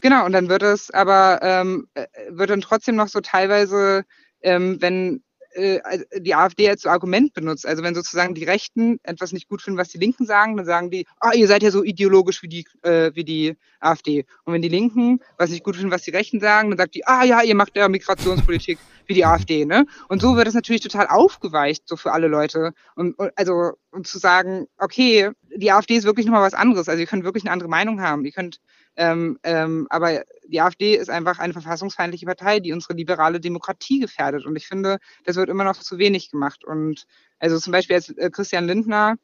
Genau. 0.00 0.26
Und 0.26 0.32
dann 0.32 0.48
wird 0.48 0.62
es 0.62 0.90
aber 0.90 1.40
ähm, 1.42 1.88
äh, 1.94 2.06
wird 2.30 2.50
dann 2.50 2.60
trotzdem 2.60 2.96
noch 2.96 3.08
so 3.08 3.20
teilweise, 3.20 4.04
ähm, 4.42 4.80
wenn 4.80 5.22
äh, 5.54 5.80
die 6.18 6.34
AfD 6.34 6.68
als 6.68 6.86
Argument 6.86 7.32
benutzt. 7.32 7.66
Also 7.66 7.82
wenn 7.82 7.94
sozusagen 7.94 8.34
die 8.34 8.44
Rechten 8.44 8.98
etwas 9.02 9.32
nicht 9.32 9.48
gut 9.48 9.62
finden, 9.62 9.78
was 9.78 9.88
die 9.88 9.98
Linken 9.98 10.26
sagen, 10.26 10.56
dann 10.56 10.66
sagen 10.66 10.90
die, 10.90 11.06
ah, 11.20 11.32
ihr 11.34 11.46
seid 11.46 11.62
ja 11.62 11.70
so 11.70 11.82
ideologisch 11.82 12.42
wie 12.42 12.48
die, 12.48 12.66
äh, 12.82 13.12
wie 13.14 13.24
die 13.24 13.56
AfD. 13.80 14.24
Und 14.44 14.52
wenn 14.52 14.62
die 14.62 14.68
Linken 14.68 15.20
was 15.38 15.50
nicht 15.50 15.64
gut 15.64 15.76
finden, 15.76 15.90
was 15.90 16.02
die 16.02 16.10
Rechten 16.10 16.40
sagen, 16.40 16.70
dann 16.70 16.78
sagt 16.78 16.94
die, 16.94 17.06
ah 17.06 17.24
ja, 17.24 17.42
ihr 17.42 17.54
macht 17.54 17.76
ja 17.76 17.88
Migrationspolitik 17.88 18.78
wie 19.06 19.14
die 19.14 19.24
AfD, 19.24 19.64
ne? 19.66 19.86
Und 20.08 20.22
so 20.22 20.36
wird 20.36 20.48
es 20.48 20.54
natürlich 20.54 20.80
total 20.82 21.06
aufgeweicht, 21.08 21.86
so 21.86 21.96
für 21.96 22.12
alle 22.12 22.26
Leute. 22.26 22.72
Und, 22.96 23.18
und 23.18 23.30
also 23.36 23.72
und 23.90 24.06
zu 24.06 24.18
sagen, 24.18 24.66
okay, 24.78 25.30
die 25.54 25.70
AfD 25.70 25.94
ist 25.94 26.04
wirklich 26.04 26.26
nochmal 26.26 26.42
was 26.42 26.54
anderes. 26.54 26.88
Also 26.88 27.00
ihr 27.00 27.06
könnt 27.06 27.24
wirklich 27.24 27.44
eine 27.44 27.52
andere 27.52 27.68
Meinung 27.68 28.00
haben. 28.00 28.24
Ihr 28.24 28.32
könnt 28.32 28.60
ähm, 28.96 29.38
ähm, 29.42 29.86
aber 29.90 30.24
die 30.46 30.60
AfD 30.60 30.96
ist 30.96 31.10
einfach 31.10 31.38
eine 31.38 31.52
verfassungsfeindliche 31.52 32.26
Partei, 32.26 32.60
die 32.60 32.72
unsere 32.72 32.94
liberale 32.94 33.40
Demokratie 33.40 33.98
gefährdet. 33.98 34.46
Und 34.46 34.56
ich 34.56 34.68
finde, 34.68 34.98
das 35.24 35.36
wird 35.36 35.48
immer 35.48 35.64
noch 35.64 35.78
zu 35.78 35.98
wenig 35.98 36.30
gemacht. 36.30 36.64
Und 36.64 37.04
also 37.38 37.58
zum 37.58 37.72
Beispiel, 37.72 37.96
als 37.96 38.10
äh, 38.10 38.30
Christian 38.30 38.66
Lindner 38.66 39.16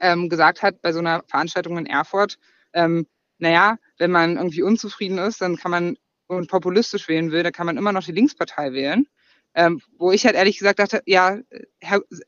ähm, 0.00 0.28
gesagt 0.28 0.62
hat 0.62 0.82
bei 0.82 0.92
so 0.92 0.98
einer 0.98 1.22
Veranstaltung 1.28 1.78
in 1.78 1.86
Erfurt, 1.86 2.38
ähm, 2.74 3.06
naja, 3.38 3.78
wenn 3.98 4.10
man 4.10 4.36
irgendwie 4.36 4.62
unzufrieden 4.62 5.18
ist, 5.18 5.40
dann 5.40 5.56
kann 5.56 5.70
man 5.70 5.96
und 6.26 6.48
populistisch 6.48 7.08
wählen 7.08 7.32
will, 7.32 7.42
dann 7.42 7.52
kann 7.52 7.66
man 7.66 7.76
immer 7.76 7.92
noch 7.92 8.04
die 8.04 8.12
Linkspartei 8.12 8.72
wählen. 8.72 9.06
Ähm, 9.54 9.80
wo 9.98 10.12
ich 10.12 10.24
halt 10.26 10.36
ehrlich 10.36 10.58
gesagt 10.58 10.78
dachte, 10.78 11.02
ja, 11.06 11.38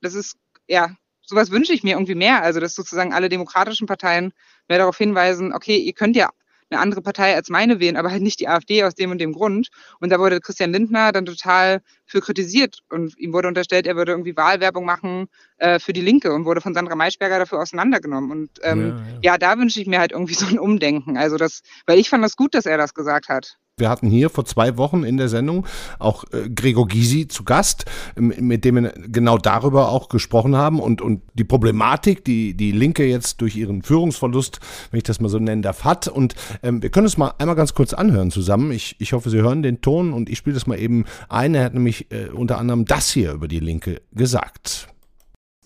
das 0.01 0.15
ist, 0.15 0.37
ja, 0.67 0.97
sowas 1.25 1.53
wünsche 1.53 1.73
ich 1.73 1.85
mir 1.85 1.93
irgendwie 1.93 2.17
mehr. 2.17 2.43
Also, 2.43 2.59
dass 2.59 2.75
sozusagen 2.75 3.13
alle 3.13 3.29
demokratischen 3.29 3.87
Parteien 3.87 4.33
mehr 4.69 4.79
darauf 4.79 4.99
hinweisen, 4.99 5.53
okay, 5.53 5.77
ihr 5.77 5.93
könnt 5.93 6.17
ja 6.17 6.31
eine 6.73 6.81
andere 6.81 7.03
Partei 7.03 7.35
als 7.35 7.49
meine 7.49 7.81
wählen, 7.81 7.97
aber 7.97 8.11
halt 8.11 8.23
nicht 8.23 8.41
die 8.41 8.49
AfD 8.49 8.85
aus 8.85 8.95
dem 8.95 9.11
und 9.11 9.19
dem 9.19 9.33
Grund. 9.33 9.69
Und 10.01 10.11
da 10.11 10.19
wurde 10.19 10.41
Christian 10.41 10.73
Lindner 10.73 11.13
dann 11.13 11.27
total 11.27 11.83
für 12.07 12.21
kritisiert 12.21 12.81
und 12.91 13.17
ihm 13.19 13.33
wurde 13.33 13.49
unterstellt, 13.49 13.87
er 13.87 13.97
würde 13.97 14.13
irgendwie 14.13 14.37
Wahlwerbung 14.37 14.85
machen 14.85 15.29
äh, 15.59 15.79
für 15.79 15.93
die 15.93 16.01
Linke 16.01 16.33
und 16.33 16.45
wurde 16.45 16.61
von 16.61 16.75
Sandra 16.75 16.95
Maischberger 16.95 17.39
dafür 17.39 17.61
auseinandergenommen. 17.61 18.31
Und 18.31 18.51
ähm, 18.63 18.81
ja, 18.81 18.97
ja. 18.97 19.19
ja, 19.23 19.39
da 19.39 19.59
wünsche 19.59 19.81
ich 19.81 19.87
mir 19.87 20.01
halt 20.01 20.13
irgendwie 20.13 20.35
so 20.35 20.47
ein 20.47 20.59
Umdenken. 20.59 21.17
Also 21.17 21.37
das, 21.37 21.63
weil 21.87 21.99
ich 21.99 22.09
fand 22.11 22.25
das 22.25 22.37
gut, 22.37 22.55
dass 22.55 22.67
er 22.67 22.79
das 22.79 22.95
gesagt 22.95 23.29
hat. 23.29 23.59
Wir 23.79 23.89
hatten 23.89 24.09
hier 24.09 24.29
vor 24.29 24.45
zwei 24.45 24.77
Wochen 24.77 25.03
in 25.03 25.17
der 25.17 25.29
Sendung 25.29 25.67
auch 25.99 26.25
äh, 26.25 26.51
Gregor 26.51 26.87
Gysi 26.87 27.27
zu 27.27 27.43
Gast, 27.43 27.91
mit 28.17 28.67
dem 28.67 28.83
wir 28.83 28.93
genau 29.09 29.39
darüber 29.39 29.89
auch 29.89 30.11
gesprochen 30.11 30.55
haben 30.55 30.79
und, 30.79 31.01
und 31.01 31.23
die 31.33 31.45
Problematik, 31.45 32.23
die 32.23 32.55
die 32.55 32.71
Linke 32.71 33.07
jetzt 33.07 33.41
durch 33.41 33.57
ihren 33.57 33.83
Führungsverlust, 33.83 34.61
wenn 34.91 34.99
ich 34.99 35.05
das 35.05 35.21
mal 35.21 35.31
so 35.31 35.39
nennen 35.39 35.63
darf, 35.63 35.85
hat. 35.85 36.07
Und 36.07 36.35
ähm, 36.63 36.83
wir 36.83 36.91
können 36.91 37.07
es 37.07 37.17
mal 37.17 37.33
einmal 37.39 37.57
ganz 37.57 37.75
kurz 37.75 37.95
anhören 37.95 38.31
zusammen. 38.31 38.73
Ich, 38.73 38.97
ich 38.99 39.15
hoffe, 39.15 39.31
Sie 39.31 39.41
hören 39.41 39.63
den 39.63 39.81
Ton 39.81 40.13
und 40.13 40.29
ich 40.29 40.37
spiele 40.37 40.53
das 40.53 40.67
mal 40.67 40.79
eben 40.79 41.07
ein. 41.31 41.55
Er 41.55 41.65
hat 41.65 41.73
nämlich 41.73 42.13
äh, 42.13 42.29
unter 42.29 42.59
anderem 42.59 42.85
das 42.85 43.11
hier 43.11 43.33
über 43.33 43.49
die 43.49 43.61
Linke 43.61 44.03
gesagt. 44.13 44.87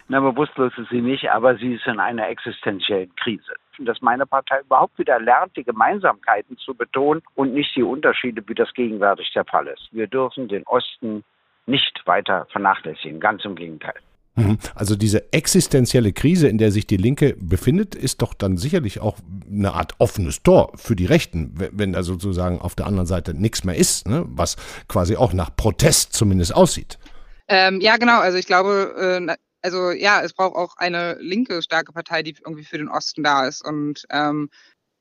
Na, 0.06 0.20
bewusstlos 0.20 0.72
ist 0.78 0.90
sie 0.90 1.00
nicht, 1.00 1.28
aber 1.28 1.56
sie 1.56 1.74
ist 1.74 1.86
in 1.86 1.98
einer 1.98 2.28
existenziellen 2.28 3.12
Krise 3.16 3.52
dass 3.84 4.00
meine 4.00 4.26
Partei 4.26 4.60
überhaupt 4.60 4.98
wieder 4.98 5.20
lernt, 5.20 5.56
die 5.56 5.64
Gemeinsamkeiten 5.64 6.56
zu 6.58 6.74
betonen 6.74 7.22
und 7.34 7.52
nicht 7.52 7.74
die 7.76 7.82
Unterschiede, 7.82 8.42
wie 8.46 8.54
das 8.54 8.72
gegenwärtig 8.74 9.30
der 9.34 9.44
Fall 9.44 9.66
ist. 9.66 9.88
Wir 9.92 10.06
dürfen 10.06 10.48
den 10.48 10.62
Osten 10.66 11.24
nicht 11.66 12.00
weiter 12.06 12.46
vernachlässigen, 12.50 13.20
ganz 13.20 13.44
im 13.44 13.56
Gegenteil. 13.56 13.94
Mhm. 14.36 14.58
Also 14.74 14.96
diese 14.96 15.32
existenzielle 15.32 16.12
Krise, 16.12 16.48
in 16.48 16.58
der 16.58 16.70
sich 16.70 16.86
die 16.86 16.98
Linke 16.98 17.34
befindet, 17.38 17.94
ist 17.94 18.22
doch 18.22 18.34
dann 18.34 18.58
sicherlich 18.58 19.00
auch 19.00 19.16
eine 19.50 19.72
Art 19.72 19.94
offenes 19.98 20.42
Tor 20.42 20.72
für 20.76 20.94
die 20.94 21.06
Rechten, 21.06 21.54
wenn 21.72 21.92
da 21.92 22.02
sozusagen 22.02 22.60
auf 22.60 22.74
der 22.74 22.86
anderen 22.86 23.06
Seite 23.06 23.34
nichts 23.34 23.64
mehr 23.64 23.76
ist, 23.76 24.06
ne? 24.06 24.24
was 24.28 24.56
quasi 24.88 25.16
auch 25.16 25.32
nach 25.32 25.54
Protest 25.56 26.12
zumindest 26.12 26.54
aussieht. 26.54 26.98
Ähm, 27.48 27.80
ja, 27.80 27.96
genau. 27.96 28.20
Also 28.20 28.38
ich 28.38 28.46
glaube, 28.46 29.20
äh, 29.28 29.36
also 29.66 29.90
ja, 29.90 30.22
es 30.22 30.32
braucht 30.32 30.54
auch 30.54 30.76
eine 30.76 31.16
linke 31.18 31.60
starke 31.60 31.92
Partei, 31.92 32.22
die 32.22 32.36
irgendwie 32.38 32.62
für 32.62 32.78
den 32.78 32.88
Osten 32.88 33.24
da 33.24 33.48
ist. 33.48 33.64
Und 33.64 34.06
ähm, 34.10 34.48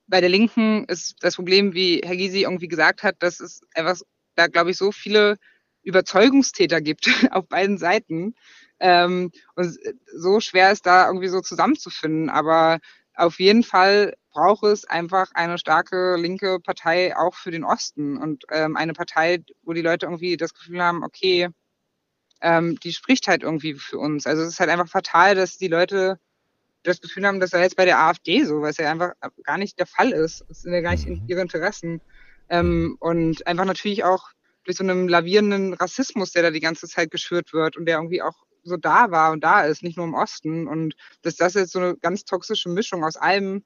bei 0.08 0.21
der 0.21 0.30
Linken 0.30 0.86
ist 0.86 1.17
das 1.19 1.36
Problem, 1.36 1.75
wie 1.75 2.01
Herr 2.04 2.15
Gysi 2.15 2.41
irgendwie 2.41 2.67
gesagt 2.67 3.04
hat, 3.04 3.17
dass 3.19 3.39
es 3.39 3.62
einfach 3.75 3.99
da, 4.34 4.47
glaube 4.47 4.71
ich, 4.71 4.78
so 4.78 4.91
viele 4.91 5.38
Überzeugungstäter 5.84 6.82
gibt 6.82 7.08
auf 7.32 7.47
beiden 7.47 7.78
Seiten. 7.78 8.34
Ähm, 8.80 9.32
und 9.54 9.78
so 10.15 10.39
schwer 10.39 10.71
ist 10.71 10.88
da 10.88 11.06
irgendwie 11.06 11.28
so 11.28 11.41
zusammenzufinden. 11.41 12.32
Aber 12.32 12.80
auf 13.13 13.39
jeden 13.39 13.62
Fall 13.62 14.15
braucht 14.32 14.63
es 14.63 14.86
einfach 14.86 15.30
eine 15.36 15.60
starke 15.60 16.15
linke 16.17 16.60
Partei 16.60 17.15
auch 17.15 17.36
für 17.36 17.51
den 17.51 17.63
Osten 17.63 18.17
und 18.17 18.45
ähm, 18.49 18.75
eine 18.78 18.93
Partei, 18.93 19.43
wo 19.62 19.73
die 19.73 19.84
Leute 19.84 20.08
irgendwie 20.08 20.38
das 20.38 20.56
Gefühl 20.56 20.82
haben, 20.82 21.04
okay, 21.04 21.49
ähm, 22.41 22.78
die 22.84 22.93
spricht 22.93 23.28
halt 23.28 23.43
irgendwie 23.43 23.76
für 23.76 23.98
uns. 23.98 24.28
Also 24.28 24.43
es 24.43 24.50
ist 24.50 24.60
halt 24.60 24.69
einfach 24.69 24.88
fatal, 24.88 25.36
dass 25.36 25.58
die 25.58 25.67
Leute 25.67 26.19
das 26.84 27.02
Gefühl 27.02 27.26
haben, 27.26 27.39
das 27.39 27.50
sei 27.50 27.62
jetzt 27.62 27.76
bei 27.76 27.86
der 27.86 28.00
AfD 28.00 28.43
so, 28.43 28.62
was 28.62 28.78
ja 28.78 28.91
einfach 28.91 29.13
gar 29.43 29.58
nicht 29.58 29.80
der 29.80 29.88
Fall 29.88 30.12
ist. 30.12 30.45
Es 30.50 30.62
sind 30.62 30.74
ja 30.74 30.82
gar 30.82 30.91
nicht 30.91 31.08
in 31.08 31.24
mhm. 31.24 31.26
ihre 31.28 31.41
Interessen. 31.41 32.02
Ähm, 32.50 32.98
und 33.00 33.45
einfach 33.48 33.65
natürlich 33.65 34.04
auch 34.04 34.30
durch 34.63 34.78
so 34.78 34.84
einen 34.84 35.08
lavierenden 35.08 35.74
Rassismus, 35.74 36.32
der 36.32 36.43
da 36.43 36.52
die 36.52 36.60
ganze 36.60 36.88
Zeit 36.88 37.12
geschürt 37.12 37.54
wird 37.54 37.78
und 37.78 37.86
der 37.86 37.98
irgendwie 37.98 38.21
auch 38.21 38.36
so 38.63 38.78
da 38.78 39.12
war 39.12 39.32
und 39.32 39.43
da 39.43 39.62
ist, 39.62 39.84
nicht 39.84 39.98
nur 39.98 40.06
im 40.06 40.13
Osten. 40.13 40.67
Und 40.67 40.95
dass 41.21 41.36
das 41.36 41.54
jetzt 41.54 41.71
so 41.71 41.80
eine 41.80 41.98
ganz 41.98 42.26
toxische 42.26 42.69
Mischung 42.69 43.04
aus 43.04 43.15
allem, 43.15 43.63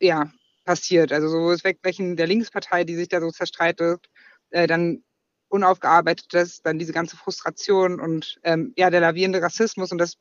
ja, 0.00 0.30
passiert. 0.64 1.12
Also 1.12 1.28
so 1.28 1.50
das 1.50 1.64
Wegbrechen 1.64 2.16
der 2.16 2.26
Linkspartei, 2.26 2.84
die 2.84 2.96
sich 2.96 3.08
da 3.08 3.20
so 3.20 3.30
zerstreitet, 3.30 4.08
äh, 4.50 4.66
dann 4.66 5.02
unaufgearbeitetes, 5.50 6.62
dann 6.62 6.78
diese 6.78 6.92
ganze 6.92 7.16
Frustration 7.16 8.00
und 8.00 8.40
ähm, 8.44 8.72
ja, 8.76 8.88
der 8.90 9.00
lavierende 9.00 9.42
Rassismus 9.42 9.92
und 9.92 9.98
das 9.98 10.16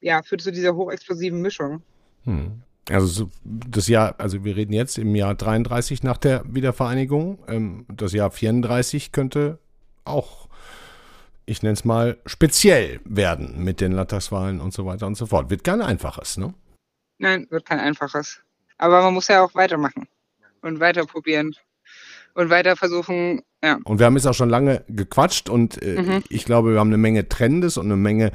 ja, 0.00 0.22
führt 0.22 0.42
zu 0.42 0.52
dieser 0.52 0.74
hochexplosiven 0.74 1.40
Mischung. 1.40 1.82
Hm. 2.24 2.62
Also 2.90 3.30
das 3.44 3.88
Jahr, 3.88 4.14
also 4.18 4.44
wir 4.44 4.56
reden 4.56 4.74
jetzt 4.74 4.98
im 4.98 5.14
Jahr 5.14 5.34
33 5.34 6.02
nach 6.02 6.18
der 6.18 6.42
Wiedervereinigung. 6.46 7.38
Ähm, 7.48 7.86
das 7.88 8.12
Jahr 8.12 8.30
34 8.30 9.12
könnte 9.12 9.58
auch, 10.04 10.48
ich 11.46 11.62
nenne 11.62 11.74
es 11.74 11.84
mal, 11.84 12.18
speziell 12.26 13.00
werden 13.04 13.64
mit 13.64 13.80
den 13.80 13.92
Landtagswahlen 13.92 14.60
und 14.60 14.74
so 14.74 14.84
weiter 14.84 15.06
und 15.06 15.14
so 15.14 15.26
fort. 15.26 15.48
Wird 15.48 15.64
kein 15.64 15.80
einfaches, 15.80 16.36
ne? 16.36 16.52
Nein, 17.18 17.46
wird 17.48 17.64
kein 17.64 17.80
einfaches. 17.80 18.40
Aber 18.76 19.00
man 19.00 19.14
muss 19.14 19.28
ja 19.28 19.42
auch 19.42 19.54
weitermachen 19.54 20.06
und 20.60 20.80
weiter 20.80 21.06
probieren 21.06 21.54
und 22.34 22.50
weiter 22.50 22.76
versuchen, 22.76 23.42
ja. 23.62 23.78
Und 23.84 23.98
wir 23.98 24.06
haben 24.06 24.16
jetzt 24.16 24.26
auch 24.26 24.34
schon 24.34 24.50
lange 24.50 24.84
gequatscht 24.88 25.48
und 25.48 25.82
äh, 25.82 26.02
mhm. 26.02 26.22
ich 26.28 26.44
glaube, 26.44 26.72
wir 26.72 26.80
haben 26.80 26.88
eine 26.88 26.98
Menge 26.98 27.28
Trendes 27.28 27.78
und 27.78 27.86
eine 27.86 27.96
Menge 27.96 28.32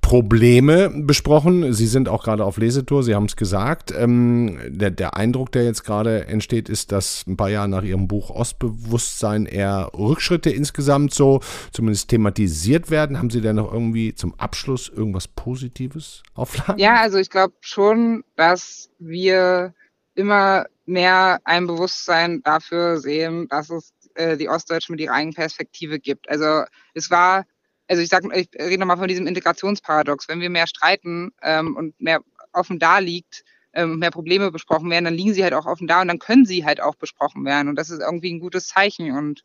Probleme 0.00 0.90
besprochen. 0.90 1.72
Sie 1.72 1.86
sind 1.86 2.08
auch 2.08 2.24
gerade 2.24 2.44
auf 2.44 2.58
Lesetour, 2.58 3.02
Sie 3.02 3.14
haben 3.14 3.26
es 3.26 3.36
gesagt. 3.36 3.92
Ähm, 3.96 4.58
der, 4.66 4.90
der 4.90 5.16
Eindruck, 5.16 5.52
der 5.52 5.64
jetzt 5.64 5.84
gerade 5.84 6.26
entsteht, 6.26 6.68
ist, 6.68 6.92
dass 6.92 7.24
ein 7.26 7.36
paar 7.36 7.50
Jahre 7.50 7.68
nach 7.68 7.82
Ihrem 7.82 8.08
Buch 8.08 8.30
Ostbewusstsein 8.30 9.46
eher 9.46 9.90
Rückschritte 9.96 10.50
insgesamt 10.50 11.14
so 11.14 11.40
zumindest 11.70 12.08
thematisiert 12.08 12.90
werden. 12.90 13.18
Haben 13.18 13.30
Sie 13.30 13.40
denn 13.40 13.56
noch 13.56 13.72
irgendwie 13.72 14.14
zum 14.14 14.34
Abschluss 14.38 14.88
irgendwas 14.88 15.28
Positives 15.28 16.22
auflagen? 16.34 16.78
Ja, 16.78 16.96
also 17.00 17.18
ich 17.18 17.30
glaube 17.30 17.54
schon, 17.60 18.24
dass 18.36 18.90
wir 18.98 19.72
immer 20.14 20.66
mehr 20.84 21.40
ein 21.44 21.66
Bewusstsein 21.66 22.42
dafür 22.42 22.98
sehen, 22.98 23.48
dass 23.48 23.70
es 23.70 23.92
äh, 24.14 24.36
die 24.36 24.48
Ostdeutschen 24.48 24.94
mit 24.94 25.00
ihrer 25.00 25.14
eigenen 25.14 25.34
Perspektive 25.34 25.98
gibt. 25.98 26.28
Also 26.28 26.64
es 26.94 27.10
war 27.10 27.44
also 27.88 28.02
ich 28.02 28.08
sage, 28.08 28.28
ich 28.34 28.48
rede 28.58 28.78
nochmal 28.78 28.96
von 28.96 29.08
diesem 29.08 29.26
Integrationsparadox. 29.26 30.26
Wenn 30.26 30.40
wir 30.40 30.48
mehr 30.48 30.66
streiten 30.66 31.32
ähm, 31.42 31.76
und 31.76 32.00
mehr 32.00 32.22
offen 32.52 32.78
da 32.78 32.98
liegt, 32.98 33.44
ähm, 33.74 33.98
mehr 33.98 34.10
Probleme 34.10 34.50
besprochen 34.50 34.90
werden, 34.90 35.04
dann 35.04 35.14
liegen 35.14 35.34
sie 35.34 35.42
halt 35.42 35.54
auch 35.54 35.66
offen 35.66 35.86
da 35.86 36.00
und 36.00 36.08
dann 36.08 36.18
können 36.18 36.44
sie 36.44 36.64
halt 36.64 36.80
auch 36.80 36.94
besprochen 36.94 37.44
werden. 37.44 37.68
Und 37.68 37.76
das 37.76 37.90
ist 37.90 38.00
irgendwie 38.00 38.32
ein 38.32 38.40
gutes 38.40 38.66
Zeichen. 38.68 39.12
Und 39.12 39.42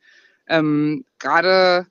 ähm, 0.48 1.06
gerade, 1.20 1.88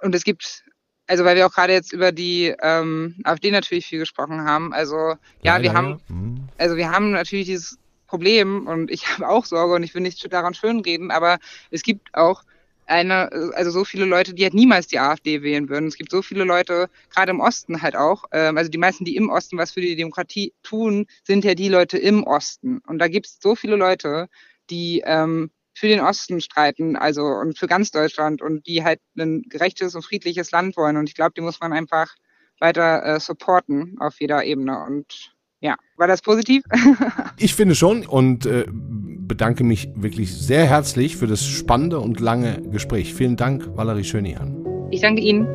und 0.00 0.14
es 0.14 0.24
gibt, 0.24 0.64
also 1.06 1.24
weil 1.24 1.36
wir 1.36 1.46
auch 1.46 1.52
gerade 1.52 1.72
jetzt 1.72 1.92
über 1.92 2.12
die 2.12 2.54
ähm, 2.60 3.16
AfD 3.24 3.50
natürlich 3.50 3.86
viel 3.86 3.98
gesprochen 3.98 4.44
haben. 4.44 4.72
Also 4.72 4.96
ja, 4.96 5.56
ja 5.56 5.62
wir 5.62 5.70
ja, 5.70 5.74
haben, 5.74 6.00
ja. 6.08 6.14
Mhm. 6.14 6.48
also 6.58 6.76
wir 6.76 6.90
haben 6.90 7.12
natürlich 7.12 7.46
dieses 7.46 7.78
Problem 8.08 8.66
und 8.66 8.90
ich 8.90 9.06
habe 9.08 9.28
auch 9.28 9.44
Sorge 9.44 9.74
und 9.74 9.84
ich 9.84 9.94
will 9.94 10.02
nicht 10.02 10.32
daran 10.32 10.54
schönreden, 10.54 11.12
aber 11.12 11.38
es 11.70 11.82
gibt 11.82 12.08
auch 12.14 12.42
eine, 12.86 13.30
also 13.54 13.70
so 13.70 13.84
viele 13.84 14.06
Leute, 14.06 14.34
die 14.34 14.44
halt 14.44 14.54
niemals 14.54 14.86
die 14.86 14.98
AfD 14.98 15.42
wählen 15.42 15.68
würden. 15.68 15.88
Es 15.88 15.96
gibt 15.96 16.10
so 16.10 16.22
viele 16.22 16.44
Leute, 16.44 16.88
gerade 17.14 17.30
im 17.30 17.40
Osten 17.40 17.82
halt 17.82 17.94
auch, 17.94 18.24
ähm, 18.32 18.56
also 18.56 18.70
die 18.70 18.78
meisten, 18.78 19.04
die 19.04 19.16
im 19.16 19.28
Osten 19.28 19.58
was 19.58 19.72
für 19.72 19.82
die 19.82 19.94
Demokratie 19.94 20.54
tun, 20.62 21.06
sind 21.22 21.44
ja 21.44 21.54
die 21.54 21.68
Leute 21.68 21.98
im 21.98 22.24
Osten. 22.24 22.78
Und 22.86 22.98
da 22.98 23.08
gibt 23.08 23.26
es 23.26 23.38
so 23.40 23.54
viele 23.54 23.76
Leute, 23.76 24.28
die 24.70 25.02
ähm, 25.04 25.50
für 25.74 25.88
den 25.88 26.00
Osten 26.00 26.40
streiten, 26.40 26.96
also 26.96 27.24
und 27.24 27.58
für 27.58 27.66
ganz 27.66 27.90
Deutschland 27.90 28.42
und 28.42 28.66
die 28.66 28.82
halt 28.82 29.00
ein 29.16 29.42
gerechtes 29.42 29.94
und 29.94 30.02
friedliches 30.02 30.50
Land 30.50 30.76
wollen. 30.76 30.96
Und 30.96 31.08
ich 31.08 31.14
glaube, 31.14 31.32
die 31.36 31.42
muss 31.42 31.60
man 31.60 31.72
einfach 31.72 32.14
weiter 32.58 33.04
äh, 33.04 33.20
supporten 33.20 33.96
auf 34.00 34.20
jeder 34.20 34.44
Ebene. 34.44 34.82
Und 34.84 35.36
ja, 35.60 35.76
war 35.96 36.06
das 36.06 36.22
positiv? 36.22 36.62
ich 37.38 37.54
finde 37.54 37.74
schon 37.74 38.06
und 38.06 38.46
äh, 38.46 38.66
bedanke 38.68 39.64
mich 39.64 39.88
wirklich 39.94 40.34
sehr 40.34 40.66
herzlich 40.66 41.16
für 41.16 41.26
das 41.26 41.44
spannende 41.44 41.98
und 42.00 42.20
lange 42.20 42.62
Gespräch. 42.70 43.14
Vielen 43.14 43.36
Dank, 43.36 43.76
Valerie 43.76 44.04
Schönian. 44.04 44.64
Ich 44.90 45.00
danke 45.00 45.20
Ihnen. 45.20 45.46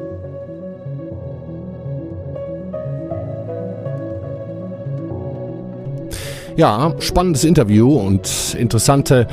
Ja, 6.55 6.93
spannendes 6.99 7.45
Interview 7.45 7.97
und 7.97 8.55
interessante 8.59 9.27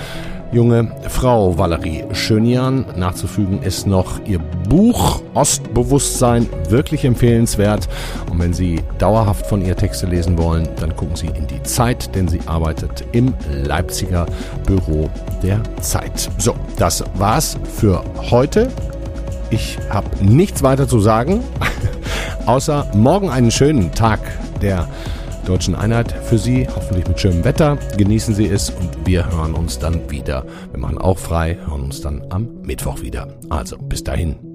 junge 0.53 0.91
Frau 1.09 1.57
Valerie 1.57 2.05
Schönian. 2.13 2.85
Nachzufügen 2.97 3.63
ist 3.63 3.87
noch 3.87 4.21
ihr 4.25 4.39
Buch 4.69 5.23
Ostbewusstsein 5.35 6.49
wirklich 6.69 7.05
empfehlenswert. 7.05 7.89
Und 8.31 8.39
wenn 8.39 8.53
Sie 8.53 8.81
dauerhaft 8.99 9.47
von 9.47 9.65
ihr 9.65 9.77
Texte 9.77 10.07
lesen 10.07 10.39
wollen, 10.39 10.69
dann 10.81 10.95
gucken 10.97 11.17
Sie 11.17 11.29
in 11.29 11.47
die 11.47 11.63
Zeit, 11.63 12.15
denn 12.15 12.29
sie 12.29 12.41
arbeitet 12.47 13.05
im 13.13 13.35
Leipziger 13.65 14.27
Büro 14.67 15.09
der 15.43 15.61
Zeit. 15.81 16.31
So, 16.39 16.55
das 16.77 17.05
war's 17.15 17.57
für 17.77 18.03
heute. 18.31 18.71
Ich 19.51 19.79
habe 19.89 20.09
nichts 20.25 20.63
weiter 20.63 20.87
zu 20.87 21.01
sagen, 21.01 21.43
außer 22.47 22.87
morgen 22.95 23.31
einen 23.31 23.51
schönen 23.51 23.93
Tag 23.93 24.21
der 24.63 24.89
Deutschen 25.47 25.75
Einheit 25.75 26.13
für 26.13 26.39
Sie, 26.39 26.67
hoffentlich 26.67 27.07
mit 27.09 27.21
schönem 27.21 27.45
Wetter. 27.45 27.79
Genießen 27.97 28.35
Sie 28.35 28.47
es 28.47 28.71
und 28.71 29.07
wir 29.07 29.31
hören 29.31 29.55
uns 29.55 29.79
dann 29.79 30.11
wieder. 30.11 30.45
Wir 30.71 30.81
machen 30.81 30.99
auch 30.99 31.19
frei, 31.19 31.59
hören 31.67 31.83
uns 31.83 32.01
dann 32.01 32.23
am 32.31 32.49
Mittwoch 32.63 33.03
wieder. 33.03 33.29
Also 33.49 33.77
bis 33.79 34.05
dahin. 34.05 34.50